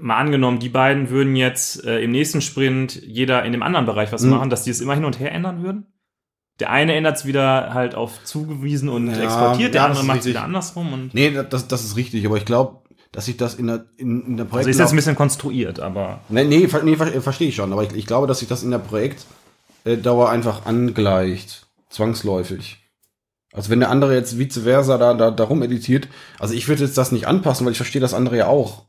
mal 0.00 0.16
angenommen, 0.18 0.60
die 0.60 0.68
beiden 0.68 1.10
würden 1.10 1.34
jetzt 1.34 1.84
äh, 1.84 2.00
im 2.00 2.12
nächsten 2.12 2.40
Sprint 2.40 2.94
jeder 3.02 3.44
in 3.44 3.52
dem 3.52 3.62
anderen 3.62 3.86
Bereich 3.86 4.12
was 4.12 4.22
Mhm. 4.22 4.30
machen, 4.30 4.50
dass 4.50 4.62
die 4.64 4.70
es 4.70 4.80
immer 4.80 4.94
hin 4.94 5.04
und 5.04 5.18
her 5.18 5.32
ändern 5.32 5.62
würden? 5.62 5.86
Der 6.60 6.70
eine 6.70 6.94
ändert 6.94 7.16
es 7.16 7.24
wieder 7.24 7.72
halt 7.74 7.94
auf 7.94 8.22
zugewiesen 8.24 8.88
und 8.88 9.08
Ja, 9.08 9.22
exportiert, 9.22 9.74
der 9.74 9.82
ja, 9.82 9.86
andere 9.88 10.04
macht 10.04 10.20
es 10.20 10.26
wieder 10.26 10.44
andersrum 10.44 10.92
und 10.92 11.14
Nee, 11.14 11.30
das, 11.48 11.68
das 11.68 11.84
ist 11.84 11.96
richtig, 11.96 12.24
aber 12.26 12.36
ich 12.36 12.44
glaube, 12.44 12.82
dass 13.12 13.26
sich 13.26 13.36
das 13.36 13.54
in 13.54 13.66
der, 13.66 13.86
in, 13.96 14.26
in 14.26 14.36
der 14.36 14.44
Projekt 14.44 14.68
also 14.68 14.70
ist 14.70 14.78
jetzt 14.78 14.90
ein 14.90 14.96
bisschen 14.96 15.16
konstruiert, 15.16 15.80
aber 15.80 16.20
Nee, 16.28 16.44
nee, 16.44 16.68
nee 16.84 16.96
ver 16.96 17.22
verstehe 17.22 17.48
ich 17.48 17.56
schon, 17.56 17.72
aber 17.72 17.82
ich, 17.82 17.92
ich 17.92 18.06
glaube, 18.06 18.26
dass 18.26 18.38
sich 18.38 18.48
das 18.48 18.62
in 18.62 18.70
der 18.70 18.78
Projektdauer 18.78 20.28
einfach 20.30 20.66
angleicht. 20.66 21.66
Zwangsläufig. 21.88 22.78
Also 23.52 23.70
wenn 23.70 23.80
der 23.80 23.90
andere 23.90 24.14
jetzt 24.14 24.38
vice 24.38 24.58
versa 24.58 24.96
da, 24.96 25.14
da, 25.14 25.32
darum 25.32 25.62
editiert, 25.62 26.06
also 26.38 26.54
ich 26.54 26.68
würde 26.68 26.84
jetzt 26.84 26.96
das 26.96 27.10
nicht 27.10 27.26
anpassen, 27.26 27.66
weil 27.66 27.72
ich 27.72 27.78
verstehe 27.78 28.00
das 28.00 28.14
andere 28.14 28.36
ja 28.36 28.46
auch. 28.46 28.84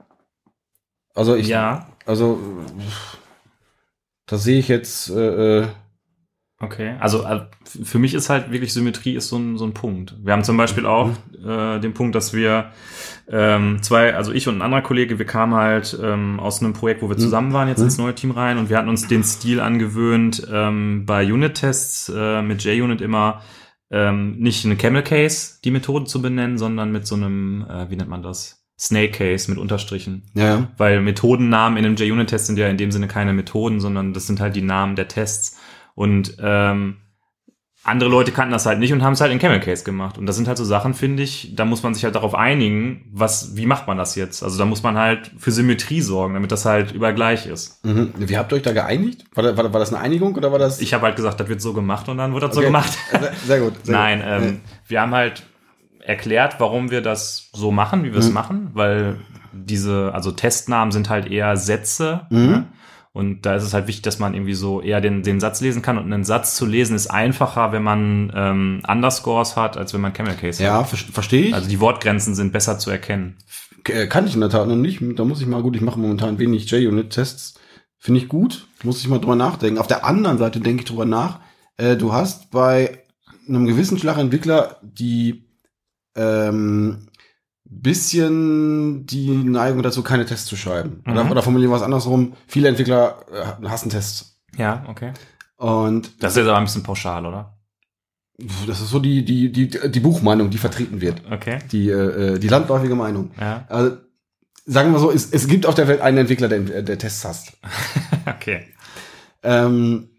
Also 1.15 1.35
ich, 1.35 1.47
ja, 1.47 1.87
also 2.05 2.39
da 4.27 4.37
sehe 4.37 4.59
ich 4.59 4.67
jetzt, 4.67 5.09
äh, 5.09 5.61
äh, 5.61 5.67
Okay, 6.61 6.95
also 6.99 7.23
äh, 7.23 7.41
für 7.65 7.97
mich 7.97 8.13
ist 8.13 8.29
halt 8.29 8.51
wirklich 8.51 8.71
Symmetrie 8.73 9.15
ist 9.15 9.29
so 9.29 9.37
ein, 9.37 9.57
so 9.57 9.65
ein 9.65 9.73
Punkt. 9.73 10.15
Wir 10.23 10.33
haben 10.33 10.43
zum 10.43 10.57
Beispiel 10.57 10.85
auch 10.85 11.07
Mhm. 11.41 11.49
äh, 11.49 11.79
den 11.79 11.93
Punkt, 11.93 12.13
dass 12.15 12.33
wir 12.33 12.71
ähm, 13.29 13.79
zwei, 13.81 14.13
also 14.15 14.31
ich 14.31 14.47
und 14.47 14.57
ein 14.57 14.61
anderer 14.61 14.81
Kollege, 14.81 15.17
wir 15.17 15.25
kamen 15.25 15.53
halt 15.55 15.97
ähm, 16.01 16.39
aus 16.39 16.61
einem 16.61 16.73
Projekt, 16.73 17.01
wo 17.01 17.09
wir 17.09 17.17
zusammen 17.17 17.53
waren, 17.53 17.67
jetzt 17.67 17.79
Mhm. 17.79 17.85
ins 17.85 17.97
neue 17.97 18.13
Team 18.15 18.31
rein 18.31 18.57
und 18.57 18.69
wir 18.69 18.77
hatten 18.77 18.89
uns 18.89 19.07
den 19.07 19.23
Stil 19.23 19.59
angewöhnt, 19.59 20.45
ähm, 20.51 21.05
bei 21.05 21.25
Unit-Tests 21.31 22.11
äh, 22.15 22.41
mit 22.41 22.63
JUnit 22.63 23.01
immer 23.01 23.41
ähm, 23.89 24.37
nicht 24.37 24.63
eine 24.65 24.75
Camel 24.75 25.01
Case 25.03 25.55
die 25.65 25.71
Methode 25.71 26.05
zu 26.05 26.21
benennen, 26.21 26.57
sondern 26.57 26.91
mit 26.91 27.05
so 27.07 27.15
einem, 27.15 27.65
äh, 27.69 27.89
wie 27.89 27.95
nennt 27.95 28.09
man 28.09 28.21
das? 28.23 28.63
Snake 28.79 29.11
Case 29.11 29.49
mit 29.49 29.59
Unterstrichen. 29.59 30.23
ja, 30.33 30.43
ja. 30.45 30.67
Weil 30.77 31.01
Methodennamen 31.01 31.77
in 31.77 31.85
einem 31.85 31.95
JUnit-Test 31.95 32.47
sind 32.47 32.57
ja 32.57 32.67
in 32.67 32.77
dem 32.77 32.91
Sinne 32.91 33.07
keine 33.07 33.31
Methoden, 33.33 33.79
sondern 33.79 34.13
das 34.13 34.27
sind 34.27 34.39
halt 34.39 34.55
die 34.55 34.61
Namen 34.63 34.95
der 34.95 35.07
Tests. 35.07 35.57
Und 35.95 36.37
ähm, 36.39 36.97
andere 37.83 38.11
Leute 38.11 38.31
kannten 38.31 38.51
das 38.51 38.67
halt 38.67 38.77
nicht 38.77 38.93
und 38.93 39.01
haben 39.01 39.13
es 39.13 39.21
halt 39.21 39.31
in 39.31 39.39
Camel 39.39 39.59
Case 39.59 39.83
gemacht. 39.83 40.19
Und 40.19 40.27
das 40.27 40.35
sind 40.35 40.47
halt 40.47 40.57
so 40.59 40.63
Sachen, 40.63 40.93
finde 40.93 41.23
ich, 41.23 41.55
da 41.55 41.65
muss 41.65 41.81
man 41.81 41.95
sich 41.95 42.03
halt 42.03 42.13
darauf 42.13 42.35
einigen, 42.35 43.09
was, 43.11 43.55
wie 43.55 43.65
macht 43.65 43.87
man 43.87 43.97
das 43.97 44.13
jetzt? 44.15 44.43
Also 44.43 44.59
da 44.59 44.65
muss 44.65 44.83
man 44.83 44.97
halt 44.99 45.31
für 45.39 45.49
Symmetrie 45.51 46.01
sorgen, 46.01 46.35
damit 46.35 46.51
das 46.51 46.65
halt 46.65 46.91
überall 46.91 47.15
gleich 47.15 47.47
ist. 47.47 47.83
Mhm. 47.83 48.13
Wie 48.17 48.37
habt 48.37 48.51
ihr 48.53 48.57
euch 48.57 48.61
da 48.61 48.73
geeinigt? 48.73 49.25
War, 49.33 49.57
war, 49.57 49.73
war 49.73 49.79
das 49.79 49.91
eine 49.91 50.03
Einigung 50.03 50.35
oder 50.35 50.51
war 50.51 50.59
das? 50.59 50.79
Ich 50.79 50.93
habe 50.93 51.05
halt 51.07 51.15
gesagt, 51.15 51.39
das 51.39 51.47
wird 51.49 51.59
so 51.59 51.73
gemacht 51.73 52.07
und 52.07 52.17
dann 52.19 52.33
wird 52.33 52.43
das 52.43 52.53
so 52.53 52.59
Okay. 52.59 52.67
gemacht. 52.67 52.95
Sehr, 53.47 53.59
gut. 53.61 53.73
Sehr 53.83 53.95
Nein, 53.97 54.19
gut. 54.19 54.27
ähm, 54.29 54.61
wir 54.87 55.01
haben 55.01 55.15
halt 55.15 55.43
erklärt, 56.03 56.55
warum 56.59 56.91
wir 56.91 57.01
das 57.01 57.49
so 57.53 57.71
machen, 57.71 58.03
wie 58.03 58.11
wir 58.11 58.19
es 58.19 58.27
Mhm. 58.27 58.33
machen, 58.33 58.69
weil 58.73 59.17
diese, 59.53 60.11
also 60.13 60.31
Testnamen 60.31 60.91
sind 60.91 61.09
halt 61.09 61.25
eher 61.25 61.57
Sätze. 61.57 62.27
Mhm. 62.29 62.37
Ne? 62.47 62.65
Und 63.13 63.45
da 63.45 63.55
ist 63.55 63.63
es 63.63 63.73
halt 63.73 63.87
wichtig, 63.87 64.03
dass 64.03 64.19
man 64.19 64.33
irgendwie 64.33 64.53
so 64.53 64.81
eher 64.81 65.01
den, 65.01 65.21
den 65.21 65.41
Satz 65.41 65.59
lesen 65.59 65.81
kann. 65.81 65.97
Und 65.97 66.11
einen 66.13 66.23
Satz 66.23 66.55
zu 66.55 66.65
lesen 66.65 66.95
ist 66.95 67.07
einfacher, 67.07 67.73
wenn 67.73 67.83
man 67.83 68.31
ähm, 68.33 68.81
Underscores 68.87 69.57
hat, 69.57 69.75
als 69.75 69.93
wenn 69.93 69.99
man 70.01 70.13
Camel 70.13 70.35
Case 70.35 70.63
Ja, 70.63 70.79
hat. 70.79 70.87
ver 70.87 70.97
verstehe 70.97 71.47
ich. 71.47 71.53
Also 71.53 71.67
die 71.69 71.81
Wortgrenzen 71.81 72.35
sind 72.35 72.53
besser 72.53 72.79
zu 72.79 72.89
erkennen. 72.89 73.35
Äh, 73.87 74.07
Kann 74.07 74.27
ich 74.27 74.33
in 74.35 74.39
der 74.39 74.49
Tat 74.49 74.67
noch 74.67 74.77
nicht. 74.77 75.01
Da 75.17 75.25
muss 75.25 75.41
ich 75.41 75.47
mal 75.47 75.61
gut, 75.61 75.75
ich 75.75 75.81
mache 75.81 75.99
momentan 75.99 76.39
wenig 76.39 76.69
JUnit-Tests. 76.71 77.55
Finde 77.97 78.19
ich 78.21 78.29
gut. 78.29 78.67
Muss 78.83 79.01
ich 79.01 79.09
mal 79.09 79.19
drüber 79.19 79.35
nachdenken. 79.35 79.79
Auf 79.79 79.87
der 79.87 80.05
anderen 80.05 80.37
Seite 80.37 80.61
denke 80.61 80.83
ich 80.83 80.87
drüber 80.89 81.05
nach. 81.05 81.41
Äh, 81.77 81.97
du 81.97 82.13
hast 82.13 82.49
bei 82.49 82.99
einem 83.47 83.65
gewissen 83.65 83.99
Schlag 83.99 84.17
Entwickler 84.17 84.77
die 84.83 85.43
ähm, 86.15 87.07
bisschen 87.71 89.05
die 89.05 89.29
Neigung 89.31 89.81
dazu, 89.81 90.03
keine 90.03 90.25
Tests 90.25 90.45
zu 90.47 90.55
schreiben. 90.57 91.01
Oder, 91.09 91.23
Mhm. 91.23 91.31
oder 91.31 91.41
formulieren 91.41 91.71
wir 91.71 91.77
es 91.77 91.81
andersrum. 91.83 92.33
Viele 92.47 92.67
Entwickler 92.69 93.25
äh, 93.63 93.67
hassen 93.67 93.89
Tests. 93.89 94.39
Ja, 94.57 94.83
okay. 94.89 95.13
Und 95.57 96.21
Das 96.23 96.35
ist 96.35 96.45
aber 96.47 96.57
ein 96.57 96.65
bisschen 96.65 96.83
pauschal, 96.83 97.25
oder? 97.25 97.57
das 98.65 98.81
ist 98.81 98.89
so 98.89 98.97
die, 98.99 99.23
die, 99.23 99.51
die, 99.51 99.69
die 99.69 99.99
Buchmeinung, 99.99 100.49
die 100.49 100.57
vertreten 100.57 100.99
wird. 100.99 101.21
Okay. 101.31 101.59
Die, 101.71 101.89
äh, 101.89 102.39
die 102.39 102.47
landläufige 102.47 102.95
Meinung. 102.95 103.29
Ja, 103.39 103.65
Also, 103.69 103.97
sagen 104.65 104.91
wir 104.91 104.99
so, 104.99 105.11
es, 105.11 105.29
es 105.31 105.47
gibt 105.47 105.67
auf 105.67 105.75
der 105.75 105.87
Welt 105.87 106.01
einen 106.01 106.17
Entwickler, 106.17 106.47
der, 106.47 106.81
der 106.81 106.97
Tests 106.97 107.23
hasst. 107.23 107.53
okay. 108.25 108.65
Ähm, 109.43 110.09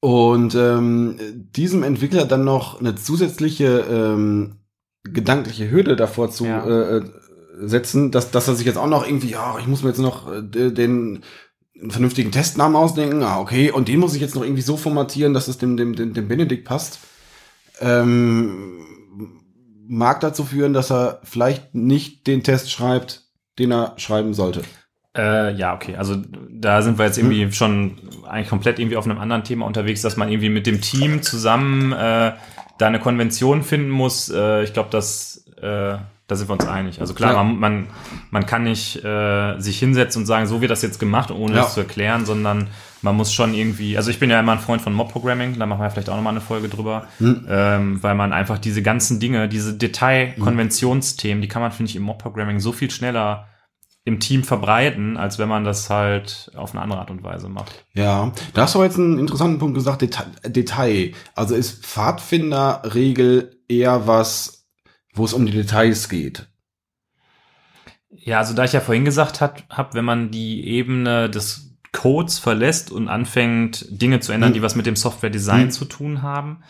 und 0.00 0.54
ähm, 0.56 1.18
diesem 1.54 1.84
Entwickler 1.84 2.24
dann 2.24 2.44
noch 2.44 2.80
eine 2.80 2.96
zusätzliche 2.96 3.78
ähm, 3.88 4.56
gedankliche 5.04 5.70
Hürde 5.70 5.96
davor 5.96 6.30
zu 6.30 6.46
Ja. 6.46 6.96
äh, 6.98 7.02
setzen, 7.58 8.10
dass, 8.10 8.30
dass 8.30 8.48
er 8.48 8.54
sich 8.54 8.66
jetzt 8.66 8.78
auch 8.78 8.86
noch 8.88 9.06
irgendwie, 9.06 9.30
ja, 9.30 9.56
ich 9.58 9.66
muss 9.66 9.82
mir 9.82 9.90
jetzt 9.90 9.98
noch 9.98 10.32
äh, 10.32 10.42
den 10.42 11.22
einen 11.80 11.90
vernünftigen 11.90 12.30
Testnamen 12.30 12.76
ausdenken, 12.76 13.22
ah, 13.22 13.40
okay, 13.40 13.70
und 13.70 13.88
den 13.88 13.98
muss 13.98 14.14
ich 14.14 14.20
jetzt 14.20 14.34
noch 14.34 14.42
irgendwie 14.42 14.62
so 14.62 14.76
formatieren, 14.76 15.34
dass 15.34 15.48
es 15.48 15.58
dem, 15.58 15.76
dem, 15.76 15.96
dem, 15.96 16.14
dem 16.14 16.28
Benedikt 16.28 16.64
passt. 16.64 17.00
Ähm, 17.80 18.78
mag 19.88 20.20
dazu 20.20 20.44
führen, 20.44 20.72
dass 20.72 20.92
er 20.92 21.20
vielleicht 21.24 21.74
nicht 21.74 22.26
den 22.26 22.42
Test 22.44 22.70
schreibt, 22.70 23.24
den 23.58 23.72
er 23.72 23.94
schreiben 23.96 24.32
sollte. 24.32 24.62
Äh, 25.16 25.54
ja, 25.56 25.74
okay. 25.74 25.96
Also 25.96 26.16
da 26.50 26.80
sind 26.80 26.98
wir 26.98 27.04
jetzt 27.04 27.18
irgendwie 27.18 27.50
schon 27.52 27.98
eigentlich 28.26 28.48
komplett 28.48 28.78
irgendwie 28.78 28.96
auf 28.96 29.04
einem 29.04 29.18
anderen 29.18 29.44
Thema 29.44 29.66
unterwegs, 29.66 30.00
dass 30.02 30.16
man 30.16 30.30
irgendwie 30.30 30.48
mit 30.48 30.66
dem 30.66 30.80
Team 30.80 31.22
zusammen 31.22 31.92
äh, 31.92 32.32
da 32.82 32.88
eine 32.88 32.98
Konvention 33.00 33.62
finden 33.62 33.90
muss. 33.90 34.28
Äh, 34.28 34.64
ich 34.64 34.72
glaube, 34.72 34.88
das 34.90 35.44
äh, 35.62 35.96
da 36.28 36.36
sind 36.36 36.48
wir 36.48 36.54
uns 36.54 36.66
einig. 36.66 37.00
Also 37.00 37.12
klar, 37.14 37.32
Ja. 37.34 37.42
man, 37.42 37.58
man, 37.58 37.86
man 38.30 38.46
kann 38.46 38.62
nicht 38.62 39.04
äh, 39.04 39.58
sich 39.60 39.78
hinsetzen 39.78 40.22
und 40.22 40.26
sagen, 40.26 40.46
so 40.46 40.60
wird 40.62 40.70
das 40.70 40.80
jetzt 40.80 40.98
gemacht, 40.98 41.30
ohne 41.30 41.56
Ja. 41.56 41.62
es 41.66 41.74
zu 41.74 41.80
erklären, 41.80 42.24
sondern 42.24 42.68
man 43.02 43.16
muss 43.16 43.34
schon 43.34 43.52
irgendwie, 43.54 43.96
also 43.98 44.10
ich 44.10 44.18
bin 44.18 44.30
ja 44.30 44.40
immer 44.40 44.52
ein 44.52 44.58
Freund 44.60 44.80
von 44.80 44.94
Mob-Programming, 44.94 45.58
da 45.58 45.66
machen 45.66 45.80
wir 45.82 45.90
vielleicht 45.90 46.08
auch 46.08 46.14
nochmal 46.16 46.32
eine 46.32 46.40
Folge 46.40 46.68
drüber, 46.68 47.06
Hm. 47.18 47.46
ähm, 47.50 48.02
weil 48.02 48.14
man 48.14 48.32
einfach 48.32 48.58
diese 48.58 48.80
ganzen 48.82 49.20
Dinge, 49.20 49.48
diese 49.48 49.74
Detail-Konventionsthemen, 49.74 51.42
die 51.42 51.48
kann 51.48 51.62
man, 51.62 51.72
finde 51.72 51.90
ich, 51.90 51.96
im 51.96 52.02
Mob-Programming 52.02 52.60
so 52.60 52.72
viel 52.72 52.90
schneller 52.90 53.46
im 54.04 54.18
Team 54.18 54.42
verbreiten, 54.42 55.16
als 55.16 55.38
wenn 55.38 55.48
man 55.48 55.62
das 55.64 55.88
halt 55.88 56.50
auf 56.56 56.72
eine 56.72 56.82
andere 56.82 56.98
Art 57.00 57.10
und 57.10 57.22
Weise 57.22 57.48
macht. 57.48 57.84
Ja, 57.94 58.32
da 58.52 58.62
hast 58.62 58.74
du 58.74 58.82
jetzt 58.82 58.98
einen 58.98 59.18
interessanten 59.18 59.58
Punkt 59.58 59.74
gesagt, 59.74 60.02
Deta 60.02 60.26
Detail. 60.44 61.12
Also 61.34 61.54
ist 61.54 61.84
Pfadfinderregel 61.86 63.60
eher 63.68 64.06
was, 64.06 64.66
wo 65.14 65.24
es 65.24 65.32
um 65.32 65.46
die 65.46 65.52
Details 65.52 66.08
geht. 66.08 66.48
Ja, 68.10 68.38
also 68.38 68.54
da 68.54 68.64
ich 68.64 68.72
ja 68.72 68.80
vorhin 68.80 69.04
gesagt 69.04 69.40
habe, 69.40 69.62
hab, 69.70 69.94
wenn 69.94 70.04
man 70.04 70.30
die 70.30 70.66
Ebene 70.66 71.30
des 71.30 71.76
Codes 71.92 72.38
verlässt 72.38 72.90
und 72.90 73.08
anfängt, 73.08 73.86
Dinge 73.90 74.20
zu 74.20 74.32
ändern, 74.32 74.48
Hm. 74.50 74.54
die 74.54 74.62
was 74.62 74.74
mit 74.74 74.86
dem 74.86 74.96
Software-Design 74.96 75.64
Hm. 75.64 75.70
zu 75.70 75.84
tun 75.84 76.22
haben, 76.22 76.62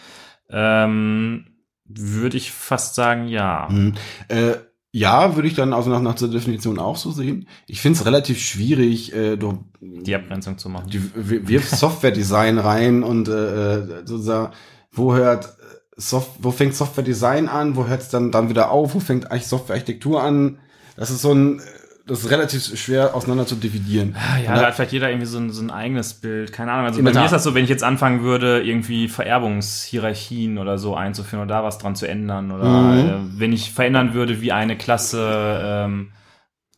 ähm, 0.50 1.46
würde 1.84 2.36
ich 2.36 2.52
fast 2.52 2.94
sagen, 2.94 3.28
ja. 3.28 3.68
Hm. 3.68 3.94
Äh, 4.28 4.54
ja, 4.92 5.34
würde 5.36 5.48
ich 5.48 5.54
dann 5.54 5.72
also 5.72 5.88
nach, 5.90 6.02
nach 6.02 6.14
der 6.14 6.28
Definition 6.28 6.78
auch 6.78 6.96
so 6.96 7.10
sehen. 7.10 7.48
Ich 7.66 7.80
finde 7.80 7.98
es 7.98 8.04
relativ 8.06 8.38
schwierig, 8.38 9.14
äh, 9.14 9.36
du, 9.36 9.64
Die 9.80 10.14
Abgrenzung 10.14 10.58
zu 10.58 10.68
machen. 10.68 10.90
die 10.90 11.02
w- 11.02 11.48
wirfst 11.48 11.76
Software-Design 11.78 12.58
rein 12.58 13.02
und 13.02 13.26
äh, 13.28 13.76
äh, 13.78 13.86
sozusagen, 14.04 14.52
wo 14.92 15.14
hört 15.14 15.46
äh, 15.46 15.48
Soft 15.96 16.30
wo 16.40 16.50
fängt 16.50 16.74
Software-Design 16.74 17.48
an, 17.48 17.74
wo 17.76 17.86
hört 17.86 18.02
es 18.02 18.08
dann, 18.10 18.30
dann 18.30 18.48
wieder 18.50 18.70
auf, 18.70 18.94
wo 18.94 19.00
fängt 19.00 19.30
eigentlich 19.30 19.46
Software-Architektur 19.46 20.22
an? 20.22 20.58
Das 20.96 21.10
ist 21.10 21.22
so 21.22 21.32
ein, 21.32 21.62
das 22.06 22.24
ist 22.24 22.30
relativ 22.30 22.76
schwer 22.78 23.14
auseinander 23.14 23.46
zu 23.46 23.54
dividieren. 23.54 24.16
Ah, 24.18 24.38
Ja, 24.38 24.54
da 24.54 24.66
hat 24.66 24.74
vielleicht 24.74 24.92
jeder 24.92 25.08
irgendwie 25.08 25.26
so 25.26 25.38
ein, 25.38 25.50
so 25.50 25.62
ein 25.62 25.70
eigenes 25.70 26.14
Bild. 26.14 26.52
Keine 26.52 26.72
Ahnung. 26.72 26.86
Also 26.86 26.98
In 26.98 27.04
bei 27.04 27.12
mir 27.12 27.24
ist 27.24 27.30
das 27.32 27.44
so, 27.44 27.54
wenn 27.54 27.64
ich 27.64 27.70
jetzt 27.70 27.84
anfangen 27.84 28.22
würde, 28.22 28.62
irgendwie 28.62 29.08
Vererbungshierarchien 29.08 30.58
oder 30.58 30.78
so 30.78 30.96
einzuführen 30.96 31.44
oder 31.44 31.54
da 31.56 31.64
was 31.64 31.78
dran 31.78 31.94
zu 31.94 32.06
ändern 32.08 32.50
oder 32.50 32.64
Mhm. 32.68 33.08
äh, 33.36 33.40
wenn 33.40 33.52
ich 33.52 33.72
verändern 33.72 34.14
würde, 34.14 34.40
wie 34.40 34.52
eine 34.52 34.76
Klasse 34.76 35.60
ähm, 35.64 36.12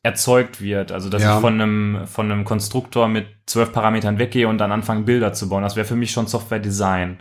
erzeugt 0.03 0.61
wird. 0.61 0.93
Also 0.93 1.09
dass 1.09 1.23
Ja. 1.23 1.37
ich 1.37 1.41
von 1.41 1.61
einem, 1.61 2.07
von 2.07 2.31
einem 2.31 2.45
Konstruktor 2.45 3.09
mit 3.09 3.27
zwölf 3.47 3.73
Parametern 3.73 4.19
weggehe 4.19 4.49
und 4.49 4.59
dann 4.59 4.73
anfange, 4.73 5.03
Bilder 5.05 5.33
zu 5.33 5.49
bauen. 5.49 5.63
Das 5.63 5.77
wäre 5.77 5.87
für 5.87 5.97
mich 5.97 6.11
schon 6.11 6.27
Software 6.27 6.59
Design. 6.59 7.19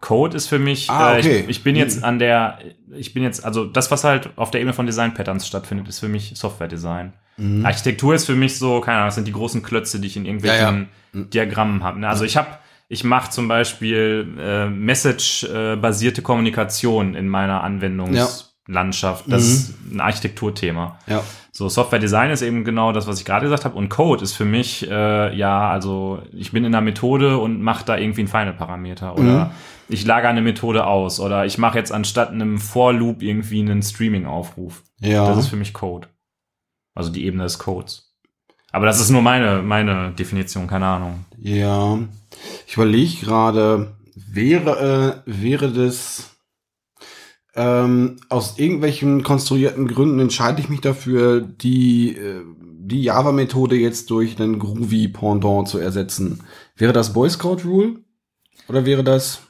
Code 0.00 0.36
ist 0.36 0.46
für 0.46 0.58
mich, 0.60 0.88
Ah, 0.90 1.16
äh, 1.16 1.18
okay. 1.18 1.40
ich, 1.40 1.48
ich 1.48 1.64
bin 1.64 1.74
jetzt 1.74 1.98
Mhm. 1.98 2.04
an 2.04 2.18
der, 2.20 2.58
ich 2.94 3.14
bin 3.14 3.22
jetzt, 3.24 3.44
also 3.44 3.64
das, 3.64 3.90
was 3.90 4.04
halt 4.04 4.30
auf 4.36 4.50
der 4.52 4.60
Ebene 4.60 4.72
von 4.72 4.86
Design 4.86 5.12
Patterns 5.14 5.46
stattfindet, 5.46 5.88
ist 5.88 5.98
für 6.00 6.08
mich 6.08 6.32
Software 6.36 6.68
Design. 6.68 7.12
Mhm. 7.36 7.66
Architektur 7.66 8.14
ist 8.14 8.24
für 8.26 8.36
mich 8.36 8.58
so, 8.58 8.80
keine 8.80 8.98
Ahnung, 8.98 9.08
das 9.08 9.16
sind 9.16 9.26
die 9.26 9.32
großen 9.32 9.62
Klötze, 9.62 9.98
die 10.00 10.06
ich 10.06 10.16
in 10.16 10.24
irgendwelchen 10.24 10.58
Ja, 10.60 10.70
ja. 10.72 10.86
Mhm. 11.20 11.30
Diagrammen 11.30 11.82
habe. 11.82 11.98
Ne? 12.00 12.08
Also 12.08 12.24
ich 12.24 12.36
habe, 12.36 12.48
ich 12.88 13.02
mache 13.04 13.30
zum 13.30 13.48
Beispiel 13.48 14.34
äh, 14.38 14.68
Message-basierte 14.68 16.22
Kommunikation 16.22 17.14
in 17.14 17.28
meiner 17.28 17.62
Anwendungslandschaft. 18.68 19.24
Das 19.30 19.42
Mhm. 19.42 19.48
ist 19.48 19.74
ein 19.94 20.00
Architekturthema. 20.00 20.98
Ja. 21.06 21.22
So, 21.52 21.68
Software 21.68 21.98
Design 21.98 22.30
ist 22.30 22.42
eben 22.42 22.64
genau 22.64 22.92
das, 22.92 23.06
was 23.06 23.18
ich 23.18 23.24
gerade 23.24 23.46
gesagt 23.46 23.64
habe. 23.64 23.76
Und 23.76 23.88
Code 23.88 24.22
ist 24.22 24.34
für 24.34 24.44
mich, 24.44 24.88
äh, 24.88 25.36
ja, 25.36 25.70
also 25.70 26.22
ich 26.32 26.52
bin 26.52 26.64
in 26.64 26.72
der 26.72 26.80
Methode 26.80 27.38
und 27.38 27.60
mache 27.62 27.84
da 27.84 27.96
irgendwie 27.96 28.20
einen 28.20 28.28
Final-Parameter. 28.28 29.14
Oder 29.14 29.46
Mhm. 29.46 29.50
ich 29.88 30.04
lagere 30.06 30.28
eine 30.30 30.42
Methode 30.42 30.86
aus. 30.86 31.18
Oder 31.20 31.46
ich 31.46 31.58
mache 31.58 31.78
jetzt 31.78 31.92
anstatt 31.92 32.30
einem 32.30 32.58
For-Loop 32.58 33.22
irgendwie 33.22 33.60
einen 33.60 33.82
Streaming-Aufruf. 33.82 34.82
Ja. 35.00 35.26
Das 35.28 35.38
ist 35.38 35.48
für 35.48 35.56
mich 35.56 35.72
Code. 35.72 36.08
Also 36.94 37.10
die 37.10 37.24
Ebene 37.26 37.44
des 37.44 37.58
Codes. 37.58 38.04
Aber 38.70 38.86
das 38.86 39.00
ist 39.00 39.10
nur 39.10 39.22
meine, 39.22 39.62
meine 39.62 40.10
Definition, 40.12 40.66
keine 40.66 40.86
Ahnung. 40.86 41.24
Ja, 41.38 41.98
ich 42.66 42.74
überlege 42.74 43.24
gerade, 43.24 43.94
wäre, 44.14 45.22
äh, 45.26 45.30
wäre 45.42 45.70
das 45.72 46.36
ähm, 47.54 48.16
aus 48.28 48.58
irgendwelchen 48.58 49.22
konstruierten 49.22 49.88
Gründen 49.88 50.20
entscheide 50.20 50.60
ich 50.60 50.68
mich 50.68 50.80
dafür, 50.80 51.40
die, 51.40 52.16
äh, 52.16 52.42
die 52.56 53.02
Java-Methode 53.02 53.76
jetzt 53.76 54.10
durch 54.10 54.38
einen 54.40 54.58
Groovy-Pendant 54.58 55.68
zu 55.68 55.78
ersetzen. 55.78 56.42
Wäre 56.76 56.92
das 56.92 57.12
Boy 57.12 57.28
Scout 57.30 57.58
Rule? 57.64 57.96
Oder 58.68 58.84
wäre 58.84 59.02
das? 59.02 59.42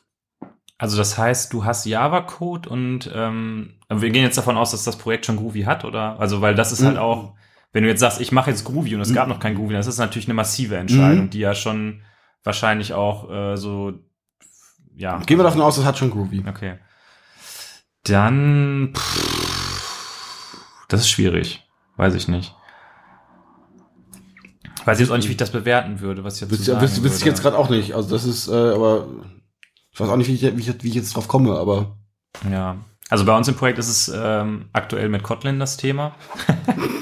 Also 0.78 0.96
das 0.96 1.18
heißt, 1.18 1.52
du 1.52 1.64
hast 1.64 1.86
Java-Code 1.86 2.68
und 2.68 3.10
ähm, 3.12 3.74
wir 3.88 4.10
gehen 4.10 4.22
jetzt 4.22 4.38
davon 4.38 4.56
aus, 4.56 4.70
dass 4.70 4.84
das 4.84 4.96
Projekt 4.96 5.26
schon 5.26 5.36
Groovy 5.36 5.62
hat, 5.62 5.84
oder? 5.84 6.18
Also 6.20 6.40
weil 6.40 6.54
das 6.54 6.70
ist 6.72 6.84
halt 6.84 6.94
Mhm. 6.94 7.00
auch, 7.02 7.34
wenn 7.72 7.82
du 7.82 7.88
jetzt 7.88 8.00
sagst, 8.00 8.20
ich 8.20 8.30
mache 8.32 8.50
jetzt 8.50 8.64
Groovy 8.64 8.94
und 8.94 9.00
es 9.00 9.12
gab 9.12 9.28
noch 9.28 9.40
kein 9.40 9.56
Groovy, 9.56 9.74
das 9.74 9.88
ist 9.88 9.98
natürlich 9.98 10.28
eine 10.28 10.34
massive 10.34 10.76
Entscheidung, 10.76 11.24
Mhm. 11.26 11.30
die 11.30 11.40
ja 11.40 11.54
schon 11.54 12.02
wahrscheinlich 12.44 12.94
auch 12.94 13.28
äh, 13.30 13.56
so, 13.56 13.92
ja. 14.96 15.18
Gehen 15.26 15.38
wir 15.38 15.42
davon 15.44 15.60
aus, 15.62 15.76
das 15.76 15.84
hat 15.84 15.98
schon 15.98 16.10
Groovy. 16.10 16.44
Okay. 16.48 16.78
Dann, 18.08 18.92
pff, 18.94 20.56
das 20.88 21.00
ist 21.02 21.10
schwierig. 21.10 21.64
Weiß 21.96 22.14
ich 22.14 22.28
nicht. 22.28 22.54
Weiß 24.84 25.00
jetzt 25.00 25.10
auch 25.10 25.16
nicht, 25.16 25.28
wie 25.28 25.32
ich 25.32 25.36
das 25.36 25.50
bewerten 25.50 26.00
würde, 26.00 26.24
was 26.24 26.36
ich 26.36 26.40
jetzt 26.42 26.50
Wüsste, 26.50 26.80
wüsste, 26.80 27.02
wüsste 27.02 27.18
ich 27.18 27.24
jetzt 27.26 27.42
gerade 27.42 27.58
auch 27.58 27.68
nicht. 27.68 27.94
Also 27.94 28.10
das 28.10 28.24
ist, 28.24 28.48
äh, 28.48 28.52
aber 28.52 29.06
ich 29.92 30.00
weiß 30.00 30.08
auch 30.08 30.16
nicht, 30.16 30.28
wie 30.28 30.34
ich, 30.34 30.56
wie 30.56 30.60
ich, 30.60 30.82
wie 30.82 30.88
ich 30.88 30.94
jetzt 30.94 31.14
drauf 31.14 31.28
komme, 31.28 31.58
aber 31.58 31.96
Ja. 32.50 32.76
Also 33.10 33.24
bei 33.24 33.36
uns 33.36 33.48
im 33.48 33.56
Projekt 33.56 33.78
ist 33.78 33.88
es 33.88 34.12
ähm, 34.14 34.68
aktuell 34.72 35.08
mit 35.08 35.22
Kotlin 35.22 35.58
das 35.58 35.76
Thema. 35.76 36.14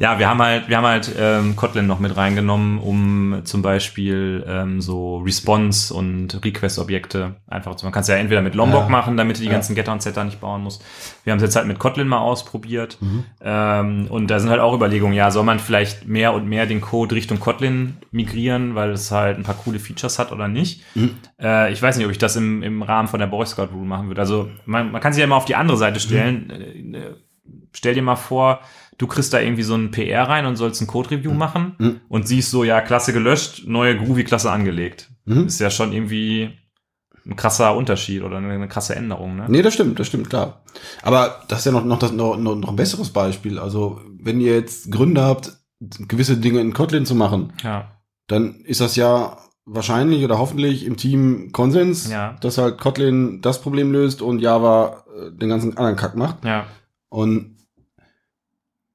ja, 0.00 0.18
wir 0.18 0.28
haben 0.30 0.40
halt, 0.40 0.68
wir 0.70 0.78
haben 0.78 0.86
halt 0.86 1.14
ähm, 1.18 1.56
Kotlin 1.56 1.86
noch 1.86 1.98
mit 2.00 2.16
reingenommen, 2.16 2.78
um 2.78 3.42
zum 3.44 3.60
Beispiel 3.60 4.42
ähm, 4.48 4.80
so 4.80 5.18
Response 5.18 5.92
und 5.92 6.42
Request-Objekte 6.42 7.36
einfach 7.46 7.74
zu. 7.76 7.84
Man 7.84 7.92
kann 7.92 8.00
es 8.00 8.08
ja 8.08 8.14
entweder 8.16 8.40
mit 8.40 8.54
Lombok 8.54 8.84
Ja. 8.84 8.88
machen, 8.88 9.18
damit 9.18 9.36
du 9.36 9.42
die 9.42 9.48
Ja. 9.48 9.52
ganzen 9.52 9.74
Getter 9.74 9.92
und 9.92 10.00
Setter 10.02 10.24
nicht 10.24 10.40
bauen 10.40 10.62
musst. 10.62 10.82
Wir 11.24 11.32
haben 11.32 11.36
es 11.38 11.42
jetzt 11.42 11.54
halt 11.56 11.66
mit 11.66 11.78
Kotlin 11.78 12.08
mal 12.08 12.18
ausprobiert. 12.18 12.96
Mhm. 13.00 13.24
Ähm, 13.42 14.06
und 14.08 14.28
da 14.30 14.40
sind 14.40 14.48
halt 14.48 14.60
auch 14.60 14.74
Überlegungen, 14.74 15.12
ja, 15.14 15.30
soll 15.30 15.44
man 15.44 15.58
vielleicht 15.58 16.08
mehr 16.08 16.32
und 16.32 16.48
mehr 16.48 16.64
den 16.64 16.80
Code 16.80 17.14
Richtung 17.14 17.38
Kotlin 17.38 17.98
migrieren, 18.10 18.74
weil 18.74 18.90
es 18.92 19.10
halt 19.10 19.36
ein 19.36 19.42
paar 19.42 19.56
coole 19.56 19.78
Features 19.78 20.18
hat 20.18 20.32
oder 20.32 20.48
nicht. 20.48 20.82
Mhm. 20.94 21.16
Äh, 21.38 21.72
ich 21.74 21.82
weiß 21.82 21.98
nicht, 21.98 22.06
ob 22.06 22.10
ich 22.12 22.18
das 22.18 22.36
im, 22.36 22.62
im 22.62 22.82
Rahmen 22.82 23.06
von 23.08 23.20
der 23.20 23.26
Boy 23.26 23.44
Scout 23.44 23.68
Rule 23.74 23.84
machen 23.86 24.08
würde. 24.08 24.22
Also 24.22 24.48
man, 24.64 24.92
man 24.92 25.02
kann 25.02 25.12
sich 25.12 25.20
ja 25.20 25.26
immer 25.26 25.36
auf 25.36 25.44
die 25.44 25.56
andere 25.56 25.76
Seite 25.76 26.00
stellen. 26.00 26.50
Mhm. 26.86 27.04
Stell 27.72 27.94
dir 27.94 28.02
mal 28.02 28.16
vor, 28.16 28.60
du 28.98 29.06
kriegst 29.06 29.32
da 29.32 29.40
irgendwie 29.40 29.62
so 29.62 29.74
ein 29.74 29.90
PR 29.90 30.28
rein 30.28 30.46
und 30.46 30.56
sollst 30.56 30.80
ein 30.80 30.86
Code-Review 30.86 31.32
machen 31.32 31.74
Mhm. 31.78 32.00
und 32.08 32.26
siehst 32.28 32.50
so, 32.50 32.64
ja, 32.64 32.80
Klasse 32.80 33.12
gelöscht, 33.12 33.62
neue 33.66 33.96
Groovy-Klasse 33.96 34.50
angelegt. 34.50 35.10
Mhm. 35.24 35.46
Ist 35.46 35.60
ja 35.60 35.70
schon 35.70 35.92
irgendwie 35.92 36.50
ein 37.26 37.36
krasser 37.36 37.76
Unterschied 37.76 38.22
oder 38.22 38.38
eine, 38.38 38.50
eine 38.52 38.68
krasse 38.68 38.96
Änderung, 38.96 39.36
ne? 39.36 39.44
Nee, 39.48 39.62
das 39.62 39.74
stimmt, 39.74 39.98
das 40.00 40.06
stimmt, 40.06 40.30
klar. 40.30 40.62
Aber 41.02 41.42
das 41.48 41.60
ist 41.60 41.64
ja 41.66 41.72
noch, 41.72 41.84
noch, 41.84 41.98
das, 41.98 42.12
noch, 42.12 42.36
noch, 42.36 42.56
noch 42.56 42.70
ein 42.70 42.76
besseres 42.76 43.10
Beispiel. 43.10 43.58
Also, 43.58 44.00
wenn 44.18 44.40
ihr 44.40 44.54
jetzt 44.54 44.90
Gründe 44.90 45.22
habt, 45.22 45.52
gewisse 45.80 46.36
Dinge 46.38 46.60
in 46.60 46.72
Kotlin 46.72 47.06
zu 47.06 47.14
machen, 47.14 47.52
Ja. 47.62 47.90
dann 48.26 48.56
ist 48.64 48.80
das 48.80 48.96
ja 48.96 49.38
wahrscheinlich 49.66 50.24
oder 50.24 50.38
hoffentlich 50.38 50.84
im 50.84 50.96
Team 50.96 51.52
Konsens, 51.52 52.10
Ja. 52.10 52.36
dass 52.40 52.58
halt 52.58 52.78
Kotlin 52.78 53.40
das 53.42 53.60
Problem 53.62 53.92
löst 53.92 54.22
und 54.22 54.40
Java 54.40 55.04
äh, 55.16 55.30
den 55.30 55.48
ganzen 55.50 55.76
anderen 55.76 55.96
Kack 55.96 56.16
macht. 56.16 56.44
Ja. 56.44 56.66
Und 57.10 57.56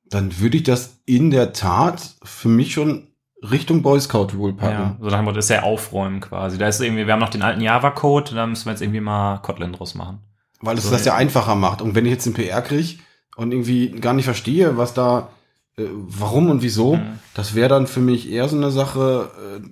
dann 0.10 0.40
würde 0.40 0.58
ich 0.58 0.64
das 0.64 0.98
in 1.06 1.32
der 1.32 1.54
Tat 1.54 2.16
für 2.24 2.48
mich 2.50 2.74
schon 2.74 3.08
Richtung 3.42 3.82
Boy 3.82 4.00
Scout 4.00 4.30
Rule 4.36 4.54
Ja, 4.54 4.68
packen. 4.70 4.98
so 5.02 5.08
nach 5.10 5.18
dem 5.18 5.26
Motto, 5.26 5.40
ist 5.40 5.50
ja 5.50 5.64
aufräumen 5.64 6.20
quasi. 6.20 6.58
Da 6.58 6.68
ist 6.68 6.82
irgendwie, 6.82 7.06
wir 7.06 7.14
haben 7.14 7.20
noch 7.20 7.30
den 7.30 7.42
alten 7.44 7.62
Java-Code, 7.62 8.34
da 8.36 8.48
müssen 8.48 8.66
wir 8.66 8.72
jetzt 8.72 8.82
irgendwie 8.82 9.02
mal 9.02 9.38
Kotlin 9.40 9.74
draus 9.74 9.94
machen. 9.96 10.20
Weil 10.62 10.78
es 10.78 10.86
So, 10.86 10.92
das 10.92 11.06
ja 11.06 11.14
ja. 11.14 11.18
einfacher 11.18 11.56
macht. 11.56 11.82
Und 11.82 11.94
wenn 11.96 12.06
ich 12.06 12.12
jetzt 12.12 12.26
den 12.26 12.34
PR 12.34 12.62
kriege 12.62 13.00
und 13.36 13.52
irgendwie 13.52 13.90
gar 13.92 14.14
nicht 14.14 14.26
verstehe, 14.26 14.78
was 14.78 14.94
da, 14.94 15.30
äh, 15.78 15.84
warum 15.92 16.50
und 16.50 16.62
wieso, 16.64 16.96
Mhm. 16.96 17.20
das 17.36 17.54
wäre 17.54 17.68
dann 17.70 17.86
für 17.88 18.00
mich 18.00 18.32
eher 18.32 18.48
so 18.48 18.56
eine 18.56 18.72
Sache, 18.72 19.30
äh, 19.62 19.68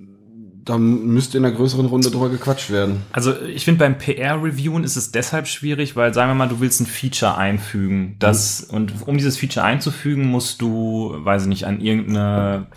da 0.66 0.78
müsste 0.78 1.38
in 1.38 1.46
einer 1.46 1.54
größeren 1.54 1.86
Runde 1.88 2.10
drüber 2.10 2.30
gequatscht 2.30 2.70
werden. 2.70 3.02
Also 3.12 3.34
ich 3.42 3.66
finde 3.66 3.80
beim 3.80 3.98
PR-Reviewen 3.98 4.84
ist 4.84 4.96
es 4.96 5.12
deshalb 5.12 5.48
schwierig, 5.48 5.96
weil 5.96 6.14
sagen 6.14 6.30
wir 6.32 6.36
mal, 6.36 6.48
du 6.48 6.60
willst 6.62 6.80
ein 6.80 6.86
Feature 6.86 7.38
einfügen. 7.38 8.16
Das, 8.20 8.62
Und 8.64 8.94
um 9.06 9.18
dieses 9.18 9.38
Feature 9.38 9.66
einzufügen, 9.66 10.26
musst 10.28 10.62
du, 10.62 11.16
weiß 11.18 11.44
ich 11.44 11.48
nicht, 11.50 11.66
an 11.66 11.82
irgendeine, 11.82 12.68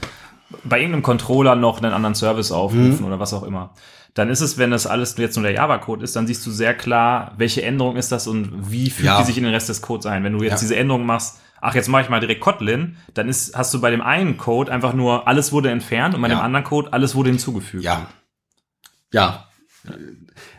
bei 0.64 0.78
irgendeinem 0.78 1.03
Controller 1.03 1.55
noch 1.55 1.80
einen 1.80 1.93
anderen 1.93 2.14
Service 2.16 2.51
aufrufen 2.51 3.05
oder 3.05 3.20
was 3.20 3.32
auch 3.32 3.45
immer. 3.45 3.70
Dann 4.14 4.30
ist 4.30 4.41
es, 4.41 4.57
wenn 4.59 4.70
das 4.70 4.87
alles 4.87 5.14
jetzt 5.18 5.37
nur 5.37 5.43
der 5.45 5.53
Java-Code 5.53 6.03
ist, 6.03 6.16
dann 6.16 6.26
siehst 6.26 6.45
du 6.47 6.51
sehr 6.51 6.72
klar, 6.74 7.34
welche 7.37 7.62
Änderung 7.62 7.97
ist 7.97 8.11
das 8.11 8.26
und 8.26 8.70
wie 8.72 8.89
fügt 8.91 9.07
Ja. 9.07 9.18
die 9.20 9.26
sich 9.26 9.37
in 9.39 9.45
den 9.45 9.53
Rest 9.53 9.68
des 9.68 9.82
Codes 9.82 10.07
ein. 10.07 10.24
Wenn 10.24 10.32
du 10.32 10.43
jetzt 10.43 10.53
Ja. 10.55 10.59
diese 10.61 10.76
Änderung 10.76 11.05
machst, 11.05 11.39
ach, 11.61 11.75
jetzt 11.75 11.89
mache 11.89 12.03
ich 12.03 12.09
mal 12.09 12.21
direkt 12.21 12.41
Kotlin, 12.41 12.97
dann 13.15 13.29
ist, 13.29 13.57
hast 13.57 13.73
du 13.75 13.81
bei 13.81 13.91
dem 13.91 14.01
einen 14.03 14.37
Code 14.37 14.71
einfach 14.73 14.93
nur, 14.95 15.27
alles 15.29 15.53
wurde 15.53 15.71
entfernt 15.71 16.15
und 16.15 16.23
bei 16.23 16.29
Ja. 16.29 16.37
dem 16.37 16.41
anderen 16.43 16.65
Code, 16.65 16.93
alles 16.93 17.15
wurde 17.15 17.31
hinzugefügt. 17.31 17.85
Ja. 17.85 18.07
Ja. 19.13 19.49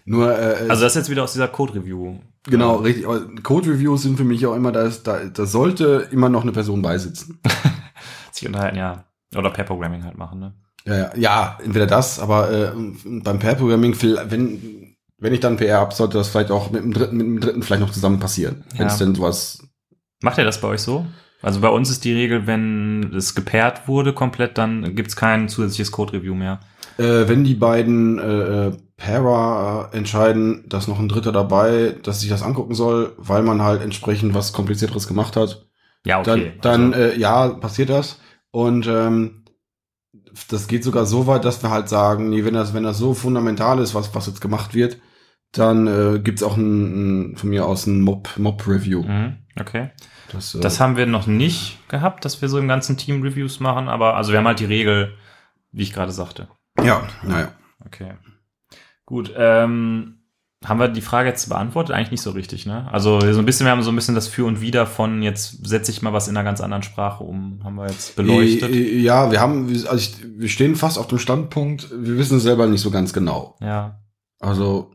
Nur, 0.05 0.31
äh, 0.37 0.67
Also 0.69 0.83
das 0.83 0.93
ist 0.93 0.95
jetzt 0.95 1.09
wieder 1.09 1.23
aus 1.23 1.33
dieser 1.33 1.47
Code-Review. 1.47 2.19
genau, 2.43 2.77
richtig. 2.77 3.05
Code-Reviews 3.43 4.03
sind 4.03 4.17
für 4.17 4.23
mich 4.23 4.45
auch 4.45 4.55
immer, 4.55 4.71
da, 4.71 4.87
da, 5.03 5.25
da 5.25 5.45
sollte 5.45 6.07
immer 6.11 6.29
noch 6.29 6.43
eine 6.43 6.51
Person 6.53 6.81
beisitzen. 6.81 7.39
Sich 8.31 8.47
unterhalten, 8.47 8.77
ja. 8.77 9.03
Oder 9.35 9.49
Pair-Programming 9.49 10.03
halt 10.05 10.17
machen, 10.17 10.39
ne? 10.39 10.53
Ja, 10.85 10.95
ja, 10.95 11.11
ja, 11.17 11.57
entweder 11.61 11.85
das, 11.87 12.19
aber 12.19 12.49
äh, 12.51 12.71
beim 13.03 13.39
Pair-Programming, 13.39 13.95
wenn, 14.29 14.95
wenn 15.17 15.33
ich 15.33 15.41
dann 15.41 15.57
PR 15.57 15.79
habe, 15.81 15.93
sollte 15.93 16.17
das 16.17 16.29
vielleicht 16.29 16.49
auch 16.51 16.71
mit 16.71 16.81
dem 16.81 16.93
dritten, 16.93 17.17
mit 17.17 17.25
dem 17.25 17.39
dritten 17.41 17.61
vielleicht 17.63 17.81
noch 17.81 17.91
zusammen 17.91 18.19
passieren. 18.19 18.63
Ja. 18.73 18.79
Wenn 18.79 18.87
es 18.87 18.97
denn 18.97 19.13
sowas. 19.15 19.66
Macht 20.21 20.37
ihr 20.37 20.45
das 20.45 20.61
bei 20.61 20.67
euch 20.69 20.81
so? 20.81 21.05
Also 21.41 21.61
bei 21.61 21.69
uns 21.69 21.89
ist 21.89 22.03
die 22.03 22.13
Regel, 22.13 22.47
wenn 22.47 23.13
es 23.15 23.35
gepaart 23.35 23.87
wurde 23.87 24.13
komplett, 24.13 24.57
dann 24.57 24.95
gibt's 24.95 25.15
kein 25.15 25.49
zusätzliches 25.49 25.91
Code-Review 25.91 26.33
mehr. 26.33 26.59
Äh, 26.97 27.27
wenn 27.27 27.43
die 27.43 27.53
beiden 27.53 28.17
äh, 28.17 28.67
äh, 28.67 28.77
Para 28.97 29.89
entscheiden, 29.93 30.65
dass 30.67 30.87
noch 30.87 30.99
ein 30.99 31.09
Dritter 31.09 31.31
dabei, 31.31 31.95
dass 32.01 32.21
sich 32.21 32.29
das 32.29 32.41
angucken 32.41 32.73
soll, 32.73 33.13
weil 33.17 33.43
man 33.43 33.61
halt 33.61 33.83
entsprechend 33.83 34.33
was 34.33 34.53
komplizierteres 34.53 35.07
gemacht 35.07 35.35
hat, 35.35 35.67
Ja, 36.05 36.19
okay. 36.19 36.53
dann, 36.61 36.91
dann 36.91 36.93
also, 36.93 37.15
äh, 37.15 37.19
ja, 37.19 37.49
passiert 37.49 37.89
das. 37.89 38.19
Und 38.49 38.87
ähm, 38.87 39.45
das 40.49 40.67
geht 40.67 40.83
sogar 40.83 41.05
so 41.05 41.27
weit, 41.27 41.45
dass 41.45 41.61
wir 41.61 41.69
halt 41.69 41.89
sagen, 41.89 42.29
nee, 42.29 42.43
wenn 42.43 42.55
das, 42.55 42.73
wenn 42.73 42.83
das 42.83 42.97
so 42.97 43.13
fundamental 43.13 43.77
ist, 43.79 43.93
was, 43.93 44.13
was 44.15 44.25
jetzt 44.25 44.41
gemacht 44.41 44.73
wird, 44.73 44.97
dann 45.51 45.85
äh, 45.87 46.19
gibt's 46.19 46.41
auch 46.41 46.57
ein, 46.57 47.31
ein, 47.33 47.37
von 47.37 47.49
mir 47.49 47.67
aus 47.67 47.85
ein 47.85 48.01
Mob, 48.01 48.29
Mob-Review. 48.37 49.03
mhm, 49.03 49.37
okay. 49.61 49.91
Das, 50.31 50.55
äh, 50.55 50.59
Das 50.59 50.79
haben 50.79 50.97
wir 50.97 51.05
noch 51.05 51.27
nicht 51.27 51.79
gehabt, 51.89 52.25
dass 52.25 52.41
wir 52.41 52.49
so 52.49 52.59
im 52.59 52.67
ganzen 52.67 52.97
Team 52.97 53.21
Reviews 53.21 53.59
machen, 53.59 53.87
aber 53.89 54.15
also 54.15 54.31
wir 54.31 54.39
haben 54.39 54.47
halt 54.47 54.59
die 54.59 54.65
Regel, 54.65 55.15
wie 55.71 55.83
ich 55.83 55.93
gerade 55.93 56.11
sagte. 56.11 56.47
ja, 56.83 57.07
naja. 57.23 57.51
Okay. 57.85 58.13
Gut, 59.05 59.33
ähm, 59.37 60.15
haben 60.65 60.79
wir 60.79 60.87
die 60.89 61.01
Frage 61.01 61.29
jetzt 61.29 61.47
beantwortet? 61.47 61.95
Eigentlich 61.95 62.11
nicht 62.11 62.21
so 62.23 62.31
richtig, 62.31 62.65
ne? 62.65 62.91
Also 62.91 63.21
so 63.21 63.39
ein 63.39 63.45
bisschen, 63.45 63.65
wir 63.65 63.71
haben 63.71 63.83
so 63.83 63.91
ein 63.91 63.95
bisschen 63.95 64.15
das 64.15 64.27
Für 64.27 64.43
und 64.45 64.59
Wider 64.59 64.85
von 64.87 65.21
jetzt 65.21 65.65
setze 65.65 65.91
ich 65.91 66.01
mal 66.01 66.11
was 66.13 66.27
in 66.27 66.35
einer 66.35 66.43
ganz 66.43 66.59
anderen 66.61 66.83
Sprache 66.83 67.23
um, 67.23 67.61
haben 67.63 67.75
wir 67.75 67.87
jetzt 67.87 68.15
beleuchtet. 68.15 68.71
Äh, 68.71 68.75
äh, 68.77 68.99
Ja, 68.99 69.31
wir 69.31 69.39
haben, 69.39 69.67
also 69.69 69.95
ich, 69.95 70.15
wir 70.39 70.49
stehen 70.49 70.75
fast 70.75 70.97
auf 70.97 71.07
dem 71.07 71.19
Standpunkt, 71.19 71.89
wir 71.91 72.17
wissen 72.17 72.37
es 72.37 72.43
selber 72.43 72.67
nicht 72.67 72.81
so 72.81 72.91
ganz 72.91 73.13
genau. 73.13 73.55
ja. 73.61 73.99
Also, 74.39 74.91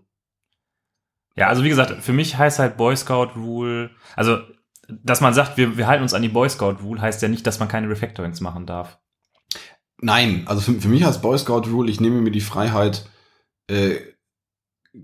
Ja, 1.37 1.49
also 1.49 1.65
wie 1.65 1.69
gesagt, 1.69 2.03
für 2.03 2.13
mich 2.13 2.37
heißt 2.37 2.59
halt 2.59 2.77
Boy 2.77 2.97
Scout 2.97 3.31
Rule, 3.37 3.91
also 4.15 4.39
dass 4.89 5.21
man 5.21 5.35
sagt, 5.35 5.57
wir, 5.57 5.77
wir 5.77 5.87
halten 5.87 6.03
uns 6.03 6.15
an 6.15 6.23
die 6.23 6.29
Boy 6.29 6.49
Scout 6.49 6.77
Rule, 6.83 7.01
heißt 7.01 7.23
ja 7.23 7.29
nicht, 7.29 7.47
dass 7.47 7.59
man 7.61 7.69
keine 7.69 7.89
Refactorings 7.89 8.41
machen 8.41 8.67
darf. 8.67 8.99
nein, 9.99 10.43
also 10.47 10.61
für, 10.61 10.81
für 10.81 10.89
mich 10.89 11.07
als 11.07 11.21
Boy 11.21 11.39
Scout 11.39 11.69
Rule, 11.71 11.91
ich 11.91 12.01
nehme 12.01 12.21
mir 12.21 12.31
die 12.33 12.41
Freiheit, 12.41 13.07
äh, 13.69 13.97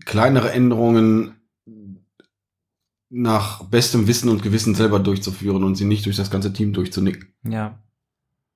kleinere 0.04 0.52
Änderungen 0.52 1.34
nach 3.10 3.62
bestem 3.64 4.06
Wissen 4.06 4.28
und 4.28 4.42
Gewissen 4.42 4.74
selber 4.74 4.98
durchzuführen 4.98 5.64
und 5.64 5.76
sie 5.76 5.86
nicht 5.86 6.04
durch 6.04 6.16
das 6.16 6.30
ganze 6.30 6.52
Team 6.52 6.72
durchzunicken. 6.74 7.32
Ja. 7.44 7.78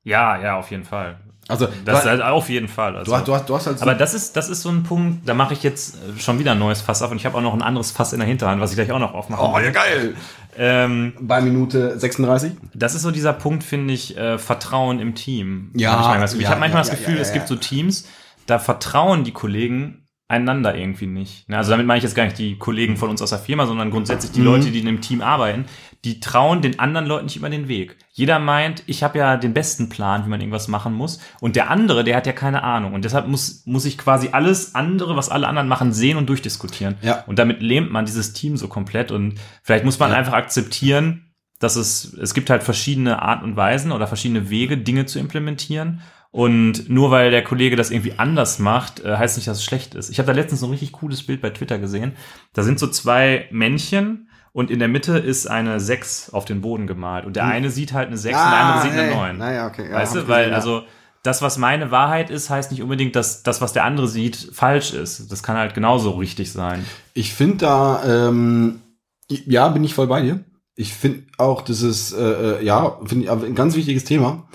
Ja, 0.05 0.41
ja, 0.43 0.59
auf 0.59 0.71
jeden 0.71 0.85
Fall. 0.85 1.21
Also, 1.49 1.69
Das 1.85 2.01
ist 2.01 2.07
halt 2.07 2.23
auf 2.23 2.49
jeden 2.51 2.69
Fall. 2.69 2.97
Also. 2.97 3.11
du, 3.11 3.17
hast- 3.17 3.29
du, 3.29 3.35
hast, 3.35 3.49
du 3.49 3.55
hast 3.57 3.67
halt 3.67 3.79
so- 3.79 3.83
Aber 3.83 3.95
das 3.95 4.15
ist, 4.15 4.37
das 4.37 4.49
ist 4.49 4.63
so 4.63 4.69
ein 4.69 4.83
Punkt, 4.83 5.29
da 5.29 5.35
mache 5.35 5.55
ich 5.55 5.63
jetzt 5.63 5.97
äh, 5.97 6.19
schon 6.21 6.39
wieder 6.39 6.53
ein 6.53 6.59
neues 6.59 6.83
Fass 6.83 7.03
auf 7.03 7.11
und 7.11 7.17
ich 7.17 7.25
habe 7.27 7.37
auch 7.39 7.43
noch 7.43 7.55
ein 7.55 7.63
anderes 7.63 7.91
Fass 7.93 8.13
in 8.13 8.19
der 8.21 8.29
Hinterhand, 8.29 8.61
was 8.61 8.71
ich 8.71 8.77
gleich 8.77 8.93
auch 8.93 8.99
noch 8.99 9.15
aufmachen 9.15 9.45
oh, 9.53 9.59
ja 9.59 9.71
geil. 9.71 10.15
Ähm, 10.57 11.15
Bei 11.21 11.41
Minute 11.41 11.99
36? 11.99 12.53
das 12.75 12.95
ist 12.95 13.03
so 13.03 13.11
dieser 13.11 13.33
Punkt, 13.33 13.65
finde 13.65 13.95
ich, 13.95 14.17
äh, 14.17 14.39
Vertrauen 14.39 15.01
im 15.01 15.15
Team. 15.15 15.71
Ja, 15.75 15.93
Hab 15.93 16.25
ich 16.25 16.33
ja, 16.33 16.41
ich 16.41 16.47
habe 16.49 16.61
manchmal 16.61 16.85
ja, 16.85 16.91
das 16.91 16.99
Gefühl, 16.99 17.19
es 17.19 17.33
gibt 17.33 17.49
so 17.49 17.57
Teams, 17.57 18.07
da 18.47 18.59
vertrauen 18.59 19.25
die 19.25 19.33
Kollegen 19.33 20.02
einander 20.33 20.75
irgendwie 20.77 21.07
nicht. 21.07 21.49
Ne, 21.49 21.57
Also 21.59 21.71
damit 21.71 21.87
meine 21.87 21.99
ich 21.99 22.05
jetzt 22.05 22.15
gar 22.17 22.25
nicht 22.25 22.39
die 22.39 22.57
Kollegen 22.59 22.97
von 22.97 23.11
uns 23.11 23.23
aus 23.23 23.31
der 23.31 23.39
Firma, 23.39 23.67
sondern 23.67 23.91
grundsätzlich 23.91 24.33
die 24.33 24.41
Mhm. 24.41 24.47
Leute, 24.47 24.71
die 24.71 24.81
in 24.81 24.89
einem 24.89 25.01
Team 25.01 25.21
arbeiten, 25.21 25.67
die 26.05 26.19
trauen 26.19 26.63
den 26.63 26.81
anderen 26.81 27.07
Leuten 27.07 27.27
nicht 27.27 27.37
über 27.37 27.49
den 27.49 27.69
Weg. 27.69 27.97
Jeder 28.11 28.41
meint, 28.41 28.83
ich 28.87 29.05
habe 29.05 29.19
ja 29.19 29.37
den 29.37 29.55
besten 29.55 29.89
Plan, 29.89 30.25
wie 30.25 30.29
man 30.31 30.41
irgendwas 30.41 30.67
machen 30.67 30.93
muss. 30.95 31.21
Und 31.41 31.55
der 31.55 31.71
andere, 31.71 32.03
der 32.03 32.17
hat 32.17 32.27
ja 32.27 32.33
keine 32.33 32.65
Ahnung. 32.65 32.95
Und 32.95 33.05
deshalb 33.05 33.29
muss, 33.29 33.63
muss 33.67 33.85
ich 33.85 33.97
quasi 33.99 34.31
alles 34.33 34.75
andere, 34.75 35.15
was 35.17 35.29
alle 35.29 35.47
anderen 35.47 35.69
machen, 35.69 35.93
sehen 35.93 36.17
und 36.17 36.29
durchdiskutieren. 36.29 36.97
Ja. 37.03 37.23
Und 37.27 37.39
damit 37.39 37.63
lähmt 37.63 37.93
man 37.93 38.05
dieses 38.05 38.33
Team 38.33 38.57
so 38.57 38.67
komplett. 38.67 39.13
Und 39.13 39.35
vielleicht 39.63 39.85
muss 39.85 39.99
man 40.01 40.11
Ja. 40.11 40.17
einfach 40.17 40.33
akzeptieren, 40.33 41.27
dass 41.61 41.77
es, 41.77 42.13
es 42.15 42.35
gibt 42.35 42.51
halt 42.51 42.65
verschiedene 42.65 43.23
Art 43.23 43.45
und 43.45 43.55
Weisen 43.57 43.93
oder 43.93 44.09
verschiedene 44.09 44.51
Wege, 44.51 44.77
Dinge 44.79 45.07
zu 45.07 45.21
implementieren. 45.21 46.01
Und 46.33 46.89
nur 46.89 47.11
weil 47.11 47.31
der 47.31 47.45
Kollege 47.45 47.77
das 47.77 47.91
irgendwie 47.91 48.15
anders 48.19 48.59
macht, 48.59 49.05
äh, 49.05 49.17
heißt 49.17 49.37
nicht, 49.37 49.47
dass 49.47 49.59
es 49.59 49.65
schlecht 49.65 49.95
ist. 49.95 50.09
Ich 50.09 50.19
habe 50.19 50.27
da 50.27 50.33
letztens 50.33 50.63
ein 50.63 50.71
richtig 50.71 50.93
cooles 50.93 51.25
Bild 51.25 51.43
bei 51.43 51.51
Twitter 51.51 51.79
gesehen. 51.79 52.13
Da 52.55 52.63
sind 52.63 52.79
so 52.79 52.87
zwei 52.87 53.47
Männchen 53.51 54.29
und 54.53 54.71
in 54.71 54.79
der 54.79 54.89
Mitte 54.89 55.19
ist 55.19 55.47
eine 55.47 55.79
6 55.79 56.31
auf 56.31 56.47
den 56.47 56.63
Boden 56.63 56.87
gemalt. 56.87 57.27
Und 57.27 57.37
der 57.37 57.45
eine 57.45 57.71
sieht 57.71 57.93
halt 57.93 58.09
eine 58.09 58.17
6 58.17 58.37
und 58.37 58.51
der 58.51 58.59
andere 58.61 58.83
sieht 58.83 58.93
eine 58.99 59.15
9. 59.15 59.31
Ah, 59.31 59.33
Naja, 59.35 59.67
okay. 59.67 59.91
Ja, 59.91 59.97
weißt 59.97 60.15
du, 60.15 60.29
weil 60.29 60.45
gesehen, 60.45 60.55
also 60.55 60.83
das, 61.23 61.43
was 61.43 61.59
meine 61.59 61.91
Wahrheit 61.91 62.31
ist, 62.31 62.49
heißt 62.49 62.71
nicht 62.71 62.83
unbedingt, 62.83 63.15
dass 63.15 63.43
das, 63.43 63.61
was 63.61 63.75
der 63.75 63.85
andere 63.85 64.09
sieht, 64.09 64.37
falsch 64.53 64.95
ist. 64.95 65.31
Das 65.31 65.43
kann 65.43 65.57
halt 65.59 65.75
genauso 65.75 66.13
richtig 66.13 66.51
sein. 66.51 66.85
Ich 67.13 67.35
finde 67.35 67.59
da, 67.59 68.27
ähm, 68.27 68.81
ja, 69.29 69.69
bin 69.69 69.85
ich 69.85 69.95
voll 69.95 70.07
bei 70.07 70.23
dir. 70.23 70.41
Ich 70.77 70.95
finde 70.95 71.25
auch, 71.37 71.61
das 71.61 71.83
ist, 71.83 72.13
äh, 72.13 72.59
äh, 72.61 72.65
ja, 72.65 72.99
finde 73.05 73.25
ich 73.25 73.31
ein 73.31 73.55
ganz 73.55 73.77
wichtiges 73.77 74.05
Thema. 74.05 74.49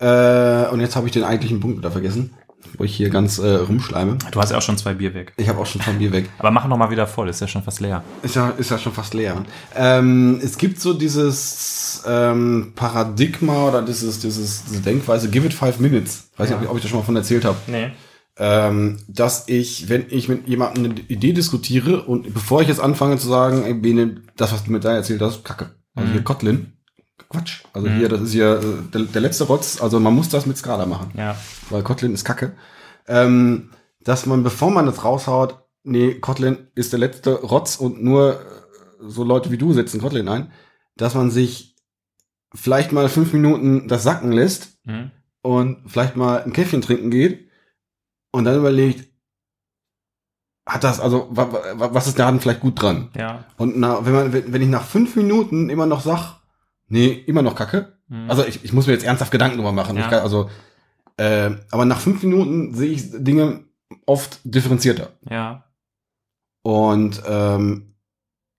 Äh, 0.00 0.68
und 0.72 0.80
jetzt 0.80 0.96
habe 0.96 1.06
ich 1.06 1.12
den 1.12 1.24
eigentlichen 1.24 1.60
Punkt 1.60 1.78
wieder 1.78 1.90
vergessen, 1.90 2.30
wo 2.78 2.84
ich 2.84 2.94
hier 2.94 3.10
ganz 3.10 3.38
äh, 3.38 3.48
rumschleime. 3.56 4.16
Du 4.30 4.40
hast 4.40 4.50
ja 4.50 4.56
auch 4.58 4.62
schon 4.62 4.78
zwei 4.78 4.94
Bier 4.94 5.12
weg. 5.14 5.32
Ich 5.36 5.48
habe 5.48 5.58
auch 5.58 5.66
schon 5.66 5.80
von 5.82 5.98
Bier 5.98 6.12
weg. 6.12 6.28
Aber 6.38 6.50
mach 6.50 6.66
noch 6.68 6.76
mal 6.76 6.90
wieder 6.90 7.06
voll, 7.06 7.28
ist 7.28 7.40
ja 7.40 7.46
schon 7.48 7.62
fast 7.62 7.80
leer. 7.80 8.02
Ist 8.22 8.34
ja, 8.36 8.50
ist 8.50 8.70
ja 8.70 8.78
schon 8.78 8.92
fast 8.92 9.12
leer. 9.14 9.42
Ähm, 9.74 10.40
es 10.42 10.56
gibt 10.56 10.80
so 10.80 10.94
dieses 10.94 12.02
ähm, 12.06 12.72
Paradigma 12.76 13.68
oder 13.68 13.82
dieses, 13.82 14.20
dieses, 14.20 14.64
diese 14.64 14.80
Denkweise, 14.80 15.28
give 15.30 15.46
it 15.46 15.52
five 15.54 15.78
minutes. 15.80 16.30
Weiß 16.36 16.48
nicht, 16.48 16.56
ob 16.58 16.62
ich, 16.64 16.68
ob 16.70 16.76
ich 16.76 16.82
da 16.82 16.88
schon 16.88 16.98
mal 17.00 17.04
von 17.04 17.16
erzählt 17.16 17.44
habe. 17.44 17.56
Nee. 17.66 17.90
ähm, 18.38 18.98
dass 19.08 19.48
ich, 19.48 19.88
wenn 19.90 20.06
ich 20.08 20.28
mit 20.28 20.48
jemandem 20.48 20.84
eine 20.86 20.94
Idee 21.08 21.32
diskutiere 21.32 22.02
und 22.02 22.32
bevor 22.32 22.62
ich 22.62 22.68
jetzt 22.68 22.80
anfange 22.80 23.18
zu 23.18 23.28
sagen, 23.28 23.64
ey, 23.64 23.74
Bene, 23.74 24.22
das, 24.36 24.52
was 24.52 24.64
du 24.64 24.72
mit 24.72 24.84
da 24.84 24.94
erzählt 24.94 25.20
hast, 25.20 25.44
kacke. 25.44 25.70
Also 25.94 26.08
Mhm. 26.08 26.12
hier 26.12 26.22
Kotlin, 26.24 26.72
Quatsch. 27.28 27.62
Also 27.72 27.88
Mhm. 27.88 27.96
hier, 27.98 28.08
das 28.08 28.20
ist 28.22 28.32
hier 28.32 28.60
äh, 28.60 28.90
der, 28.92 29.02
der 29.02 29.20
letzte 29.20 29.44
Rotz. 29.44 29.80
Also 29.80 30.00
man 30.00 30.14
muss 30.14 30.28
das 30.28 30.46
mit 30.46 30.56
Scala 30.56 30.86
machen, 30.86 31.10
Ja. 31.16 31.36
weil 31.68 31.82
Kotlin 31.82 32.14
ist 32.14 32.24
kacke. 32.24 32.52
Ähm, 33.06 33.70
dass 34.02 34.26
man, 34.26 34.42
bevor 34.42 34.70
man 34.70 34.86
das 34.86 35.04
raushaut, 35.04 35.58
nee, 35.82 36.14
Kotlin 36.14 36.68
ist 36.74 36.92
der 36.92 37.00
letzte 37.00 37.34
Rotz 37.34 37.76
und 37.76 38.02
nur 38.02 38.40
äh, 38.40 38.44
so 39.06 39.24
Leute 39.24 39.50
wie 39.50 39.58
du 39.58 39.72
setzen 39.72 40.00
Kotlin 40.00 40.28
ein, 40.28 40.52
dass 40.96 41.14
man 41.14 41.30
sich 41.30 41.76
vielleicht 42.54 42.92
mal 42.92 43.08
fünf 43.08 43.32
Minuten 43.32 43.88
das 43.88 44.02
sacken 44.02 44.32
lässt 44.32 44.78
Mhm. 44.84 45.10
und 45.42 45.78
vielleicht 45.90 46.16
mal 46.16 46.42
ein 46.42 46.52
Käffchen 46.52 46.80
trinken 46.82 47.10
geht 47.10 47.48
und 48.32 48.44
dann 48.44 48.56
überlegt, 48.56 49.08
hat 50.66 50.84
das, 50.84 51.00
also, 51.00 51.28
wa, 51.30 51.52
wa, 51.52 51.94
was 51.94 52.06
ist 52.06 52.18
daran 52.18 52.38
vielleicht 52.40 52.60
gut 52.60 52.80
dran? 52.80 53.10
Ja. 53.16 53.44
Und 53.56 53.78
na, 53.78 54.04
wenn 54.06 54.12
man, 54.12 54.32
wenn 54.32 54.62
ich 54.62 54.68
nach 54.68 54.84
fünf 54.84 55.16
Minuten 55.16 55.68
immer 55.68 55.86
noch 55.86 56.00
sag, 56.00 56.39
nee, 56.90 57.08
immer 57.26 57.40
noch 57.42 57.54
Kacke, 57.54 57.94
Mhm. 58.10 58.28
also 58.28 58.44
ich, 58.44 58.64
ich 58.64 58.72
muss 58.72 58.86
mir 58.88 58.92
jetzt 58.92 59.04
ernsthaft 59.04 59.30
Gedanken 59.30 59.56
drüber 59.56 59.72
machen. 59.72 59.96
Ja. 59.96 60.08
Kann, 60.08 60.18
also, 60.20 60.50
äh, 61.16 61.50
aber 61.70 61.84
nach 61.84 62.00
fünf 62.00 62.22
Minuten 62.24 62.74
sehe 62.74 62.90
ich 62.90 63.10
Dinge 63.12 63.60
oft 64.04 64.40
differenzierter. 64.44 65.10
ja. 65.30 65.64
Und 66.62 67.22
ähm, 67.26 67.94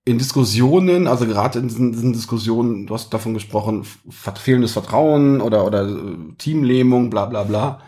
in 0.04 0.18
Diskussionen, 0.18 1.06
also 1.06 1.26
gerade 1.26 1.60
in 1.60 1.68
diesen, 1.68 1.92
diesen 1.92 2.12
Diskussionen, 2.12 2.86
du 2.88 2.94
hast 2.94 3.14
davon 3.14 3.34
gesprochen, 3.34 3.86
fehlendes 4.10 4.72
Vertrauen 4.72 5.40
oder, 5.40 5.64
oder 5.64 5.86
äh, 5.86 6.34
Teamlähmung, 6.38 7.10
bla 7.10 7.26
bla 7.26 7.44
bla. 7.44 7.80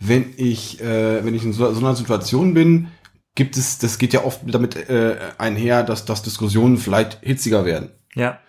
Wenn 0.00 0.34
ich, 0.36 0.80
äh, 0.80 1.24
wenn 1.24 1.34
ich 1.34 1.44
in 1.44 1.52
so, 1.52 1.72
so 1.72 1.78
einer 1.78 1.94
Situation 1.94 2.54
bin, 2.54 2.88
gibt 3.36 3.56
es, 3.56 3.78
das 3.78 3.98
geht 3.98 4.12
ja 4.12 4.24
oft 4.24 4.40
damit 4.46 4.74
äh, 4.90 5.16
einher, 5.38 5.84
dass, 5.84 6.04
dass 6.04 6.22
Diskussionen 6.24 6.76
vielleicht 6.78 7.18
hitziger 7.22 7.64
werden. 7.64 7.90
Ja. 8.16 8.40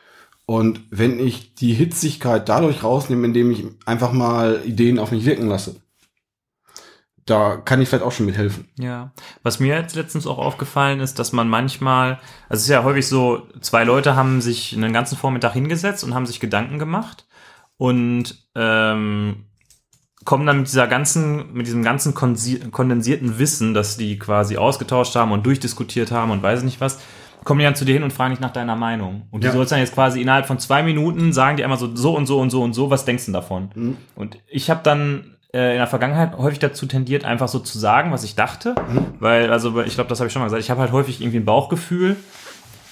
Und 0.45 0.81
wenn 0.89 1.19
ich 1.19 1.55
die 1.55 1.73
Hitzigkeit 1.73 2.49
dadurch 2.49 2.83
rausnehme, 2.83 3.25
indem 3.25 3.51
ich 3.51 3.65
einfach 3.85 4.11
mal 4.11 4.61
Ideen 4.65 4.99
auf 4.99 5.11
mich 5.11 5.25
wirken 5.25 5.47
lasse, 5.47 5.75
da 7.25 7.55
kann 7.55 7.81
ich 7.81 7.87
vielleicht 7.87 8.03
auch 8.03 8.11
schon 8.11 8.25
mithelfen. 8.25 8.67
Ja. 8.77 9.13
Was 9.43 9.59
mir 9.59 9.75
jetzt 9.75 9.95
letztens 9.95 10.27
auch 10.27 10.37
aufgefallen 10.37 10.99
ist, 10.99 11.19
dass 11.19 11.31
man 11.31 11.47
manchmal, 11.47 12.19
also 12.49 12.59
es 12.59 12.63
ist 12.63 12.69
ja 12.69 12.83
häufig 12.83 13.07
so, 13.07 13.47
zwei 13.61 13.85
Leute 13.85 14.15
haben 14.15 14.41
sich 14.41 14.75
einen 14.75 14.91
ganzen 14.91 15.17
Vormittag 15.17 15.53
hingesetzt 15.53 16.03
und 16.03 16.13
haben 16.13 16.25
sich 16.25 16.41
Gedanken 16.41 16.79
gemacht 16.79 17.25
und 17.77 18.45
ähm, 18.55 19.45
kommen 20.25 20.45
dann 20.45 20.59
mit 20.59 20.67
dieser 20.67 20.87
ganzen, 20.87 21.53
mit 21.53 21.67
diesem 21.67 21.83
ganzen 21.83 22.13
kondensierten 22.13 23.39
Wissen, 23.39 23.73
das 23.73 23.97
die 23.97 24.19
quasi 24.19 24.57
ausgetauscht 24.57 25.15
haben 25.15 25.31
und 25.31 25.45
durchdiskutiert 25.45 26.11
haben 26.11 26.31
und 26.31 26.43
weiß 26.43 26.63
nicht 26.63 26.81
was, 26.81 26.99
kommen 27.43 27.59
die 27.59 27.65
dann 27.65 27.75
zu 27.75 27.85
dir 27.85 27.93
hin 27.93 28.03
und 28.03 28.13
fragen 28.13 28.33
dich 28.33 28.39
nach 28.41 28.53
deiner 28.53 28.75
Meinung. 28.75 29.23
Und 29.31 29.43
du 29.43 29.47
Ja. 29.47 29.53
sollst 29.53 29.71
dann 29.71 29.79
jetzt 29.79 29.93
quasi 29.93 30.21
innerhalb 30.21 30.45
von 30.45 30.59
zwei 30.59 30.83
Minuten 30.83 31.33
sagen 31.33 31.57
die 31.57 31.63
einmal 31.63 31.77
so, 31.79 31.95
so 31.95 32.15
und 32.15 32.25
so 32.25 32.39
und 32.39 32.49
so 32.49 32.61
und 32.63 32.73
so, 32.73 32.89
was 32.89 33.05
denkst 33.05 33.25
du 33.25 33.31
davon? 33.31 33.69
Mhm. 33.75 33.97
Und 34.15 34.37
ich 34.47 34.69
habe 34.69 34.81
dann 34.83 35.35
äh, 35.53 35.73
in 35.73 35.77
der 35.77 35.87
Vergangenheit 35.87 36.37
häufig 36.37 36.59
dazu 36.59 36.85
tendiert, 36.85 37.25
einfach 37.25 37.47
so 37.47 37.59
zu 37.59 37.77
sagen, 37.77 38.11
was 38.11 38.23
ich 38.23 38.35
dachte. 38.35 38.75
Mhm. 38.89 39.05
Weil, 39.19 39.51
also 39.51 39.81
ich 39.81 39.93
glaube, 39.95 40.09
das 40.09 40.19
habe 40.19 40.27
ich 40.27 40.33
schon 40.33 40.41
mal 40.41 40.45
gesagt, 40.47 40.63
ich 40.63 40.71
habe 40.71 40.81
halt 40.81 40.91
häufig 40.91 41.21
irgendwie 41.21 41.37
ein 41.37 41.45
Bauchgefühl, 41.45 42.15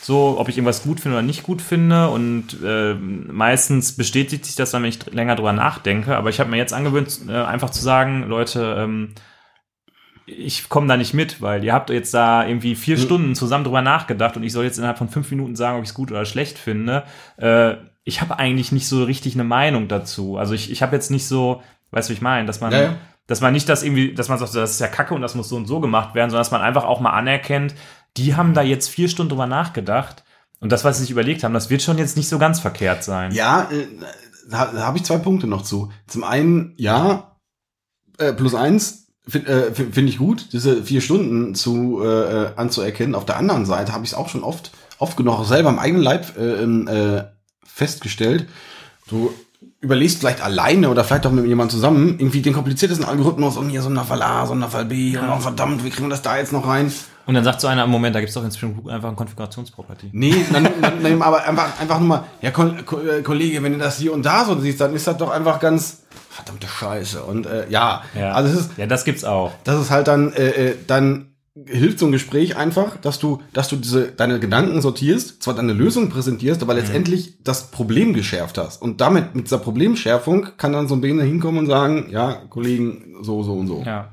so, 0.04 0.36
ob 0.39 0.49
ich 0.49 0.58
irgendwas 0.58 0.82
gut 0.84 0.99
finde 0.99 1.18
oder 1.18 1.26
nicht 1.26 1.43
gut 1.43 1.62
finde. 1.62 2.10
Und 2.10 2.58
äh, 2.64 2.93
meistens 2.95 3.93
bestätigt 3.95 4.45
sich 4.45 4.56
das 4.56 4.72
dann, 4.72 4.82
wenn 4.84 4.89
ich 4.89 5.12
länger 5.14 5.36
drüber 5.36 5.54
nachdenke. 5.54 6.16
Aber 6.18 6.30
ich 6.30 6.39
habe 6.39 6.49
mir 6.49 6.58
jetzt 6.58 6.74
angewöhnt, 6.74 7.22
äh, 7.30 7.34
einfach 7.34 7.70
zu 7.70 7.82
sagen, 7.84 8.28
Leute, 8.28 8.76
ähm, 8.80 9.10
ich 10.38 10.69
komme 10.69 10.88
da 10.88 10.97
nicht 10.97 11.13
mit, 11.13 11.41
weil 11.41 11.63
ihr 11.63 11.73
habt 11.73 11.89
jetzt 11.89 12.13
da 12.13 12.45
irgendwie 12.45 12.75
vier 12.75 12.97
Stunden 12.97 13.36
zusammen 13.36 13.63
drüber 13.63 13.82
nachgedacht 13.82 14.38
und 14.38 14.43
ich 14.43 14.53
soll 14.53 14.65
jetzt 14.65 14.77
innerhalb 14.77 14.97
von 14.97 15.09
fünf 15.09 15.29
Minuten 15.32 15.55
sagen, 15.55 15.77
ob 15.77 15.84
ich 15.84 15.89
es 15.89 15.95
gut 15.95 16.11
oder 16.11 16.25
schlecht 16.25 16.57
finde. 16.57 17.03
Äh, 17.38 17.75
ich 18.03 18.21
habe 18.21 18.39
eigentlich 18.39 18.71
nicht 18.71 18.88
so 18.88 19.03
richtig 19.03 19.36
eine 19.36 19.43
Meinung 19.43 19.88
dazu. 19.88 20.38
Also 20.38 20.53
ich, 20.53 20.71
ich 20.71 20.82
habe 20.82 20.95
jetzt 20.95 21.11
nicht 21.11 21.27
so, 21.27 21.61
weißt 21.91 22.09
du, 22.09 22.13
ich 22.13 22.21
meine, 22.21 22.47
dass 22.47 22.61
man, 22.61 22.71
Ja, 22.71 22.82
ja. 22.82 22.95
dass 23.27 23.41
man 23.41 23.53
nicht 23.53 23.69
das 23.69 23.84
irgendwie, 23.84 24.13
dass 24.13 24.29
man 24.29 24.39
sagt, 24.39 24.55
das 24.55 24.71
ist 24.71 24.79
ja 24.79 24.88
Kacke 24.88 25.13
und 25.13 25.21
das 25.21 25.36
muss 25.36 25.49
so 25.49 25.55
und 25.55 25.67
so 25.67 25.79
gemacht 25.79 26.15
werden, 26.15 26.29
sondern 26.29 26.41
dass 26.41 26.51
man 26.51 26.61
einfach 26.61 26.84
auch 26.84 26.99
mal 26.99 27.11
anerkennt, 27.11 27.75
die 28.17 28.36
haben 28.36 28.53
da 28.53 28.61
jetzt 28.61 28.89
vier 28.89 29.07
Stunden 29.09 29.29
drüber 29.29 29.47
nachgedacht 29.47 30.23
und 30.59 30.71
das, 30.71 30.84
was 30.84 30.97
sie 30.97 31.03
sich 31.03 31.11
überlegt 31.11 31.43
haben, 31.43 31.53
das 31.53 31.69
wird 31.69 31.82
schon 31.82 31.97
jetzt 31.97 32.17
nicht 32.17 32.29
so 32.29 32.39
ganz 32.39 32.59
verkehrt 32.59 33.03
sein. 33.03 33.32
Ja, 33.32 33.69
äh, 33.71 33.88
da, 34.49 34.65
da 34.65 34.82
habe 34.82 34.97
ich 34.97 35.03
zwei 35.03 35.17
Punkte 35.17 35.47
noch 35.47 35.61
zu. 35.61 35.91
Zum 36.07 36.23
einen, 36.23 36.73
ja, 36.77 37.38
äh, 38.17 38.34
plus 38.34 38.53
eins 38.55 39.01
finde 39.28 39.67
äh, 39.67 39.72
find 39.74 40.09
ich 40.09 40.17
gut, 40.17 40.53
diese 40.53 40.84
vier 40.84 41.01
Stunden 41.01 41.55
zu 41.55 42.01
äh, 42.03 42.07
äh, 42.07 42.49
anzuerkennen. 42.55 43.15
Auf 43.15 43.26
der 43.26 43.38
anderen 43.38 43.65
Seite 43.65 43.93
habe 43.93 44.03
ich 44.03 44.11
es 44.11 44.17
auch 44.17 44.30
schon 44.30 44.43
oft, 44.43 44.72
oft 44.97 45.17
genug 45.17 45.36
auch 45.36 45.45
selber 45.45 45.69
im 45.69 45.80
eigenen 45.80 46.03
Leib 46.03 46.38
äh, 46.38 46.63
ähm, 46.63 46.88
äh, 46.88 47.24
festgestellt. 47.63 48.47
Du 49.07 49.32
überlegst 49.80 50.19
vielleicht 50.19 50.41
alleine 50.41 50.89
oder 50.89 51.03
vielleicht 51.03 51.26
auch 51.26 51.32
mit 51.32 51.45
jemandem 51.45 51.76
zusammen 51.76 52.15
irgendwie 52.19 52.41
den 52.41 52.53
kompliziertesten 52.53 53.05
Algorithmus 53.05 53.57
und 53.57 53.69
hier 53.69 53.82
Sonderfall 53.82 54.22
A, 54.22 54.45
Sonderfall 54.45 54.86
B 54.86 55.17
und 55.17 55.28
oh, 55.28 55.39
verdammt, 55.39 55.84
wie 55.84 55.89
kriegen 55.89 56.05
wir 56.05 56.11
das 56.11 56.22
da 56.22 56.38
jetzt 56.38 56.53
noch 56.53 56.67
rein? 56.67 56.91
Und 57.26 57.36
dann 57.36 57.43
sagt 57.43 57.61
so 57.61 57.67
einer, 57.67 57.86
Moment, 57.88 58.15
da 58.15 58.19
gibt's 58.19 58.34
doch 58.34 58.43
in 58.43 58.51
Spring 58.51 58.76
Boot 58.76 58.91
einfach 58.91 59.09
ein 59.09 59.15
Konfigurationsproperty. 59.15 60.09
Nee, 60.11 60.36
dann, 60.51 60.67
dann, 60.82 61.03
dann 61.03 61.22
aber 61.22 61.43
einfach, 61.43 61.80
einfach 61.80 61.99
nur 61.99 62.07
mal, 62.07 62.24
ja, 62.41 62.49
äh, 62.49 63.22
Kollege, 63.22 63.61
wenn 63.63 63.74
du 63.74 63.80
das 63.80 63.97
hier 63.97 64.13
und 64.13 64.26
da 64.26 64.45
so 64.45 64.59
siehst, 64.59 64.82
dann 64.82 64.93
ist 64.95 65.07
das 65.07 65.17
doch 65.17 65.30
einfach 65.30 65.59
ganz 65.59 66.03
verdammte 66.44 66.68
Scheiße. 66.68 67.24
Und 67.24 67.46
äh, 67.46 67.70
ja, 67.70 68.04
Ja. 68.18 68.34
also 68.34 68.54
es 68.54 68.66
ist, 68.66 68.78
Ja, 68.78 68.88
das 68.88 69.06
gibt's 69.06 69.24
auch. 69.24 69.52
das 69.64 69.80
ist 69.82 69.89
halt 69.92 70.08
dann, 70.08 70.34
äh, 70.34 70.70
äh, 70.70 70.76
dann 70.88 71.28
hilft 71.66 72.00
so 72.00 72.06
ein 72.06 72.14
Gespräch 72.14 72.56
einfach, 72.56 72.96
dass 72.98 73.20
du, 73.20 73.42
dass 73.52 73.68
du 73.68 73.76
diese 73.76 74.08
deine 74.08 74.39
Gedanken 74.39 74.82
sortierst, 74.82 75.44
zwar 75.44 75.54
deine 75.54 75.74
Lösung 75.74 76.10
präsentierst, 76.10 76.62
aber 76.62 76.74
letztendlich 76.76 77.44
das 77.44 77.72
Problem 77.72 78.14
geschärft 78.14 78.58
hast. 78.58 78.82
Und 78.82 79.02
damit 79.02 79.36
mit 79.36 79.46
dieser 79.48 79.58
Problemschärfung 79.58 80.48
kann 80.58 80.72
dann 80.72 80.88
so 80.88 80.96
ein 80.96 81.02
Bene 81.02 81.24
hinkommen 81.24 81.60
und 81.60 81.68
sagen, 81.68 82.08
ja, 82.10 82.42
Kollegen, 82.50 83.16
so, 83.22 83.44
so 83.44 83.54
und 83.54 83.68
so. 83.68 83.84
Ja. 83.86 84.08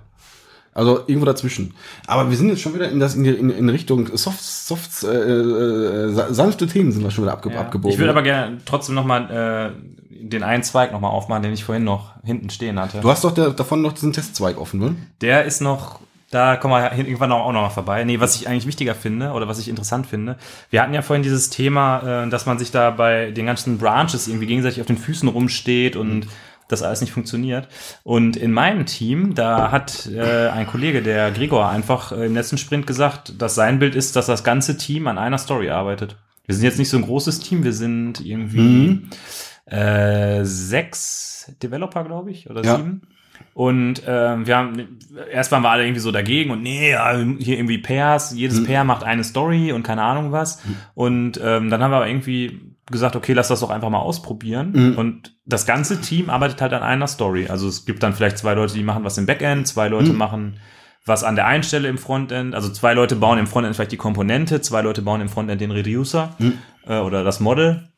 Also 0.79 1.01
irgendwo 1.07 1.27
dazwischen. 1.27 1.75
Aber 2.07 2.31
wir 2.31 2.37
sind 2.37 2.49
jetzt 2.49 2.61
schon 2.63 2.75
wieder 2.75 2.89
in 2.91 3.01
das 3.01 3.15
in, 3.17 3.25
in, 3.25 3.51
in 3.51 3.69
Richtung 3.69 4.09
Soft, 4.17 4.43
Soft, 4.43 5.03
äh, 5.05 5.09
äh, 5.09 6.13
sa- 6.13 6.33
sanfte 6.33 6.67
Themen 6.67 6.93
sind 6.93 7.03
wir 7.03 7.11
schon 7.11 7.25
wieder 7.25 7.33
abge 7.33 7.51
Ja. 7.53 7.61
abgebogen. 7.61 7.93
Ich 7.93 7.99
würde 7.99 8.11
aber 8.11 8.23
gerne 8.23 8.59
trotzdem 8.65 8.95
noch 8.95 9.05
mal 9.05 9.73
äh, 9.75 10.25
den 10.25 10.43
einen 10.43 10.63
Zweig 10.63 10.93
noch 10.93 11.01
mal 11.01 11.09
aufmachen, 11.11 11.43
den 11.43 11.53
ich 11.53 11.65
vorhin 11.65 11.85
noch 11.85 12.13
hinten 12.25 12.51
stehen 12.51 12.79
hatte. 12.79 13.01
du 13.01 13.11
hast 13.11 13.25
doch 13.25 13.33
der, 13.33 13.51
davon 13.51 13.83
noch 13.83 13.93
diesen 13.93 14.13
Testzweig 14.13 14.59
offen, 14.59 14.81
ne? 14.81 14.97
Der 15.21 15.45
ist 15.45 15.61
noch, 15.61 16.01
da 16.31 16.57
kommen 16.57 16.75
wir 16.75 16.93
irgendwann 16.97 17.33
auch 17.33 17.53
noch 17.53 17.63
mal 17.63 17.71
vorbei. 17.71 18.05
Nee, 18.05 18.21
was 18.21 18.37
ich 18.37 18.49
eigentlich 18.49 18.67
wichtiger 18.67 18.95
finde 18.95 19.31
oder 19.31 19.49
was 19.49 19.59
ich 19.59 19.69
interessant 19.69 20.07
finde, 20.07 20.37
wir 20.71 20.83
hatten 20.83 20.93
ja 20.95 21.03
vorhin 21.03 21.23
dieses 21.23 21.51
Thema, 21.51 22.25
äh, 22.25 22.29
dass 22.31 22.47
man 22.47 22.59
sich 22.59 22.71
da 22.71 22.91
bei 22.91 23.31
den 23.31 23.47
ganzen 23.47 23.79
Branches 23.79 24.29
irgendwie 24.29 24.47
gegenseitig 24.47 24.81
auf 24.81 24.87
den 24.87 24.99
Füßen 24.99 25.29
rumsteht 25.29 25.97
und 25.97 26.27
das 26.69 26.83
alles 26.83 27.01
nicht 27.01 27.13
funktioniert. 27.13 27.69
Und 28.05 28.37
in 28.37 28.53
meinem 28.53 28.87
Team, 28.87 29.35
da 29.35 29.71
hat 29.73 30.07
äh, 30.07 30.49
ein 30.49 30.67
Kollege, 30.67 31.03
der 31.03 31.31
Gregor, 31.31 31.69
einfach 31.69 32.13
äh, 32.13 32.27
im 32.27 32.35
letzten 32.35 32.59
Sprint 32.59 32.87
gesagt, 32.87 33.41
dass 33.41 33.55
sein 33.55 33.79
Bild 33.79 33.95
ist, 33.95 34.17
dass 34.17 34.27
das 34.27 34.45
ganze 34.45 34.77
Team 34.77 35.07
an 35.07 35.19
einer 35.19 35.39
Story 35.39 35.71
arbeitet. 35.71 36.17
Wir 36.47 36.55
sind 36.55 36.65
jetzt 36.65 36.79
nicht 36.79 36.89
so 36.91 36.97
ein 36.97 37.03
großes 37.05 37.41
Team, 37.41 37.65
wir 37.65 37.73
sind 37.75 38.25
irgendwie 38.25 39.03
äh, 39.67 40.45
sechs 40.45 41.53
Developer, 41.63 42.05
glaube 42.05 42.31
ich, 42.31 42.49
oder 42.49 42.65
Ja. 42.65 42.77
sieben. 42.77 43.03
Und 43.55 44.03
ähm, 44.07 44.47
wir 44.47 44.57
haben, 44.57 44.99
erst 45.33 45.51
waren 45.53 45.63
wir 45.63 45.71
alle 45.71 45.85
irgendwie 45.85 46.01
so 46.01 46.13
dagegen 46.13 46.51
und 46.51 46.63
nee, 46.63 46.97
hier 47.39 47.57
irgendwie 47.59 47.79
Pairs, 47.79 48.33
jedes 48.35 48.63
Pair 48.65 48.85
macht 48.85 49.03
eine 49.03 49.25
Story 49.25 49.73
und 49.73 49.83
keine 49.83 50.03
Ahnung 50.03 50.31
was. 50.33 50.61
Und 50.95 51.41
ähm, 51.43 51.69
dann 51.71 51.83
haben 51.83 51.91
wir 51.91 51.97
aber 51.97 52.09
irgendwie 52.09 52.68
gesagt, 52.91 53.17
okay, 53.17 53.33
lass 53.33 53.49
das 53.49 53.61
doch 53.61 53.71
einfach 53.71 53.91
mal 53.91 53.99
ausprobieren. 53.99 54.97
Und 54.97 55.37
das 55.45 55.67
ganze 55.67 56.01
Team 56.01 56.31
arbeitet 56.31 56.61
halt 56.63 56.73
an 56.73 56.83
einer 56.83 57.07
Story. 57.07 57.49
Also 57.49 57.69
es 57.69 57.85
gibt 57.87 58.03
dann 58.03 58.15
vielleicht 58.15 58.39
zwei 58.39 58.55
Leute, 58.55 58.75
die 58.75 58.83
machen 58.83 59.05
was 59.05 59.19
im 59.19 59.27
Backend, 59.27 59.67
zwei 59.69 59.89
Leute 59.89 60.13
machen 60.13 60.59
was 61.07 61.25
an 61.25 61.37
der 61.37 61.47
einen 61.47 61.63
Stelle 61.63 61.89
im 61.89 61.97
Frontend. 61.97 62.55
Also 62.55 62.69
zwei 62.71 62.93
Leute 62.93 63.17
bauen 63.17 63.39
im 63.39 63.47
Frontend 63.47 63.75
vielleicht 63.75 63.93
die 63.93 63.97
Komponente, 63.97 64.61
zwei 64.61 64.83
Leute 64.83 65.01
bauen 65.01 65.23
im 65.23 65.31
Frontend 65.31 65.59
den 65.61 65.71
Reducer 65.71 66.37
äh, 66.87 66.99
oder 66.99 67.25
das 67.25 67.41
Model. 67.41 67.89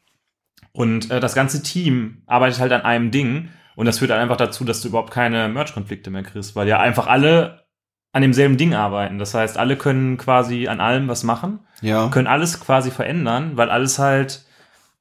Und 0.72 1.10
äh, 1.10 1.18
das 1.18 1.34
ganze 1.34 1.62
Team 1.62 2.22
arbeitet 2.26 2.60
halt 2.60 2.72
an 2.72 2.82
einem 2.82 3.10
Ding. 3.10 3.48
Und 3.74 3.86
das 3.86 3.98
führt 3.98 4.10
halt 4.12 4.20
einfach 4.20 4.36
dazu, 4.36 4.64
dass 4.64 4.80
du 4.80 4.88
überhaupt 4.88 5.10
keine 5.10 5.48
Merge-Konflikte 5.48 6.10
mehr 6.10 6.22
kriegst, 6.22 6.54
weil 6.54 6.68
ja 6.68 6.78
einfach 6.78 7.06
alle 7.08 7.64
an 8.12 8.22
demselben 8.22 8.56
Ding 8.56 8.74
arbeiten. 8.74 9.18
Das 9.18 9.34
heißt, 9.34 9.56
alle 9.58 9.76
können 9.76 10.16
quasi 10.16 10.68
an 10.68 10.80
allem 10.80 11.08
was 11.08 11.22
machen, 11.24 11.60
Ja. 11.80 12.08
können 12.08 12.26
alles 12.26 12.60
quasi 12.60 12.90
verändern, 12.90 13.52
weil 13.56 13.70
alles 13.70 13.98
halt, 13.98 14.44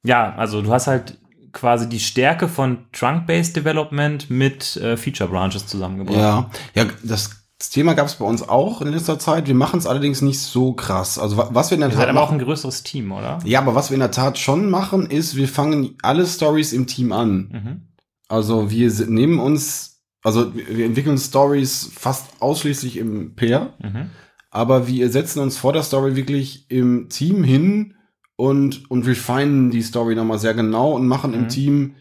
ja, 0.04 0.34
also 0.36 0.62
du 0.62 0.70
hast 0.72 0.86
halt 0.86 1.18
quasi 1.52 1.88
die 1.88 2.00
Stärke 2.00 2.48
von 2.48 2.78
Trunk-Based 2.92 3.56
Development 3.56 4.30
mit 4.30 4.76
äh, 4.76 4.96
Feature 4.96 5.28
Branches 5.30 5.66
zusammengebracht. 5.66 6.16
Ja, 6.18 6.50
ja, 6.74 6.84
das, 7.02 7.30
das 7.58 7.70
Thema 7.70 7.94
gab 7.94 8.06
es 8.06 8.14
bei 8.14 8.24
uns 8.24 8.48
auch 8.48 8.80
in 8.82 8.88
letzter 8.88 9.18
Zeit. 9.18 9.48
Wir 9.48 9.54
machen 9.56 9.78
es 9.80 9.86
allerdings 9.86 10.22
nicht 10.22 10.38
so 10.38 10.72
krass. 10.74 11.18
Also 11.18 11.36
wa- 11.36 11.48
was 11.52 11.70
wir 11.70 11.74
in 11.74 11.80
der 11.80 11.90
Ihr 11.90 11.96
seid 11.96 12.06
Tat 12.06 12.10
aber 12.16 12.22
auch 12.22 12.30
ein 12.32 12.38
größeres 12.38 12.84
Team, 12.84 13.10
oder? 13.12 13.40
ja, 13.44 13.58
aber 13.60 13.74
was 13.74 13.90
wir 13.90 13.94
in 13.96 14.00
der 14.00 14.12
Tat 14.12 14.38
schon 14.38 14.70
machen, 14.70 15.06
ist, 15.10 15.34
wir 15.36 15.48
fangen 15.48 15.96
alle 16.02 16.24
Stories 16.26 16.72
im 16.72 16.86
Team 16.86 17.10
an. 17.12 17.36
Mhm. 17.52 17.80
Also 18.28 18.70
wir 18.70 18.88
nehmen 19.08 19.40
uns, 19.40 20.02
also 20.22 20.54
wir 20.54 20.68
wir 20.76 20.86
entwickeln 20.86 21.18
Stories 21.18 21.90
fast 21.92 22.26
ausschließlich 22.40 22.96
im 22.96 23.34
Pair, 23.34 23.74
Mhm. 23.82 24.10
aber 24.52 24.86
wir 24.86 25.10
setzen 25.10 25.40
uns 25.40 25.58
vor 25.58 25.72
der 25.72 25.82
Story 25.82 26.14
wirklich 26.14 26.70
im 26.70 27.08
Team 27.08 27.42
hin 27.42 27.94
und, 28.40 28.90
und 28.90 29.06
refinen 29.06 29.70
die 29.70 29.82
Story 29.82 30.14
nochmal 30.14 30.38
sehr 30.38 30.54
genau 30.54 30.92
und 30.92 31.06
machen 31.06 31.34
im 31.34 31.42
Mhm. 31.42 31.48
Team 31.48 31.94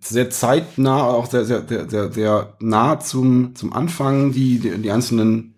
sehr 0.00 0.28
zeitnah, 0.28 1.02
auch 1.04 1.26
sehr, 1.30 1.44
sehr, 1.44 1.66
sehr, 1.66 1.88
sehr, 1.88 2.12
sehr 2.12 2.56
nah 2.60 3.00
zum, 3.00 3.54
zum 3.54 3.72
Anfang 3.72 4.32
die, 4.32 4.58
die, 4.58 4.76
die 4.82 4.90
einzelnen 4.90 5.54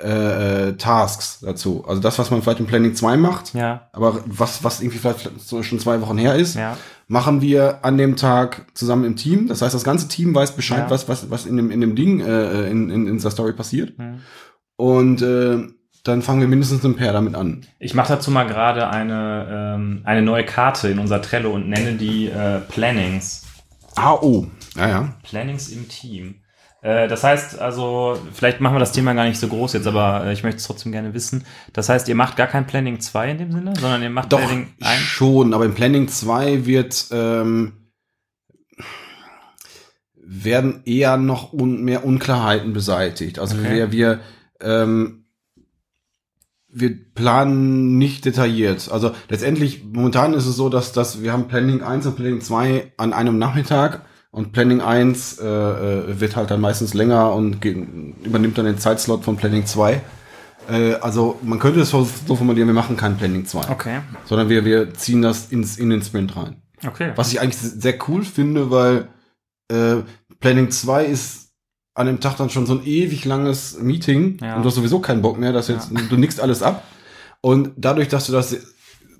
äh, 0.00 0.68
äh, 0.68 0.72
Tasks 0.76 1.40
dazu. 1.40 1.84
Also 1.86 2.00
das, 2.00 2.18
was 2.18 2.30
man 2.30 2.40
vielleicht 2.40 2.60
im 2.60 2.66
Planning 2.66 2.94
2 2.94 3.16
macht, 3.16 3.52
Ja, 3.54 3.88
aber 3.92 4.22
was, 4.26 4.62
was 4.64 4.80
irgendwie 4.80 4.98
vielleicht 4.98 5.28
so 5.40 5.62
schon 5.62 5.80
zwei 5.80 6.00
Wochen 6.00 6.16
her 6.18 6.36
ist, 6.36 6.54
ja. 6.54 6.76
machen 7.08 7.40
wir 7.40 7.84
an 7.84 7.98
dem 7.98 8.16
Tag 8.16 8.66
zusammen 8.74 9.04
im 9.04 9.16
Team. 9.16 9.48
Das 9.48 9.60
heißt, 9.60 9.74
das 9.74 9.84
ganze 9.84 10.08
Team 10.08 10.34
weiß 10.34 10.52
Bescheid, 10.52 10.84
Ja. 10.86 10.90
was, 10.90 11.08
was, 11.08 11.30
was 11.30 11.46
in 11.46 11.56
dem, 11.56 11.70
in 11.70 11.80
dem 11.80 11.94
Ding, 11.96 12.20
äh, 12.20 12.70
in, 12.70 12.90
in, 12.90 13.06
in 13.08 13.14
dieser 13.14 13.32
Story 13.32 13.52
passiert. 13.52 13.98
Mhm. 13.98 14.20
Und 14.76 15.20
äh, 15.22 15.66
dann 16.08 16.22
fangen 16.22 16.40
wir 16.40 16.48
mindestens 16.48 16.84
ein 16.84 16.96
Pair 16.96 17.12
damit 17.12 17.34
an. 17.34 17.66
Ich 17.78 17.94
mache 17.94 18.14
dazu 18.14 18.30
mal 18.30 18.44
gerade 18.44 18.88
eine, 18.88 19.74
ähm, 19.76 20.00
eine 20.04 20.22
neue 20.22 20.44
Karte 20.44 20.88
in 20.88 20.98
unser 20.98 21.22
Trello 21.22 21.52
und 21.52 21.68
nenne 21.68 21.92
die 21.94 22.28
äh, 22.28 22.60
Plannings. 22.60 23.42
Ah, 23.96 24.14
oh. 24.14 24.46
Ja, 24.76 24.88
ja. 24.88 25.14
Plannings 25.22 25.68
im 25.68 25.88
Team. 25.88 26.36
Äh, 26.80 27.08
das 27.08 27.24
heißt 27.24 27.58
also, 27.58 28.18
vielleicht 28.32 28.60
machen 28.60 28.76
wir 28.76 28.80
das 28.80 28.92
Thema 28.92 29.12
gar 29.12 29.24
nicht 29.24 29.40
so 29.40 29.48
groß 29.48 29.72
jetzt, 29.72 29.86
aber 29.86 30.24
äh, 30.26 30.32
ich 30.32 30.44
möchte 30.44 30.58
es 30.58 30.66
trotzdem 30.66 30.92
gerne 30.92 31.12
wissen. 31.14 31.44
Das 31.72 31.88
heißt, 31.88 32.08
ihr 32.08 32.14
macht 32.14 32.36
gar 32.36 32.46
kein 32.46 32.66
Planning 32.66 33.00
2 33.00 33.32
in 33.32 33.38
dem 33.38 33.52
Sinne, 33.52 33.74
sondern 33.78 34.02
ihr 34.02 34.10
macht 34.10 34.32
Doch, 34.32 34.38
Planning 34.38 34.68
1. 34.80 35.00
schon, 35.00 35.54
aber 35.54 35.64
im 35.64 35.74
Planning 35.74 36.08
2 36.08 36.66
wird, 36.66 37.06
ähm, 37.10 37.72
werden 40.14 40.82
eher 40.84 41.16
noch 41.16 41.52
un 41.52 41.82
mehr 41.82 42.04
Unklarheiten 42.04 42.72
beseitigt. 42.72 43.38
Also 43.38 43.56
Okay. 43.56 43.74
wir, 43.74 43.92
wir, 43.92 44.20
ähm, 44.60 45.17
wir 46.80 46.96
planen 47.14 47.98
nicht 47.98 48.24
detailliert. 48.24 48.90
Also 48.90 49.12
letztendlich, 49.28 49.84
momentan 49.84 50.34
ist 50.34 50.46
es 50.46 50.56
so, 50.56 50.68
dass, 50.68 50.92
dass 50.92 51.22
wir 51.22 51.32
haben 51.32 51.48
Planning 51.48 51.82
1 51.82 52.06
und 52.06 52.16
Planning 52.16 52.40
2 52.40 52.92
an 52.96 53.12
einem 53.12 53.38
Nachmittag 53.38 54.02
und 54.30 54.52
Planning 54.52 54.80
1 54.80 55.38
äh, 55.38 55.46
äh, 55.46 56.20
wird 56.20 56.36
halt 56.36 56.50
dann 56.50 56.60
meistens 56.60 56.94
länger 56.94 57.32
und 57.32 57.64
übernimmt 57.64 58.58
dann 58.58 58.66
den 58.66 58.78
Zeitslot 58.78 59.24
von 59.24 59.36
Planning 59.36 59.66
2. 59.66 60.00
Äh, 60.70 60.94
also 60.94 61.38
man 61.42 61.58
könnte 61.58 61.80
es 61.80 61.90
so 61.90 62.06
so 62.26 62.36
formulieren, 62.36 62.68
wir 62.68 62.74
machen 62.74 62.96
kein 62.96 63.16
Planning 63.16 63.46
2 63.46 63.70
Okay, 63.70 64.00
sondern 64.26 64.48
wir, 64.48 64.64
wir 64.64 64.94
ziehen 64.94 65.22
das 65.22 65.46
ins, 65.50 65.78
in 65.78 65.90
den 65.90 66.02
Sprint 66.02 66.36
rein. 66.36 66.62
okay. 66.86 67.12
Was 67.16 67.32
ich 67.32 67.40
eigentlich 67.40 67.58
sehr 67.58 67.94
cool 68.08 68.24
finde, 68.24 68.70
weil 68.70 69.08
äh, 69.68 70.02
Planning 70.40 70.70
2 70.70 71.06
ist 71.06 71.47
an 71.98 72.06
dem 72.06 72.20
Tag 72.20 72.36
dann 72.36 72.48
schon 72.50 72.66
so 72.66 72.74
ein 72.74 72.84
ewig 72.84 73.24
langes 73.24 73.78
Meeting 73.80 74.38
Ja. 74.40 74.56
und 74.56 74.62
du 74.62 74.68
hast 74.68 74.76
sowieso 74.76 75.00
keinen 75.00 75.22
Bock 75.22 75.38
mehr, 75.38 75.52
dass 75.52 75.68
jetzt, 75.68 75.90
du 76.08 76.16
nickst 76.16 76.40
alles 76.40 76.62
ab. 76.62 76.84
Und 77.40 77.70
dadurch, 77.76 78.08
dass 78.08 78.26
du 78.26 78.32
das 78.32 78.56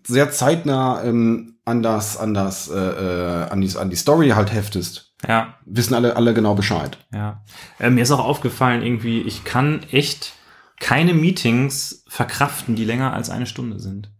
sehr 0.07 0.31
zeitnah 0.31 1.03
ähm, 1.05 1.57
an 1.65 1.83
das, 1.83 2.17
an 2.17 2.33
das, 2.35 2.69
äh, 2.69 2.75
äh, 2.79 3.51
an 3.51 3.61
die, 3.61 3.77
an 3.77 3.91
die 3.91 3.97
Story 3.97 4.31
halt 4.31 4.53
heftest, 4.53 5.13
Ja, 5.27 5.55
wissen 5.67 5.95
alle, 5.95 6.17
alle 6.17 6.33
genau 6.35 6.55
Bescheid. 6.55 6.99
ja. 7.13 7.45
Äh, 7.79 7.91
mir 7.91 8.03
ist 8.03 8.11
auch 8.11 8.25
aufgefallen, 8.25 8.83
irgendwie, 8.83 9.21
ich 9.21 9.45
kann 9.45 9.81
echt 9.91 10.33
keine 10.81 11.13
Meetings 11.13 12.05
verkraften, 12.09 12.75
die 12.77 12.85
länger 12.85 13.13
als 13.13 13.29
eine 13.31 13.47
Stunde 13.47 13.81
sind. 13.81 14.11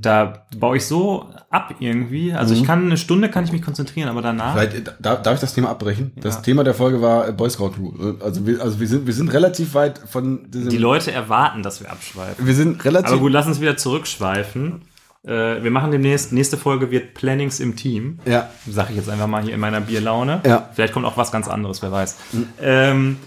Da 0.00 0.46
baue 0.58 0.78
ich 0.78 0.86
so 0.86 1.26
ab 1.48 1.76
irgendwie. 1.78 2.32
Also 2.32 2.54
ich 2.54 2.64
kann 2.64 2.86
eine 2.86 2.96
Stunde 2.96 3.28
kann 3.30 3.44
ich 3.44 3.52
mich 3.52 3.62
konzentrieren, 3.62 4.08
aber 4.08 4.20
danach. 4.20 4.54
Vielleicht, 4.54 4.88
äh, 4.88 4.92
da, 4.98 5.14
darf 5.14 5.34
ich 5.34 5.40
das 5.40 5.54
Thema 5.54 5.68
abbrechen? 5.70 6.10
Das 6.16 6.36
Ja. 6.36 6.40
Thema 6.40 6.64
der 6.64 6.74
Folge 6.74 7.00
war 7.00 7.28
äh, 7.28 7.32
Boy 7.32 7.48
Scout 7.50 7.74
Rule. 7.78 8.16
Also 8.20 8.46
wir, 8.46 8.60
also 8.60 8.80
wir 8.80 8.88
sind, 8.88 9.06
wir 9.06 9.14
sind 9.14 9.32
relativ 9.32 9.74
weit 9.74 9.98
von 9.98 10.50
diesem, 10.50 10.70
Die 10.70 10.78
Leute 10.78 11.12
erwarten, 11.12 11.62
dass 11.62 11.80
wir 11.80 11.90
abschweifen. 11.90 12.44
wir 12.44 12.54
sind 12.54 12.84
relativ, 12.84 13.12
Aber 13.12 13.20
gut, 13.20 13.30
lass 13.32 13.46
uns 13.46 13.60
wieder 13.60 13.76
zurückschweifen. 13.76 14.82
Äh, 15.22 15.62
wir 15.62 15.70
machen 15.70 15.92
demnächst, 15.92 16.32
nächste 16.32 16.56
Folge 16.56 16.90
wird 16.90 17.14
Plannings 17.14 17.60
im 17.60 17.76
Team. 17.76 18.18
ja, 18.24 18.50
Sag 18.68 18.90
ich 18.90 18.96
jetzt 18.96 19.08
einfach 19.08 19.26
mal 19.28 19.42
hier 19.42 19.54
in 19.54 19.60
meiner 19.60 19.80
Bierlaune. 19.80 20.40
Ja. 20.46 20.68
Vielleicht 20.72 20.92
kommt 20.94 21.06
auch 21.06 21.16
was 21.16 21.30
ganz 21.30 21.46
anderes, 21.46 21.80
wer 21.82 21.92
weiß. 21.92 22.16
Ähm, 22.60 23.18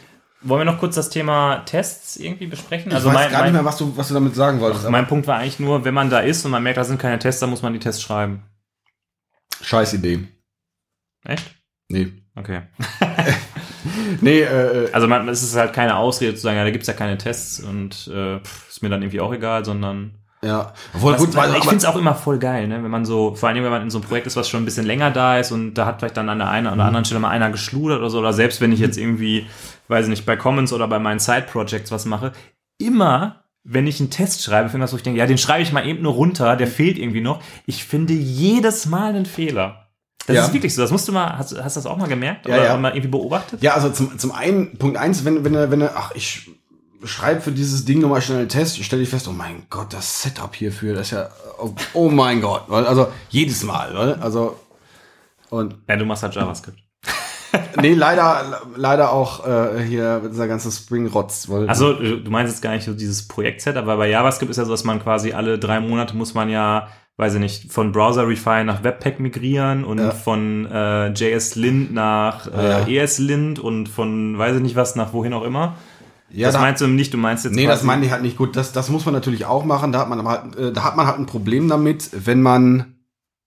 wollen 0.43 0.61
wir 0.61 0.71
noch 0.71 0.79
kurz 0.79 0.95
das 0.95 1.09
Thema 1.09 1.57
Tests 1.65 2.17
irgendwie 2.17 2.47
besprechen? 2.47 2.89
ich 2.91 2.95
Also 2.95 3.07
weiß 3.09 3.13
mein, 3.15 3.31
gar 3.31 3.43
nicht 3.43 3.53
mehr, 3.53 3.65
was 3.65 3.77
du, 3.77 3.95
was 3.95 4.07
du 4.09 4.13
damit 4.13 4.35
sagen 4.35 4.59
wolltest. 4.59 4.83
aber 4.83 4.91
mein 4.91 5.07
Punkt 5.07 5.27
war 5.27 5.37
eigentlich 5.37 5.59
nur, 5.59 5.85
wenn 5.85 5.93
man 5.93 6.09
da 6.09 6.19
ist 6.19 6.43
und 6.45 6.51
man 6.51 6.63
merkt, 6.63 6.77
da 6.77 6.83
sind 6.83 6.99
keine 6.99 7.19
Tests, 7.19 7.39
dann 7.39 7.49
muss 7.49 7.61
man 7.61 7.73
die 7.73 7.79
Tests 7.79 8.01
schreiben. 8.01 8.43
Scheiß 9.61 9.93
Idee. 9.93 10.27
Echt? 11.25 11.55
Nee. 11.89 12.11
Okay. 12.35 12.63
Nee, 14.21 14.41
äh, 14.41 14.85
äh, 14.85 14.91
Also 14.93 15.07
man, 15.07 15.27
es 15.27 15.43
ist 15.43 15.55
halt 15.57 15.73
keine 15.73 15.97
Ausrede 15.97 16.35
zu 16.35 16.41
sagen, 16.41 16.55
ja, 16.57 16.63
da 16.63 16.71
gibt's 16.71 16.87
ja 16.87 16.93
keine 16.93 17.17
Tests 17.17 17.59
und 17.59 18.07
äh, 18.07 18.37
ist 18.69 18.81
mir 18.81 18.89
dann 18.89 19.01
irgendwie 19.01 19.19
auch 19.19 19.33
egal, 19.33 19.65
sondern 19.65 20.22
ja. 20.43 20.73
Obwohl, 20.93 21.13
Das, 21.13 21.21
gut, 21.21 21.35
weil, 21.35 21.51
ich 21.55 21.61
finde 21.63 21.77
es 21.77 21.85
auch 21.85 21.95
immer 21.95 22.13
voll 22.15 22.37
geil, 22.39 22.67
ne? 22.67 22.83
wenn 22.83 22.91
man 22.91 23.05
so, 23.05 23.33
vor 23.35 23.49
allem 23.49 23.63
wenn 23.63 23.71
man 23.71 23.81
in 23.81 23.89
so 23.89 23.97
einem 23.99 24.07
Projekt 24.07 24.27
ist, 24.27 24.35
was 24.35 24.49
schon 24.49 24.61
ein 24.61 24.65
bisschen 24.65 24.85
länger 24.85 25.09
da 25.11 25.37
ist 25.39 25.51
und 25.51 25.73
da 25.75 25.85
hat 25.85 25.99
vielleicht 25.99 26.17
dann 26.17 26.29
an 26.29 26.39
der 26.39 26.49
einen 26.49 26.67
Mhm. 26.67 26.73
oder 26.73 26.83
anderen 26.85 27.05
Stelle 27.05 27.19
mal 27.21 27.29
einer 27.29 27.49
geschludert 27.49 27.99
oder 27.99 28.09
so, 28.09 28.19
oder 28.19 28.33
selbst 28.33 28.59
wenn 28.61 28.71
ich 28.71 28.79
jetzt 28.79 28.97
irgendwie, 28.97 29.47
weiß 29.87 30.05
ich 30.05 30.09
nicht, 30.09 30.25
bei 30.25 30.35
Commons 30.35 30.73
oder 30.73 30.87
bei 30.87 30.99
meinen 30.99 31.19
Side-Projects 31.19 31.91
was 31.91 32.05
mache, 32.05 32.31
immer, 32.77 33.43
wenn 33.63 33.87
ich 33.87 33.99
einen 33.99 34.09
Test 34.09 34.43
schreibe, 34.43 34.69
finde 34.69 34.83
ich 34.83 34.87
das, 34.89 34.93
wo 34.93 34.97
ich 34.97 35.03
denke, 35.03 35.19
ja, 35.19 35.25
den 35.25 35.37
schreibe 35.37 35.61
ich 35.63 35.71
mal 35.71 35.87
eben 35.87 36.01
nur 36.03 36.13
runter, 36.13 36.55
der 36.57 36.67
fehlt 36.67 36.97
irgendwie 36.97 37.21
noch. 37.21 37.41
Ich 37.65 37.85
finde 37.85 38.13
jedes 38.13 38.85
Mal 38.87 39.09
einen 39.15 39.25
Fehler. 39.25 39.87
Das 40.27 40.35
Ja. 40.37 40.45
ist 40.45 40.53
wirklich 40.53 40.73
so. 40.73 40.81
Das 40.81 40.91
musst 40.91 41.07
du 41.07 41.11
mal, 41.11 41.37
hast, 41.37 41.51
hast 41.61 41.75
du 41.75 41.79
das 41.81 41.85
auch 41.85 41.97
mal 41.97 42.07
gemerkt 42.07 42.45
Ja, 42.47 42.55
oder 42.55 42.63
ja. 42.65 42.77
mal 42.77 42.89
irgendwie 42.91 43.09
beobachtet? 43.09 43.61
Ja, 43.61 43.73
also 43.73 43.89
zum, 43.89 44.17
zum 44.17 44.31
einen, 44.31 44.77
Punkt 44.77 44.97
eins, 44.97 45.25
wenn, 45.25 45.43
wenn 45.43 45.53
wenn 45.71 45.83
ach, 45.83 46.11
ich 46.15 46.49
schreibe 47.05 47.41
für 47.41 47.51
dieses 47.51 47.85
Ding 47.85 47.99
nochmal 47.99 48.21
schnell 48.21 48.39
einen 48.39 48.49
Test, 48.49 48.83
stelle 48.83 49.01
ich 49.01 49.09
fest, 49.09 49.27
oh 49.27 49.31
mein 49.33 49.63
Gott, 49.69 49.93
das 49.93 50.21
Setup 50.23 50.53
hierfür, 50.55 50.93
das 50.95 51.07
ist 51.07 51.11
ja, 51.11 51.29
oh, 51.59 51.71
oh 51.93 52.09
mein 52.09 52.41
Gott, 52.41 52.63
weil, 52.67 52.85
also 52.87 53.07
jedes 53.29 53.63
Mal, 53.63 53.95
also, 54.21 54.57
und, 55.49 55.75
Ja, 55.87 55.95
du 55.97 56.05
machst 56.05 56.23
halt 56.23 56.35
JavaScript. 56.35 56.79
nee, 57.81 57.93
leider, 57.93 58.61
leider 58.75 59.11
auch 59.11 59.45
äh, 59.45 59.83
hier 59.83 60.21
dieser 60.31 60.47
ganze 60.47 60.71
Spring-Rotz, 60.71 61.49
weil, 61.49 61.69
Also 61.69 61.93
du 61.93 62.29
meinst 62.31 62.51
jetzt 62.53 62.61
gar 62.61 62.71
nicht 62.73 62.85
so 62.85 62.93
dieses 62.93 63.27
Projekt-Set, 63.27 63.77
aber 63.77 63.97
bei 63.97 64.09
JavaScript 64.09 64.49
ist 64.49 64.57
ja 64.57 64.65
so, 64.65 64.71
dass 64.71 64.83
man 64.83 65.01
quasi 65.01 65.33
alle 65.33 65.59
drei 65.59 65.79
Monate 65.79 66.15
muss 66.15 66.33
man 66.33 66.49
ja, 66.49 66.87
weiß 67.17 67.35
ich 67.35 67.39
nicht, 67.39 67.71
von 67.71 67.91
Browser 67.91 68.27
Refine 68.27 68.65
nach 68.65 68.83
Webpack 68.83 69.19
migrieren 69.19 69.83
und 69.83 69.99
Ja. 69.99 70.09
von 70.11 70.65
äh, 70.71 71.09
JS-Lint 71.09 71.93
nach 71.93 72.47
Ja. 72.51 72.79
äh, 72.87 72.97
ES-Lint 72.97 73.59
und 73.59 73.87
von 73.87 74.35
weiß 74.39 74.55
ich 74.55 74.61
nicht 74.63 74.75
was 74.75 74.95
nach 74.95 75.13
wohin 75.13 75.33
auch 75.33 75.43
immer. 75.43 75.75
Ja, 76.33 76.47
das 76.47 76.55
da, 76.55 76.61
meinst 76.61 76.81
du 76.81 76.87
nicht, 76.87 77.13
du 77.13 77.17
meinst 77.17 77.45
jetzt 77.45 77.53
nee, 77.53 77.67
das 77.67 77.83
meine 77.83 78.05
ich 78.05 78.11
halt 78.11 78.23
nicht 78.23 78.37
gut, 78.37 78.55
das, 78.55 78.71
das 78.71 78.89
muss 78.89 79.05
man 79.05 79.13
natürlich 79.13 79.45
auch 79.45 79.65
machen, 79.65 79.91
da 79.91 79.99
hat 79.99 80.09
man 80.09 80.27
halt, 80.27 80.55
äh, 80.55 80.73
da 80.73 80.83
hat 80.83 80.97
man 80.97 81.05
halt 81.05 81.19
ein 81.19 81.25
Problem 81.25 81.69
damit, 81.69 82.09
wenn 82.13 82.41
man, 82.41 82.95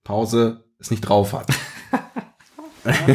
Pause, 0.04 0.64
es 0.78 0.90
nicht 0.90 1.00
drauf 1.00 1.32
hat. 1.32 1.48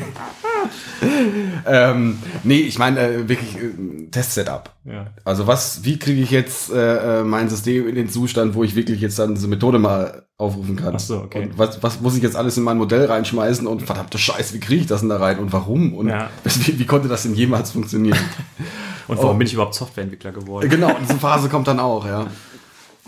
ähm, 1.66 2.20
nee, 2.44 2.60
ich 2.60 2.78
meine 2.78 3.00
äh, 3.00 3.30
wirklich 3.30 3.58
äh, 3.58 4.10
Test-Setup. 4.12 4.76
Ja. 4.86 5.08
Also 5.24 5.48
was, 5.48 5.84
wie 5.84 5.98
kriege 5.98 6.22
ich 6.22 6.32
jetzt 6.32 6.72
äh, 6.72 7.22
äh, 7.22 7.24
mein 7.24 7.50
System 7.50 7.88
in 7.88 7.96
den 7.96 8.10
Zustand, 8.10 8.56
wo 8.56 8.64
ich 8.64 8.76
wirklich 8.76 9.02
jetzt 9.02 9.18
dann 9.20 9.36
diese 9.36 9.48
Methode 9.48 9.80
mal 9.80 10.26
aufrufen 10.38 10.76
kann? 10.76 10.96
Ach 10.96 11.00
so, 11.00 11.20
okay. 11.20 11.44
Und 11.44 11.58
was, 11.58 11.82
was 11.82 12.02
muss 12.02 12.16
ich 12.16 12.24
jetzt 12.24 12.36
alles 12.36 12.58
in 12.58 12.64
mein 12.64 12.78
Modell 12.78 13.06
reinschmeißen 13.06 13.68
und 13.68 13.84
verdammte 13.84 14.18
Scheiße, 14.18 14.54
wie 14.54 14.60
kriege 14.60 14.82
ich 14.82 14.88
das 14.88 15.02
denn 15.02 15.10
da 15.10 15.18
rein 15.18 15.40
und 15.40 15.54
warum? 15.54 15.94
Und 15.94 16.10
Ja. 16.10 16.30
wie, 16.44 16.80
wie 16.80 16.86
konnte 16.86 17.08
das 17.08 17.24
denn 17.24 17.36
jemals 17.36 17.72
funktionieren? 17.72 18.20
Und 19.08 19.18
warum 19.18 19.36
Oh. 19.36 19.38
bin 19.38 19.48
ich 19.48 19.54
überhaupt 19.54 19.76
Softwareentwickler 19.76 20.32
geworden? 20.32 20.70
genau, 20.70 20.96
diese 21.02 21.16
Phase 21.20 21.50
kommt 21.50 21.68
dann 21.68 21.80
auch, 21.80 22.06
ja. 22.06 22.28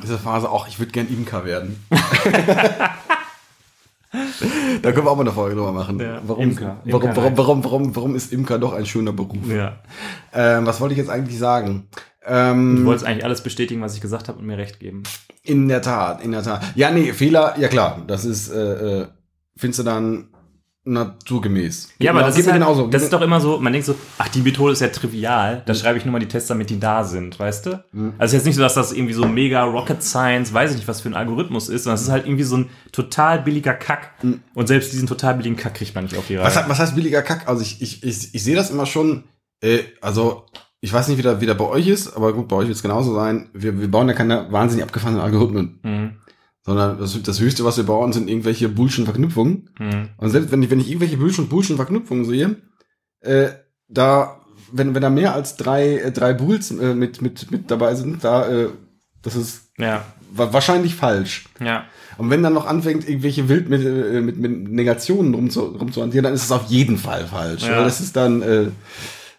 Diese 0.02 0.18
Phase 0.18 0.50
auch, 0.50 0.68
ich 0.68 0.80
würde 0.80 0.92
gern 0.92 1.08
Imker 1.08 1.46
werden. 1.46 1.84
da 4.82 4.92
können 4.92 5.06
wir 5.06 5.12
auch 5.12 5.16
mal 5.16 5.22
eine 5.22 5.32
Folge 5.32 5.56
drüber 5.56 5.72
machen. 5.72 6.00
Ja, 6.00 6.22
warum, 6.26 6.44
Imker, 6.44 6.78
warum, 6.86 7.16
warum, 7.16 7.38
warum, 7.38 7.64
warum, 7.64 7.96
warum 7.96 8.16
ist 8.16 8.32
Imker 8.32 8.60
doch 8.60 8.74
ein 8.74 8.86
schöner 8.86 9.12
Beruf? 9.14 9.38
Ja. 9.48 9.78
Ähm, 10.34 10.66
was 10.66 10.80
wollte 10.82 10.94
ich 10.94 11.00
jetzt 11.00 11.10
eigentlich 11.10 11.40
sagen? 11.40 11.88
Ähm, 12.26 12.78
Du 12.78 12.86
wolltest 12.86 13.06
eigentlich 13.06 13.26
alles 13.26 13.42
bestätigen, 13.42 13.82
was 13.82 13.96
ich 13.96 14.02
gesagt 14.02 14.28
habe 14.30 14.40
und 14.40 14.46
mir 14.46 14.58
recht 14.58 14.80
geben. 14.80 15.04
In 15.42 15.68
der 15.68 15.82
Tat, 15.82 16.24
in 16.24 16.32
der 16.32 16.44
Tat. 16.44 16.62
Ja, 16.76 16.92
nee, 16.92 17.12
Fehler, 17.12 17.56
ja 17.60 17.68
klar, 17.68 18.02
das 18.08 18.24
ist, 18.24 18.50
äh, 18.50 19.02
äh, 19.02 19.08
findest 19.58 19.80
du 19.80 19.84
dann 19.84 20.28
naturgemäß. 20.86 21.94
Ja, 22.00 22.12
aber 22.12 22.22
das, 22.22 22.38
ist, 22.38 22.46
halt, 22.46 22.56
genauso. 22.56 22.88
das 22.88 23.04
ist 23.04 23.14
doch 23.14 23.22
immer 23.22 23.40
so, 23.40 23.58
man 23.60 23.72
denkt 23.72 23.86
so, 23.86 23.96
ach, 24.18 24.28
die 24.28 24.42
Methode 24.42 24.74
ist 24.74 24.82
ja 24.82 24.90
trivial, 24.90 25.64
da 25.66 25.74
schreibe 25.74 25.98
ich 25.98 26.06
nur 26.06 26.12
mal 26.12 26.20
die 26.20 26.28
Tests, 26.28 26.50
damit 26.50 26.70
die 26.70 26.80
da 26.80 27.04
sind, 27.06 27.40
weißt 27.40 27.66
du? 27.68 27.84
Mhm. 27.94 28.14
Also 28.18 28.36
jetzt 28.36 28.46
nicht 28.46 28.56
so, 28.56 28.62
dass 28.62 28.74
das 28.74 28.92
irgendwie 28.92 29.14
so 29.14 29.26
mega 29.26 29.64
Rocket 29.64 30.04
Science, 30.04 30.54
weiß 30.54 30.72
ich 30.72 30.78
nicht, 30.78 30.88
was 30.88 31.02
für 31.02 31.10
ein 31.10 31.16
Algorithmus 31.16 31.70
ist, 31.70 31.84
sondern 31.84 31.96
es 31.96 32.02
ist 32.04 32.10
halt 32.12 32.26
irgendwie 32.26 32.44
so 32.44 32.58
ein 32.58 32.70
total 32.92 33.42
billiger 33.42 33.74
Kack. 33.74 34.12
Und 34.54 34.68
selbst 34.68 34.92
diesen 34.92 35.08
total 35.08 35.36
billigen 35.36 35.56
Kack 35.56 35.76
kriegt 35.76 35.96
man 35.96 36.04
nicht 36.04 36.18
auf 36.18 36.28
die 36.28 36.36
Reihe. 36.36 36.50
Mhm. 36.50 36.56
was, 36.56 36.70
was 36.70 36.80
heißt 36.80 36.96
billiger 36.96 37.22
Kack? 37.22 37.48
Also 37.48 37.62
ich, 37.62 37.82
ich, 37.82 38.04
ich, 38.04 38.36
ich 38.36 38.44
sehe 38.44 38.56
das 38.56 38.70
immer 38.70 38.86
schon, 38.86 39.24
äh, 39.62 39.80
also 40.02 40.46
ich 40.82 40.92
weiß 40.92 41.08
nicht, 41.08 41.18
wie 41.18 41.22
der, 41.22 41.40
wie 41.40 41.46
der 41.46 41.54
bei 41.54 41.66
euch 41.66 41.88
ist, 41.88 42.14
aber 42.14 42.34
gut, 42.34 42.50
bei 42.50 42.58
euch 42.58 42.68
wird 42.68 42.76
es 42.76 42.82
genauso 42.82 43.16
sein. 43.16 43.50
Wir, 43.54 43.80
wir 43.80 43.90
bauen 43.90 44.10
ja 44.10 44.14
keine 44.14 44.52
wahnsinnig 44.52 44.84
abgefahrenen 44.84 45.22
Algorithmen, 45.22 45.80
Mhm. 45.82 46.12
Sondern 46.66 46.98
das, 47.00 47.22
das 47.22 47.40
Höchste, 47.40 47.66
was 47.66 47.78
wir 47.78 47.84
bauen, 47.84 48.14
sind 48.14 48.30
irgendwelche 48.30 48.70
Bullshit-Verknüpfungen. 48.70 49.70
Mhm. 49.80 50.10
Und 50.18 50.30
selbst 50.30 50.52
wenn 50.52 50.64
ich, 50.64 50.70
wenn 50.70 50.80
ich 50.80 50.88
irgendwelche 50.90 51.18
Bullshit, 51.18 51.50
Bullshit-Verknüpfungen 51.50 52.26
sehe, 52.26 52.56
äh, 53.22 53.50
da, 53.88 54.40
wenn, 54.72 54.96
wenn 54.96 55.02
da 55.02 55.10
mehr 55.10 55.34
als 55.36 55.56
drei, 55.58 55.98
äh, 55.98 56.12
drei 56.12 56.34
Bulls 56.34 56.72
äh, 56.72 56.96
mit, 56.96 57.22
mit, 57.22 57.52
mit 57.52 57.70
dabei 57.70 57.96
sind, 57.96 58.24
da, 58.24 58.48
äh, 58.50 58.70
das 59.22 59.36
ist 59.36 59.70
Ja, 59.78 60.06
wa- 60.32 60.52
wahrscheinlich 60.54 60.96
falsch. 60.96 61.46
ja. 61.60 61.86
Und 62.20 62.30
wenn 62.30 62.44
dann 62.44 62.54
noch 62.54 62.68
anfängt, 62.68 63.10
irgendwelche 63.10 63.50
Wild 63.50 63.70
mit, 63.70 63.84
äh, 63.84 64.22
mit, 64.22 64.38
mit 64.38 64.70
Negationen 64.72 65.34
rumzu, 65.34 65.62
rumzuhantieren, 65.62 66.24
dann 66.24 66.34
ist 66.36 66.44
es 66.44 66.52
auf 66.52 66.66
jeden 66.68 67.00
Fall 67.00 67.26
falsch. 67.26 67.64
Ja. 67.64 67.84
Das 67.84 68.00
ist 68.02 68.16
dann, 68.16 68.44
äh, 68.44 68.68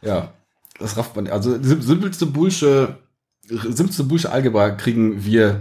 ja, 0.02 0.32
das 0.80 0.96
rafft 0.96 1.14
man. 1.14 1.28
Also 1.28 1.52
sim- 1.62 1.82
simpelste 1.82 2.26
Bullsche, 2.26 2.98
simpelste 3.46 4.02
Bullsche 4.02 4.32
Algebra 4.32 4.70
kriegen 4.70 5.24
wir, 5.24 5.60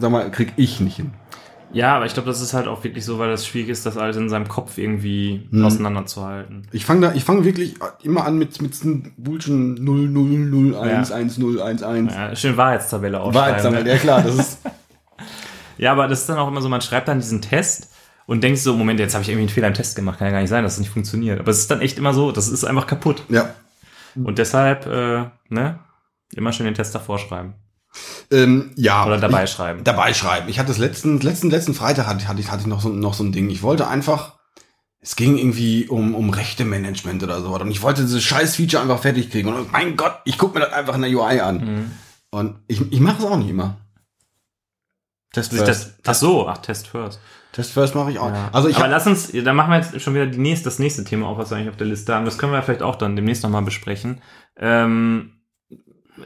sag 0.00 0.10
mal, 0.10 0.30
krieg 0.30 0.52
ich 0.56 0.80
nicht 0.80 0.96
hin. 0.96 1.12
Ja, 1.74 1.96
aber 1.96 2.04
ich 2.04 2.12
glaube, 2.12 2.28
das 2.28 2.42
ist 2.42 2.52
halt 2.52 2.68
auch 2.68 2.84
wirklich 2.84 3.02
so, 3.04 3.18
weil 3.18 3.30
das 3.30 3.46
schwierig 3.46 3.70
ist, 3.70 3.86
das 3.86 3.96
alles 3.96 4.16
in 4.18 4.28
seinem 4.28 4.46
Kopf 4.46 4.76
irgendwie 4.76 5.48
Mhm. 5.50 5.64
auseinanderzuhalten. 5.64 6.66
Ich 6.70 6.84
fange 6.84 7.00
da, 7.08 7.14
ich 7.14 7.24
fange 7.24 7.44
wirklich 7.44 7.76
immer 8.02 8.26
an 8.26 8.36
mit, 8.36 8.60
mit 8.60 8.72
Bullschen 9.16 9.82
0, 9.82 10.08
0, 10.10 10.38
0, 10.38 10.76
1, 10.76 11.08
Ja. 11.08 11.16
1, 11.16 11.38
0, 11.38 11.62
1, 11.62 11.82
1. 11.82 12.12
Ja, 12.14 12.36
schön 12.36 12.56
Wahrheitstabelle 12.58 13.18
aufschreiben. 13.20 13.62
dann, 13.72 13.84
ne? 13.84 13.90
ja 13.90 13.96
klar, 13.96 14.22
das 14.22 14.34
ist, 14.36 14.58
Ja, 15.78 15.92
aber 15.92 16.06
das 16.08 16.20
ist 16.20 16.28
dann 16.28 16.38
auch 16.38 16.48
immer 16.48 16.60
so, 16.60 16.68
man 16.68 16.82
schreibt 16.82 17.08
dann 17.08 17.18
diesen 17.20 17.40
Test 17.40 17.90
und 18.26 18.44
denkt 18.44 18.58
so, 18.58 18.76
Moment, 18.76 19.00
jetzt 19.00 19.14
habe 19.14 19.22
ich 19.22 19.28
irgendwie 19.30 19.44
einen 19.44 19.48
Fehler 19.48 19.68
im 19.68 19.74
Test 19.74 19.96
gemacht, 19.96 20.18
kann 20.18 20.26
ja 20.28 20.32
gar 20.32 20.40
nicht 20.40 20.50
sein, 20.50 20.62
dass 20.62 20.74
es 20.74 20.78
nicht 20.78 20.90
funktioniert. 20.90 21.40
Aber 21.40 21.50
es 21.50 21.58
ist 21.58 21.70
dann 21.70 21.80
echt 21.80 21.96
immer 21.98 22.12
so, 22.12 22.30
das 22.32 22.48
ist 22.48 22.64
einfach 22.64 22.86
kaputt. 22.86 23.24
ja. 23.30 23.54
Und 24.14 24.38
deshalb, 24.38 24.84
äh, 24.86 25.24
ne, 25.48 25.78
immer 26.34 26.52
schön 26.52 26.66
den 26.66 26.74
Test 26.74 26.94
davor 26.94 27.18
schreiben. 27.18 27.54
Ähm, 28.30 28.72
ja. 28.76 29.04
Oder 29.06 29.18
dabei 29.18 29.44
ich, 29.44 29.50
schreiben. 29.50 29.84
dabei 29.84 30.14
schreiben. 30.14 30.48
Ich 30.48 30.58
hatte 30.58 30.68
das 30.68 30.78
letzten, 30.78 31.20
letzten, 31.20 31.50
letzten 31.50 31.74
Freitag 31.74 32.06
hatte, 32.06 32.26
hatte 32.28 32.40
ich, 32.40 32.50
hatte 32.50 32.62
ich 32.62 32.66
noch 32.66 32.80
so, 32.80 32.88
noch 32.88 33.14
so 33.14 33.24
ein 33.24 33.32
Ding. 33.32 33.50
Ich 33.50 33.62
wollte 33.62 33.86
einfach, 33.88 34.38
es 35.00 35.16
ging 35.16 35.36
irgendwie 35.36 35.88
um, 35.88 36.14
um 36.14 36.30
Rechte-Management 36.30 37.22
oder 37.22 37.40
so. 37.40 37.54
Und 37.54 37.70
ich 37.70 37.82
wollte 37.82 38.02
dieses 38.02 38.22
scheiß 38.22 38.56
Feature 38.56 38.82
einfach 38.82 39.00
fertig 39.00 39.30
kriegen. 39.30 39.48
Und 39.52 39.72
mein 39.72 39.96
Gott, 39.96 40.16
ich 40.24 40.38
gucke 40.38 40.58
mir 40.58 40.64
das 40.64 40.72
einfach 40.72 40.94
in 40.94 41.02
der 41.02 41.10
UI 41.10 41.40
an. 41.40 41.56
Mhm. 41.56 41.90
Und 42.30 42.56
ich, 42.66 42.80
ich 42.90 43.00
mache 43.00 43.18
es 43.18 43.24
auch 43.24 43.36
nicht 43.36 43.50
immer. 43.50 43.76
Test 45.32 45.52
Sich 45.52 45.62
das, 45.62 45.94
ach 46.06 46.14
so, 46.14 46.46
ach, 46.48 46.58
Test 46.58 46.88
first. 46.88 47.18
Test 47.52 47.72
first 47.72 47.94
mache 47.94 48.10
ich 48.10 48.18
auch. 48.18 48.30
Ja. 48.30 48.50
Also 48.52 48.68
ich 48.68 48.76
aber 48.76 48.88
lass 48.88 49.06
uns, 49.06 49.32
dann 49.32 49.56
machen 49.56 49.70
wir 49.70 49.78
jetzt 49.78 50.00
schon 50.00 50.14
wieder 50.14 50.26
die 50.26 50.38
nächste, 50.38 50.64
das 50.64 50.78
nächste 50.78 51.04
Thema 51.04 51.26
auf, 51.26 51.38
was 51.38 51.50
wir 51.50 51.56
eigentlich 51.56 51.70
auf 51.70 51.76
der 51.76 51.86
Liste 51.86 52.14
haben. 52.14 52.24
Das 52.24 52.38
können 52.38 52.52
wir 52.52 52.62
vielleicht 52.62 52.82
auch 52.82 52.96
dann 52.96 53.16
demnächst 53.16 53.42
nochmal 53.42 53.62
besprechen. 53.62 54.22
Ähm, 54.56 55.41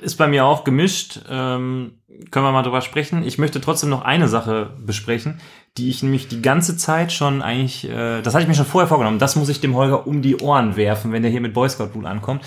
ist 0.03 0.17
bei 0.17 0.27
mir 0.27 0.45
auch 0.45 0.65
gemischt. 0.65 1.21
Ähm, 1.29 1.93
können 2.31 2.47
wir 2.47 2.53
mal 2.53 2.63
drüber 2.63 2.81
sprechen. 2.81 3.25
Ich 3.25 3.39
möchte 3.39 3.61
trotzdem 3.61 3.91
noch 3.91 4.03
eine 4.03 4.29
Sache 4.29 4.71
besprechen, 4.79 5.41
die 5.77 5.91
ich 5.91 6.03
nämlich 6.03 6.29
die 6.29 6.43
ganze 6.43 6.77
Zeit 6.77 7.13
schon 7.13 7.43
eigentlich, 7.43 7.89
äh, 7.89 8.23
das 8.23 8.35
hatte 8.35 8.43
ich 8.43 8.49
mir 8.49 8.55
schon 8.55 8.67
vorher 8.67 8.89
vorgenommen. 8.89 9.19
Das 9.19 9.37
muss 9.37 9.49
ich 9.49 9.61
dem 9.61 9.75
Holger 9.75 10.07
um 10.07 10.23
die 10.23 10.37
Ohren 10.37 10.77
werfen, 10.77 11.13
wenn 11.13 11.23
der 11.23 11.31
hier 11.31 11.41
mit 11.41 11.55
Boy 11.55 11.69
Scout 11.69 11.91
Rule 11.95 12.09
ankommt. 12.09 12.43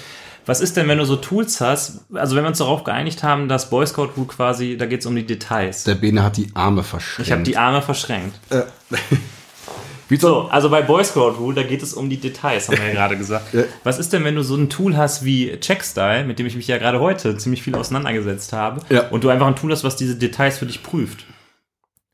was 0.45 0.61
ist 0.61 0.77
denn, 0.77 0.87
wenn 0.87 0.97
du 0.97 1.05
so 1.05 1.15
Tools 1.15 1.61
hast? 1.61 2.05
Also 2.13 2.35
wenn 2.35 2.43
wir 2.43 2.47
uns 2.47 2.57
darauf 2.57 2.83
geeinigt 2.83 3.21
haben, 3.21 3.47
dass 3.47 3.69
Boy 3.69 3.85
Scout 3.85 4.09
Rule 4.17 4.27
quasi, 4.27 4.77
da 4.77 4.87
geht 4.87 5.01
es 5.01 5.05
um 5.05 5.15
die 5.15 5.25
Details. 5.25 5.83
Der 5.83 5.95
Bene 5.95 6.23
hat 6.23 6.37
die 6.37 6.49
Arme 6.55 6.83
verschränkt. 6.83 7.27
Ich 7.27 7.31
habe 7.31 7.43
die 7.43 7.57
Arme 7.57 7.81
verschränkt. 7.81 8.39
Äh, 8.49 8.63
So, 10.17 10.47
also 10.49 10.69
bei 10.69 10.81
Boy 10.81 11.03
Scout 11.03 11.35
Rule, 11.39 11.55
da 11.55 11.63
geht 11.63 11.83
es 11.83 11.93
um 11.93 12.09
die 12.09 12.17
Details, 12.17 12.67
haben 12.67 12.77
wir 12.79 12.87
ja 12.87 12.93
gerade 12.93 13.17
gesagt. 13.17 13.55
Was 13.83 13.99
ist 13.99 14.11
denn, 14.13 14.23
wenn 14.23 14.35
du 14.35 14.43
so 14.43 14.55
ein 14.55 14.69
Tool 14.69 14.97
hast 14.97 15.23
wie 15.23 15.55
Checkstyle, 15.59 16.23
mit 16.25 16.39
dem 16.39 16.45
ich 16.47 16.55
mich 16.55 16.67
ja 16.67 16.77
gerade 16.77 16.99
heute 16.99 17.37
ziemlich 17.37 17.61
viel 17.61 17.75
auseinandergesetzt 17.75 18.53
habe, 18.53 18.81
Ja. 18.89 19.07
und 19.09 19.23
du 19.23 19.29
einfach 19.29 19.47
ein 19.47 19.55
Tool 19.55 19.71
hast, 19.71 19.83
was 19.83 19.95
diese 19.95 20.15
Details 20.15 20.57
für 20.57 20.65
dich 20.65 20.81
prüft? 20.83 21.25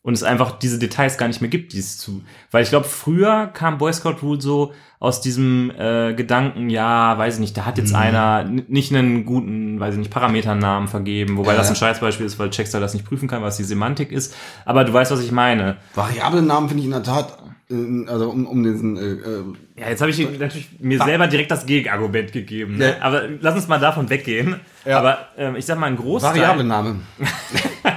Und 0.05 0.13
es 0.13 0.21
einfach 0.21 0.59
diese 0.59 0.77
Details 0.77 1.17
gar 1.17 1.27
nicht 1.27 1.41
mehr 1.41 1.49
gibt, 1.49 1.73
dieses 1.73 1.97
zu. 1.97 2.21
Weil 2.51 2.61
ich 2.61 2.69
glaube, 2.69 2.85
früher 2.85 3.47
kam 3.47 3.79
Boy 3.79 3.91
Scout 3.91 4.17
Rule 4.21 4.39
so 4.39 4.71
aus 4.99 5.19
diesem 5.19 5.71
äh, 5.77 6.13
Gedanken, 6.13 6.69
ja, 6.69 7.17
weiß 7.17 7.33
ich 7.35 7.39
nicht, 7.39 7.57
da 7.57 7.65
hat 7.65 7.79
jetzt 7.79 7.95
einer 7.95 8.41
n- 8.47 8.65
nicht 8.67 8.93
einen 8.93 9.25
guten, 9.25 9.79
weiß 9.79 9.95
ich 9.95 9.99
nicht, 9.99 10.11
Parameternamen 10.11 10.87
vergeben, 10.87 11.37
wobei 11.37 11.53
Ja. 11.53 11.57
das 11.57 11.69
ein 11.69 11.75
Scheißbeispiel 11.75 12.23
ist, 12.25 12.37
weil 12.37 12.51
Checkstyle 12.51 12.81
das 12.81 12.93
nicht 12.93 13.03
prüfen 13.05 13.27
kann, 13.27 13.41
was 13.41 13.57
die 13.57 13.63
Semantik 13.63 14.11
ist. 14.11 14.35
Aber 14.63 14.83
du 14.83 14.93
weißt, 14.93 15.09
was 15.11 15.21
ich 15.21 15.31
meine. 15.31 15.77
Variablennamen 15.95 16.69
finde 16.69 16.81
ich 16.81 16.85
in 16.85 16.91
der 16.91 17.01
Tat, 17.03 17.39
äh, 17.71 18.07
also 18.07 18.29
um, 18.29 18.45
um 18.45 18.63
diesen, 18.63 18.97
äh, 18.97 19.01
äh, 19.01 19.43
Ja, 19.75 19.89
jetzt 19.89 20.01
habe 20.01 20.11
ich 20.11 20.19
natürlich 20.39 20.69
mir 20.79 20.99
selber 21.03 21.25
direkt 21.27 21.49
das 21.49 21.65
Gegenargument 21.65 22.31
gegeben. 22.31 22.77
Ne? 22.77 22.89
Ja. 22.99 23.01
Aber 23.05 23.23
lass 23.41 23.55
uns 23.55 23.67
mal 23.67 23.79
davon 23.79 24.07
weggehen. 24.09 24.57
Ja. 24.85 24.99
Aber 24.99 25.17
ähm, 25.35 25.55
ich 25.55 25.65
sag 25.65 25.79
mal, 25.79 25.87
ein 25.87 25.97
Großteil, 25.97 26.31
Variablename. 26.35 26.99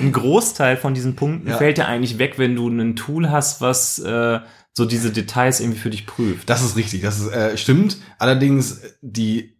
ein 0.00 0.12
Großteil 0.12 0.76
von 0.76 0.94
diesen 0.94 1.16
Punkten 1.16 1.48
Ja. 1.48 1.56
fällt 1.58 1.78
ja 1.78 1.86
eigentlich 1.86 2.18
weg, 2.18 2.34
wenn 2.38 2.56
du 2.56 2.68
ein 2.68 2.96
Tool 2.96 3.30
hast, 3.30 3.60
was 3.60 3.98
äh, 3.98 4.40
so 4.72 4.84
diese 4.86 5.10
Details 5.12 5.60
irgendwie 5.60 5.78
für 5.80 5.90
dich 5.90 6.06
prüft. 6.06 6.48
Das 6.48 6.62
ist 6.62 6.76
richtig, 6.76 7.02
das 7.02 7.20
ist, 7.20 7.28
äh, 7.32 7.56
stimmt. 7.56 7.98
Allerdings 8.18 8.80
die, 9.02 9.56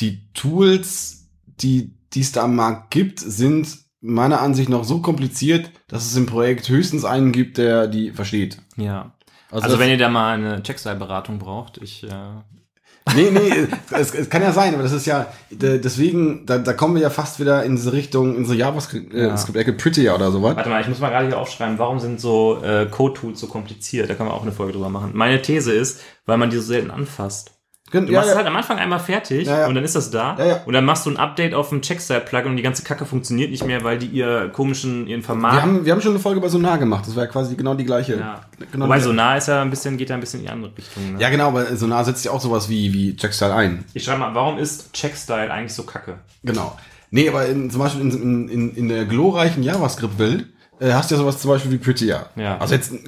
die 0.00 0.32
Tools, 0.32 1.28
die 1.60 1.92
die 2.14 2.20
es 2.20 2.32
da 2.32 2.44
am 2.44 2.54
Markt 2.56 2.92
gibt, 2.92 3.20
sind 3.20 3.68
meiner 4.00 4.40
Ansicht 4.40 4.68
nach 4.70 4.84
so 4.84 5.00
kompliziert, 5.02 5.70
dass 5.88 6.06
es 6.06 6.16
im 6.16 6.24
Projekt 6.26 6.68
höchstens 6.68 7.04
einen 7.04 7.32
gibt, 7.32 7.58
der 7.58 7.88
die 7.88 8.10
versteht. 8.12 8.58
Ja. 8.76 9.12
Also, 9.50 9.64
Also, 9.64 9.78
wenn 9.78 9.90
ihr 9.90 9.98
da 9.98 10.08
mal 10.08 10.34
eine 10.34 10.62
Checkstyle-Beratung 10.62 11.38
braucht, 11.38 11.78
ich 11.78 12.04
äh, 12.04 12.08
Nee, 13.14 13.30
nee, 13.30 13.68
es, 13.92 14.14
es 14.14 14.28
kann 14.28 14.42
ja 14.42 14.52
sein, 14.52 14.74
aber 14.74 14.82
das 14.82 14.92
ist 14.92 15.06
ja, 15.06 15.26
de- 15.50 15.78
deswegen, 15.80 16.44
da, 16.44 16.58
da 16.58 16.72
kommen 16.72 16.96
wir 16.96 17.02
ja 17.02 17.10
fast 17.10 17.38
wieder 17.38 17.62
in 17.64 17.76
diese 17.76 17.92
Richtung, 17.92 18.36
in 18.36 18.44
so 18.44 18.52
JavaScript-Ecke, 18.52 19.72
Prettier 19.74 20.14
oder 20.14 20.32
sowas. 20.32 20.56
Warte 20.56 20.68
mal, 20.68 20.80
ich 20.80 20.88
muss 20.88 20.98
mal 20.98 21.10
gerade 21.10 21.28
hier 21.28 21.38
aufschreiben, 21.38 21.78
warum 21.78 22.00
sind 22.00 22.20
so 22.20 22.60
äh, 22.62 22.86
Code-Tools 22.86 23.38
so 23.40 23.46
kompliziert? 23.46 24.10
Da 24.10 24.14
können 24.14 24.28
wir 24.28 24.34
auch 24.34 24.42
eine 24.42 24.52
Folge 24.52 24.72
drüber 24.72 24.88
machen. 24.88 25.12
Meine 25.14 25.40
These 25.40 25.72
ist, 25.72 26.00
weil 26.26 26.36
man 26.36 26.50
die 26.50 26.56
so 26.56 26.62
selten 26.62 26.90
anfasst. 26.90 27.52
Du 27.92 27.98
ja, 27.98 28.18
machst 28.18 28.24
es 28.24 28.30
ja. 28.30 28.36
halt 28.38 28.46
am 28.48 28.56
Anfang 28.56 28.78
einmal 28.78 28.98
fertig 28.98 29.46
Ja, 29.46 29.68
und 29.68 29.76
dann 29.76 29.84
ist 29.84 29.94
das 29.94 30.10
da. 30.10 30.36
Und 30.66 30.72
dann 30.72 30.84
machst 30.84 31.06
du 31.06 31.10
ein 31.10 31.16
Update 31.16 31.54
auf 31.54 31.68
dem 31.68 31.82
Checkstyle-Plugin 31.82 32.50
und 32.50 32.56
die 32.56 32.62
ganze 32.62 32.82
Kacke 32.82 33.06
funktioniert 33.06 33.50
nicht 33.52 33.64
mehr, 33.64 33.84
weil 33.84 33.96
die 33.98 34.06
ihr 34.06 34.50
komischen, 34.52 35.06
ihren 35.06 35.22
Vermarkt. 35.22 35.56
Wir 35.56 35.62
haben, 35.62 35.84
wir 35.84 35.92
haben 35.92 36.00
schon 36.00 36.10
eine 36.12 36.18
Folge 36.18 36.38
über 36.40 36.48
Sonar 36.48 36.78
gemacht, 36.78 37.06
das 37.06 37.14
war 37.14 37.24
ja 37.24 37.30
quasi 37.30 37.54
genau 37.54 37.74
die 37.74 37.84
gleiche. 37.84 38.16
ja. 38.18 38.40
Genau 38.72 38.86
Wobei 38.86 38.96
die- 38.96 39.02
so 39.04 39.12
nah 39.12 39.36
ist 39.36 39.46
ja 39.48 39.62
ein 39.62 39.70
bisschen, 39.70 39.96
geht 39.98 40.10
ja 40.10 40.16
ein 40.16 40.20
bisschen 40.20 40.40
in 40.40 40.46
die 40.46 40.52
andere 40.52 40.72
Richtung. 40.76 41.12
Ne? 41.12 41.20
Ja, 41.20 41.30
genau, 41.30 41.48
aber 41.48 41.76
Sonar 41.76 42.04
setzt 42.04 42.24
ja 42.24 42.32
auch 42.32 42.40
sowas 42.40 42.68
wie, 42.68 42.92
wie 42.92 43.14
Checkstyle 43.16 43.54
ein. 43.54 43.84
Ich 43.94 44.02
schreibe 44.04 44.18
mal, 44.20 44.34
warum 44.34 44.58
ist 44.58 44.92
Checkstyle 44.92 45.50
eigentlich 45.52 45.74
so 45.74 45.84
kacke? 45.84 46.14
Genau. 46.42 46.76
Nee, 47.12 47.28
aber 47.28 47.46
in, 47.46 47.70
zum 47.70 47.80
Beispiel 47.80 48.00
in, 48.00 48.48
in, 48.48 48.74
in, 48.74 48.88
der 48.88 49.04
glorreichen 49.04 49.62
JavaScript-Welt 49.62 50.46
hast 50.80 51.10
du 51.10 51.14
ja 51.14 51.20
sowas 51.20 51.38
zum 51.38 51.50
Beispiel 51.50 51.72
wie 51.72 51.78
Prettier. 51.78 52.26
Ja. 52.36 52.58
Also 52.58 52.74
jetzt 52.74 52.92
äh, 52.92 52.98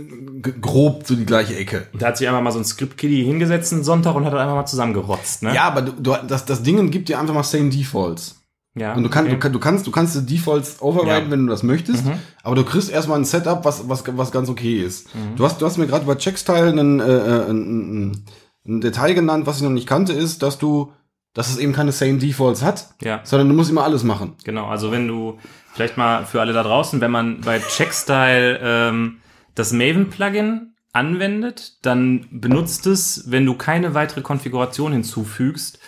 grob 0.60 1.02
so 1.06 1.14
die 1.14 1.26
gleiche 1.26 1.56
Ecke. 1.56 1.86
Und 1.92 2.02
da 2.02 2.08
hat 2.08 2.16
sich 2.16 2.26
einfach 2.28 2.40
mal 2.42 2.50
so 2.52 2.58
ein 2.58 2.64
Script-Kiddie 2.64 3.24
hingesetzt 3.24 3.72
einen 3.72 3.84
Sonntag 3.84 4.14
und 4.14 4.24
hat 4.24 4.34
einfach 4.34 4.54
mal 4.54 4.66
zusammengerotzt, 4.66 5.42
ne? 5.42 5.54
Ja, 5.54 5.64
aber 5.64 5.82
du, 5.82 5.92
du, 5.92 6.16
das, 6.26 6.44
das 6.46 6.62
Ding 6.62 6.90
gibt 6.90 7.08
dir 7.08 7.18
einfach 7.18 7.34
mal 7.34 7.42
same 7.42 7.70
Defaults. 7.70 8.36
ja. 8.74 8.94
Und 8.94 9.02
du, 9.02 9.08
kann, 9.10 9.26
okay. 9.26 9.38
du, 9.40 9.50
du 9.50 9.58
kannst, 9.58 9.86
du 9.86 9.90
kannst 9.90 10.14
die 10.16 10.36
Defaults 10.36 10.80
overriden, 10.80 11.08
Ja. 11.08 11.20
Mhm. 11.20 11.30
wenn 11.30 11.46
du 11.46 11.50
das 11.50 11.62
möchtest, 11.62 12.04
aber 12.42 12.54
du 12.54 12.64
kriegst 12.64 12.90
erstmal 12.90 13.18
ein 13.18 13.24
Setup, 13.24 13.64
was, 13.64 13.88
was, 13.88 14.04
was 14.06 14.30
ganz 14.30 14.48
okay 14.48 14.80
ist. 14.82 15.14
Mhm. 15.14 15.36
Du 15.36 15.44
hast, 15.44 15.60
du 15.60 15.66
hast 15.66 15.76
mir 15.78 15.86
gerade 15.86 16.06
bei 16.06 16.14
Checkstyle 16.14 16.68
einen, 16.68 17.00
äh, 17.00 17.04
äh, 17.04 17.50
ein, 17.50 18.08
ein, 18.10 18.24
ein 18.66 18.80
Detail 18.80 19.14
genannt, 19.14 19.46
was 19.46 19.56
ich 19.58 19.62
noch 19.62 19.70
nicht 19.70 19.86
kannte, 19.88 20.12
ist, 20.12 20.42
dass 20.42 20.58
du, 20.58 20.92
dass 21.34 21.50
es 21.50 21.58
eben 21.58 21.72
keine 21.72 21.92
same 21.92 22.18
Defaults 22.18 22.62
hat, 22.62 22.88
Ja. 23.02 23.20
sondern 23.24 23.48
du 23.48 23.54
musst 23.54 23.70
immer 23.70 23.84
alles 23.84 24.04
machen. 24.04 24.34
Genau, 24.44 24.66
also 24.66 24.90
wenn 24.92 25.06
du, 25.08 25.38
vielleicht 25.78 25.96
mal 25.96 26.26
für 26.26 26.40
alle 26.40 26.52
da 26.52 26.64
draußen, 26.64 27.00
wenn 27.00 27.12
man 27.12 27.40
bei 27.40 27.60
Checkstyle 27.60 28.58
ähm, 28.60 29.20
das 29.54 29.72
Maven-Plugin 29.72 30.74
anwendet, 30.92 31.86
dann 31.86 32.26
benutzt 32.32 32.88
es, 32.88 33.30
wenn 33.30 33.46
du 33.46 33.54
keine 33.54 33.94
weitere 33.94 34.22
Konfiguration 34.22 34.90
hinzufügst, 34.90 35.78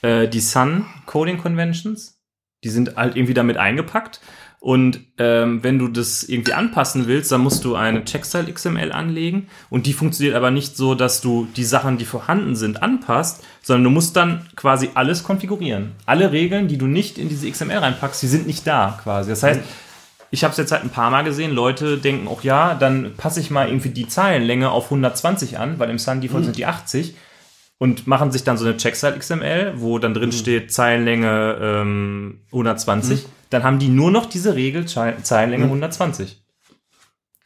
äh, 0.00 0.28
die 0.28 0.40
Sun 0.40 0.86
Coding 1.04 1.36
Conventions. 1.36 2.22
Die 2.64 2.70
sind 2.70 2.96
halt 2.96 3.16
irgendwie 3.16 3.34
damit 3.34 3.58
eingepackt. 3.58 4.22
Und 4.64 5.00
ähm, 5.18 5.62
wenn 5.62 5.78
du 5.78 5.88
das 5.88 6.22
irgendwie 6.22 6.54
anpassen 6.54 7.06
willst, 7.06 7.30
dann 7.30 7.42
musst 7.42 7.66
du 7.66 7.74
eine 7.74 8.02
Checkstyle 8.06 8.50
XML 8.50 8.92
anlegen. 8.92 9.48
Und 9.68 9.84
die 9.84 9.92
funktioniert 9.92 10.34
aber 10.34 10.50
nicht 10.50 10.74
so, 10.74 10.94
dass 10.94 11.20
du 11.20 11.46
die 11.54 11.64
Sachen, 11.64 11.98
die 11.98 12.06
vorhanden 12.06 12.56
sind, 12.56 12.82
anpasst, 12.82 13.44
sondern 13.60 13.84
du 13.84 13.90
musst 13.90 14.16
dann 14.16 14.46
quasi 14.56 14.88
alles 14.94 15.22
konfigurieren. 15.22 15.92
Alle 16.06 16.32
Regeln, 16.32 16.66
die 16.66 16.78
du 16.78 16.86
nicht 16.86 17.18
in 17.18 17.28
diese 17.28 17.50
XML 17.50 17.76
reinpackst, 17.76 18.22
die 18.22 18.26
sind 18.26 18.46
nicht 18.46 18.66
da 18.66 18.98
quasi. 19.02 19.28
Das 19.28 19.42
heißt, 19.42 19.60
ich 20.30 20.44
habe 20.44 20.52
es 20.52 20.56
jetzt 20.56 20.72
halt 20.72 20.82
ein 20.82 20.88
paar 20.88 21.10
Mal 21.10 21.24
gesehen, 21.24 21.52
Leute 21.52 21.98
denken, 21.98 22.26
auch 22.26 22.42
ja, 22.42 22.72
dann 22.72 23.12
passe 23.18 23.40
ich 23.40 23.50
mal 23.50 23.68
irgendwie 23.68 23.90
die 23.90 24.08
Zeilenlänge 24.08 24.70
auf 24.70 24.84
120 24.84 25.58
an, 25.58 25.78
weil 25.78 25.90
im 25.90 25.98
Sun 25.98 26.22
Default 26.22 26.46
sind 26.46 26.56
die 26.56 26.64
80 26.64 27.14
und 27.76 28.06
machen 28.06 28.32
sich 28.32 28.44
dann 28.44 28.56
so 28.56 28.64
eine 28.64 28.78
Checkstyle 28.78 29.18
XML, 29.18 29.74
wo 29.76 29.98
dann 29.98 30.14
drin 30.14 30.32
steht 30.32 30.72
Zeilenlänge 30.72 31.58
ähm, 31.60 32.40
120. 32.46 33.26
Dann 33.54 33.62
haben 33.64 33.78
die 33.78 33.88
nur 33.88 34.10
noch 34.10 34.26
diese 34.26 34.54
Regel 34.54 34.84
Zei- 34.86 35.16
Zeilenlänge 35.22 35.64
120. 35.64 36.42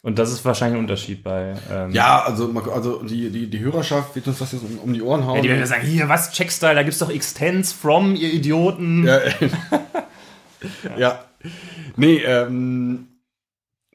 Und 0.03 0.19
das 0.19 0.33
ist 0.33 0.45
wahrscheinlich 0.45 0.77
ein 0.79 0.85
Unterschied 0.85 1.23
bei. 1.23 1.55
Ähm, 1.71 1.91
Ja, 1.93 2.23
also, 2.23 2.51
also 2.73 3.03
die, 3.03 3.31
die, 3.31 3.49
die 3.51 3.59
Hörerschaft 3.59 4.15
wird 4.15 4.27
uns 4.29 4.39
das 4.39 4.53
jetzt 4.53 4.63
um, 4.65 4.79
um 4.79 4.93
die 4.93 5.03
Ohren 5.03 5.27
hauen. 5.27 5.37
Ja, 5.37 5.43
die 5.43 5.49
werden 5.49 5.61
ja 5.61 5.67
sagen, 5.67 5.87
hier, 5.87 6.09
was, 6.09 6.33
Checkstyle, 6.33 6.75
da 6.75 6.83
gibt's 6.83 6.99
doch 6.99 7.11
Extends 7.11 7.73
from, 7.73 8.15
ihr 8.15 8.33
Idioten. 8.33 9.07
Ja, 9.07 9.19
äh, 9.19 9.33
ja. 10.99 11.25
Nee, 11.97 12.19
ähm, 12.25 13.09
äh, 13.11 13.18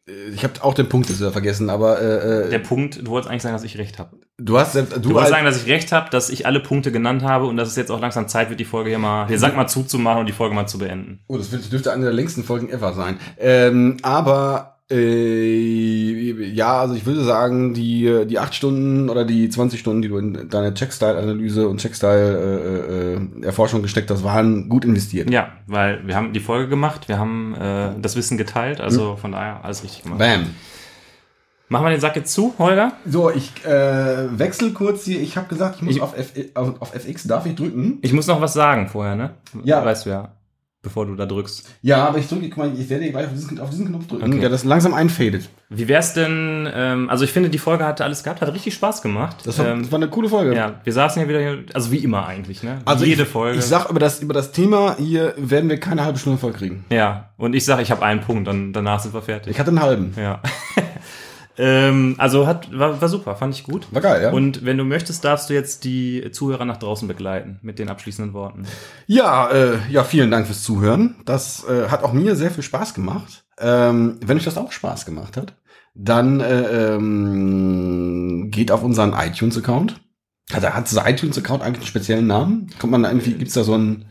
ich 0.05 0.43
habe 0.43 0.53
auch 0.61 0.73
den 0.73 0.89
Punkt 0.89 1.07
jetzt 1.09 1.19
wieder 1.19 1.31
vergessen, 1.31 1.69
aber 1.69 2.01
äh, 2.01 2.49
Der 2.49 2.59
äh, 2.59 2.63
Punkt, 2.63 2.99
du 3.07 3.11
wolltest 3.11 3.29
eigentlich 3.29 3.41
sagen, 3.43 3.53
dass 3.55 3.63
ich 3.63 3.77
recht 3.77 3.99
habe. 3.99 4.17
du 4.37 4.57
hast 4.57 4.73
selbst, 4.73 4.95
Du 4.97 4.99
du, 4.99 5.13
wolltest 5.13 5.31
sagen, 5.31 5.45
dass 5.45 5.63
ich 5.63 5.69
recht 5.71 5.91
habe, 5.93 6.09
dass 6.09 6.29
ich 6.29 6.45
alle 6.45 6.59
Punkte 6.59 6.91
genannt 6.91 7.23
habe 7.23 7.45
und 7.45 7.55
dass 7.55 7.69
es 7.69 7.75
jetzt 7.77 7.89
auch 7.91 8.01
langsam 8.01 8.27
Zeit 8.27 8.49
wird, 8.49 8.59
die 8.59 8.65
Folge 8.65 8.89
hier 8.89 8.99
mal, 8.99 9.27
hier 9.27 9.39
sag 9.39 9.55
mal 9.55 9.67
zuzumachen 9.67 10.19
und 10.21 10.25
die 10.25 10.33
Folge 10.33 10.55
mal 10.55 10.67
zu 10.67 10.77
beenden. 10.77 11.23
oh, 11.27 11.37
das 11.37 11.51
wird- 11.51 11.71
dürfte 11.71 11.91
eine 11.93 12.03
der 12.03 12.13
längsten 12.13 12.43
Folgen 12.43 12.69
ever 12.69 12.93
sein. 12.93 13.17
Ähm, 13.37 13.97
aber 14.01 14.72
äh, 14.93 16.43
ja, 16.53 16.81
also 16.81 16.95
ich 16.95 17.05
würde 17.05 17.23
sagen, 17.23 17.73
die, 17.73 18.25
die 18.27 18.39
acht 18.39 18.53
Stunden 18.55 19.09
oder 19.09 19.25
die 19.25 19.49
20 19.49 19.79
Stunden, 19.79 20.01
die 20.01 20.07
du 20.09 20.17
in 20.17 20.49
deine 20.49 20.73
Checkstyle-Analyse 20.73 21.67
und 21.67 21.79
Checkstyle-Erforschung 21.81 23.81
gesteckt 23.81 24.09
hast, 24.11 24.23
waren 24.23 24.69
gut 24.69 24.85
investiert. 24.85 25.29
Ja, 25.29 25.49
weil 25.67 26.05
wir 26.07 26.15
haben 26.15 26.33
die 26.33 26.39
Folge 26.39 26.67
gemacht, 26.69 27.07
wir 27.07 27.17
haben 27.17 27.55
äh, 27.55 27.91
das 28.01 28.15
Wissen 28.15 28.37
geteilt, 28.37 28.81
also 28.81 29.15
von 29.15 29.31
daher 29.31 29.63
alles 29.63 29.83
richtig 29.83 30.03
gemacht. 30.03 30.19
Bam. 30.19 30.45
Machen 31.69 31.85
wir 31.85 31.91
den 31.91 32.01
Sack 32.01 32.15
jetzt 32.17 32.33
zu, 32.33 32.53
Holger? 32.59 32.91
So, 33.05 33.31
ich 33.31 33.49
äh, 33.65 34.37
wechsel 34.37 34.73
kurz 34.73 35.05
hier. 35.05 35.19
Ich 35.21 35.37
habe 35.37 35.47
gesagt, 35.47 35.77
ich 35.77 35.81
muss 35.81 35.95
Ich- 35.95 36.01
auf, 36.01 36.15
F, 36.17 36.33
auf, 36.53 36.79
auf 36.81 36.93
FX, 36.93 37.23
darf 37.23 37.45
ich 37.47 37.55
drücken? 37.55 37.97
Ich 38.01 38.13
muss 38.13 38.27
noch 38.27 38.41
was 38.41 38.53
sagen 38.53 38.87
vorher, 38.89 39.15
ne? 39.15 39.31
Ja. 39.63 39.83
Weißt 39.83 40.05
du 40.05 40.11
ja, 40.11 40.33
bevor 40.83 41.05
du 41.07 41.15
da 41.15 41.25
drückst. 41.25 41.67
Ja, 41.81 42.05
aber 42.07 42.19
ich 42.19 42.27
drücke, 42.27 42.49
guck 42.49 42.57
mal, 42.57 42.71
ich 42.77 42.87
werde 42.89 43.09
gleich 43.09 43.25
auf 43.25 43.31
diesen, 43.33 43.59
auf 43.59 43.69
diesen 43.71 43.87
Knopf 43.87 44.05
drücken, 44.05 44.25
Okay. 44.31 44.39
der 44.41 44.49
das 44.49 44.63
langsam 44.65 44.93
einfadet. 44.93 45.49
Wie 45.69 45.87
wär's 45.87 46.13
denn, 46.13 46.69
ähm, 46.71 47.09
also 47.09 47.23
ich 47.23 47.31
finde, 47.31 47.49
die 47.49 47.57
Folge 47.57 47.85
hatte 47.85 48.03
alles 48.03 48.23
gehabt, 48.23 48.41
hat 48.41 48.53
richtig 48.53 48.73
Spaß 48.75 49.01
gemacht. 49.01 49.37
Das 49.45 49.57
war, 49.57 49.65
ähm, 49.67 49.81
das 49.83 49.91
war 49.91 49.97
eine 49.97 50.09
coole 50.09 50.29
Folge. 50.29 50.53
ja, 50.55 50.75
wir 50.83 50.93
saßen 50.93 51.19
hier 51.21 51.29
wieder 51.29 51.39
hier, 51.39 51.63
also 51.73 51.91
wie 51.91 51.97
immer 51.97 52.27
eigentlich, 52.27 52.61
ne? 52.61 52.79
Also 52.85 53.05
Jede 53.05 53.23
ich, 53.23 53.29
Folge. 53.29 53.57
Ich 53.59 53.65
sag 53.65 53.89
über 53.89 53.99
das, 53.99 54.21
über 54.21 54.33
das 54.33 54.51
Thema 54.51 54.95
hier 54.99 55.33
werden 55.37 55.69
wir 55.69 55.79
keine 55.79 56.03
halbe 56.03 56.19
Stunde 56.19 56.37
voll 56.37 56.53
kriegen. 56.53 56.85
ja, 56.89 57.29
und 57.37 57.55
ich 57.55 57.65
sage, 57.65 57.81
ich 57.81 57.89
habe 57.91 58.03
einen 58.03 58.21
Punkt 58.21 58.47
und 58.47 58.73
danach 58.73 58.99
sind 58.99 59.13
wir 59.13 59.21
fertig. 59.21 59.51
Ich 59.53 59.59
hatte 59.59 59.69
einen 59.69 59.81
halben. 59.81 60.13
Ja. 60.17 60.41
ähm, 61.57 62.15
also 62.17 62.47
hat, 62.47 62.77
war, 62.77 62.99
war 62.99 63.09
super, 63.09 63.35
fand 63.35 63.53
ich 63.53 63.63
gut. 63.63 63.87
War 63.91 64.01
geil, 64.01 64.23
ja? 64.23 64.31
Und 64.31 64.65
wenn 64.65 64.77
du 64.77 64.83
möchtest, 64.83 65.23
darfst 65.23 65.49
du 65.49 65.53
jetzt 65.53 65.83
die 65.83 66.31
Zuhörer 66.31 66.65
nach 66.65 66.77
draußen 66.77 67.07
begleiten 67.07 67.59
mit 67.61 67.79
den 67.79 67.89
abschließenden 67.89 68.33
Worten. 68.33 68.65
ja, 69.05 69.49
äh, 69.51 69.77
ja, 69.89 70.03
vielen 70.03 70.31
Dank 70.31 70.47
fürs 70.47 70.63
Zuhören. 70.63 71.15
Das 71.25 71.63
äh, 71.65 71.89
hat 71.89 72.03
auch 72.03 72.13
mir 72.13 72.35
sehr 72.35 72.51
viel 72.51 72.63
Spaß 72.63 72.93
gemacht. 72.93 73.45
Ähm, 73.59 74.19
wenn 74.25 74.37
euch 74.37 74.45
das 74.45 74.57
auch 74.57 74.71
Spaß 74.71 75.05
gemacht 75.05 75.37
hat, 75.37 75.55
dann 75.93 76.39
äh, 76.39 76.95
ähm, 76.95 78.47
geht 78.49 78.71
auf 78.71 78.83
unseren 78.83 79.13
iTunes-Account. 79.13 80.01
Hat, 80.51 80.73
hat 80.73 80.89
dieser 80.89 81.07
iTunes-Account 81.07 81.61
eigentlich 81.61 81.81
einen 81.81 81.87
speziellen 81.87 82.27
Namen? 82.27 82.71
Kommt 82.79 82.91
man 82.91 83.03
da 83.03 83.09
irgendwie, 83.09 83.33
gibt's 83.33 83.53
da 83.53 83.63
so 83.63 83.75
einen 83.75 84.05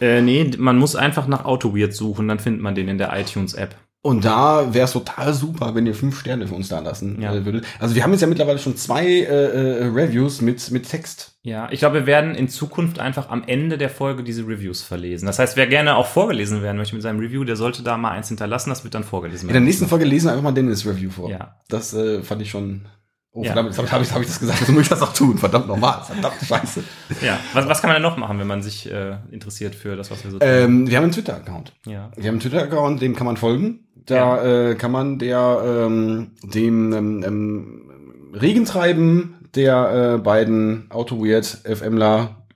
Äh, 0.00 0.20
nee, 0.20 0.50
man 0.58 0.78
muss 0.78 0.96
einfach 0.96 1.28
nach 1.28 1.44
AutoWeird 1.44 1.94
suchen, 1.94 2.26
dann 2.26 2.40
findet 2.40 2.60
man 2.60 2.74
den 2.74 2.88
in 2.88 2.98
der 2.98 3.16
iTunes-App. 3.16 3.76
Und 4.06 4.24
da 4.24 4.72
wäre 4.72 4.84
es 4.84 4.92
total 4.92 5.34
super, 5.34 5.74
wenn 5.74 5.84
ihr 5.84 5.94
fünf 5.94 6.20
Sterne 6.20 6.46
für 6.46 6.54
uns 6.54 6.68
da 6.68 6.78
lassen 6.78 7.20
Ja. 7.20 7.34
äh, 7.34 7.44
würdet. 7.44 7.64
Also 7.80 7.96
wir 7.96 8.04
haben 8.04 8.12
jetzt 8.12 8.20
ja 8.20 8.28
mittlerweile 8.28 8.60
schon 8.60 8.76
zwei 8.76 9.04
äh, 9.04 9.24
äh, 9.24 9.84
Reviews 9.86 10.40
mit, 10.40 10.70
mit 10.70 10.88
Text. 10.88 11.32
Ja, 11.42 11.68
ich 11.72 11.80
glaube, 11.80 11.96
wir 11.96 12.06
werden 12.06 12.36
in 12.36 12.48
Zukunft 12.48 13.00
einfach 13.00 13.30
am 13.30 13.42
Ende 13.44 13.78
der 13.78 13.90
Folge 13.90 14.22
diese 14.22 14.46
Reviews 14.46 14.82
verlesen. 14.82 15.26
Das 15.26 15.40
heißt, 15.40 15.56
wer 15.56 15.66
gerne 15.66 15.96
auch 15.96 16.06
vorgelesen 16.06 16.62
werden 16.62 16.76
möchte 16.76 16.94
mit 16.94 17.02
seinem 17.02 17.18
Review, 17.18 17.42
der 17.42 17.56
sollte 17.56 17.82
da 17.82 17.96
mal 17.96 18.12
eins 18.12 18.28
hinterlassen, 18.28 18.70
das 18.70 18.84
wird 18.84 18.94
dann 18.94 19.02
vorgelesen 19.02 19.48
In 19.48 19.54
der 19.54 19.60
nächsten 19.60 19.88
Folge 19.88 20.04
lesen 20.04 20.26
wir 20.26 20.30
einfach 20.32 20.44
mal 20.44 20.52
Dennis 20.52 20.86
Review 20.86 21.10
vor. 21.10 21.28
Ja. 21.28 21.56
Das 21.68 21.92
äh, 21.92 22.22
fand 22.22 22.42
ich 22.42 22.50
schon. 22.50 22.82
Oh, 23.36 23.42
Ja. 23.42 23.48
verdammt, 23.52 23.68
jetzt 23.68 23.92
habe 23.92 24.02
ich, 24.02 24.12
hab 24.12 24.22
ich, 24.22 24.28
das 24.28 24.40
gesagt. 24.40 24.60
Jetzt 24.60 24.70
muss 24.72 24.82
ich 24.84 24.88
das 24.88 25.02
auch 25.02 25.12
tun. 25.12 25.36
Verdammt 25.36 25.68
nochmal. 25.68 26.02
Verdammt 26.04 26.36
scheiße. 26.42 26.82
Ja, 27.20 27.38
was, 27.52 27.68
was 27.68 27.82
kann 27.82 27.88
man 27.88 27.96
denn 27.96 28.02
noch 28.10 28.16
machen, 28.16 28.38
wenn 28.38 28.46
man 28.46 28.62
sich 28.62 28.90
äh, 28.90 29.18
interessiert 29.30 29.74
für 29.74 29.94
das, 29.94 30.10
was 30.10 30.24
wir 30.24 30.30
so 30.30 30.38
tun? 30.38 30.48
Ähm, 30.48 30.88
wir 30.88 30.96
haben 30.96 31.04
einen 31.04 31.12
Twitter-Account. 31.12 31.74
ja. 31.84 32.10
Wir 32.16 32.28
haben 32.28 32.34
einen 32.36 32.40
Twitter-Account, 32.40 33.02
dem 33.02 33.14
kann 33.14 33.26
man 33.26 33.36
folgen. 33.36 33.86
Da 33.94 34.42
äh, 34.70 34.74
kann 34.76 34.90
man 34.90 35.18
der 35.18 35.62
ähm, 35.86 36.30
dem 36.42 36.92
ähm, 36.94 37.22
ähm, 37.26 37.90
Regentreiben 38.32 39.48
der 39.54 40.14
äh, 40.14 40.18
beiden 40.18 40.90
Auto-Weird 40.90 41.44
FMler 41.64 42.46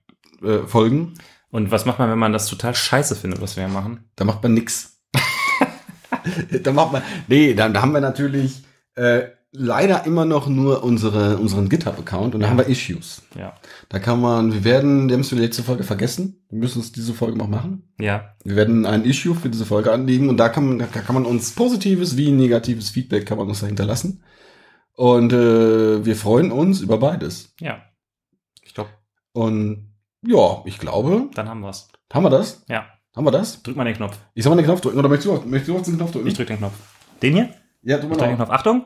äh, 0.42 0.66
folgen. 0.66 1.14
Und 1.50 1.70
was 1.70 1.84
macht 1.84 1.98
man, 1.98 2.10
wenn 2.10 2.18
man 2.18 2.32
das 2.32 2.46
total 2.46 2.74
scheiße 2.74 3.16
findet, 3.16 3.42
was 3.42 3.56
wir 3.58 3.68
machen? 3.68 4.08
Da 4.16 4.24
macht 4.24 4.42
man 4.42 4.54
nix. 4.54 4.98
da 6.62 6.72
macht 6.72 6.92
man. 6.92 7.02
Nee, 7.28 7.52
da, 7.54 7.68
da 7.68 7.82
haben 7.82 7.92
wir 7.92 8.00
natürlich 8.00 8.62
äh, 8.94 9.22
leider 9.52 10.06
immer 10.06 10.24
noch 10.24 10.46
nur 10.48 10.84
unsere, 10.84 11.38
unseren 11.38 11.68
GitHub-Account 11.68 12.34
und 12.34 12.40
da 12.40 12.48
haben 12.50 12.58
wir 12.58 12.66
Issues. 12.66 13.22
Ja. 13.36 13.54
Da 13.88 13.98
kann 13.98 14.20
man, 14.20 14.52
wir 14.52 14.62
werden, 14.64 15.08
wir 15.08 15.14
haben 15.14 15.22
es 15.22 15.28
für 15.30 15.34
die 15.34 15.40
letzte 15.42 15.62
Folge 15.64 15.82
vergessen. 15.82 16.44
Wir 16.50 16.58
müssen 16.60 16.80
es 16.80 16.92
diese 16.92 17.14
Folge 17.14 17.36
noch 17.36 17.48
machen. 17.48 17.92
Ja. 17.98 18.34
Wir 18.44 18.54
werden 18.56 18.86
ein 18.86 19.04
Issue 19.04 19.34
für 19.34 19.48
diese 19.48 19.66
Folge 19.66 19.90
anlegen 19.92 20.28
und 20.28 20.36
da 20.36 20.48
kann 20.48 20.66
man, 20.68 20.78
da 20.78 20.86
kann 20.86 21.14
man 21.14 21.26
uns 21.26 21.52
positives 21.52 22.16
wie 22.16 22.30
negatives 22.30 22.90
Feedback 22.90 23.26
kann 23.26 23.38
man 23.38 23.48
uns 23.48 23.60
da 23.60 23.66
hinterlassen. 23.66 24.22
Und 24.94 25.32
äh, 25.32 26.04
wir 26.04 26.14
freuen 26.16 26.52
uns 26.52 26.80
über 26.80 26.98
beides. 26.98 27.54
Ja. 27.60 27.82
Ich 28.62 28.74
glaube, 28.74 28.90
Und 29.32 29.94
ja, 30.26 30.62
ich 30.66 30.78
glaube, 30.78 31.28
dann 31.34 31.48
haben 31.48 31.60
wir's. 31.62 31.88
haben 32.12 32.22
wir 32.24 32.30
das? 32.30 32.64
Ja. 32.68 32.86
Haben 33.16 33.24
wir 33.26 33.30
das? 33.32 33.62
Drück 33.64 33.76
mal 33.76 33.84
den 33.84 33.94
Knopf. 33.96 34.16
Ich 34.34 34.44
soll 34.44 34.50
mal 34.54 34.62
den 34.62 34.66
Knopf 34.66 34.82
drücken 34.82 34.98
oder 34.98 35.08
möchtest 35.08 35.26
du, 35.26 35.32
auch- 35.32 35.44
möchtest 35.44 35.68
du 35.68 35.76
auch 35.78 35.82
den 35.82 35.96
Knopf 35.96 36.12
drücken? 36.12 36.28
Ich 36.28 36.34
drück 36.34 36.46
den 36.46 36.58
Knopf. 36.58 36.74
Den 37.22 37.32
hier? 37.34 37.48
ja, 37.82 37.96
du 37.98 38.04
Ich 38.04 38.08
mal 38.10 38.16
drück 38.16 38.18
den 38.28 38.30
noch. 38.32 38.36
Knopf. 38.46 38.50
Achtung! 38.50 38.84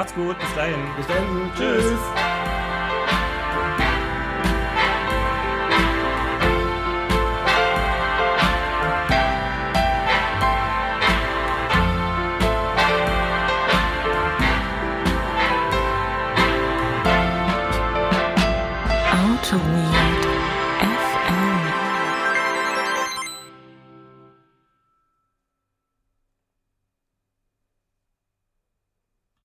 Macht's 0.00 0.14
gut, 0.14 0.38
bis 0.38 0.54
dahin. 0.54 0.80
Bis. 0.96 1.06
Tschüss. 1.58 1.84
Tschüss. 1.84 2.29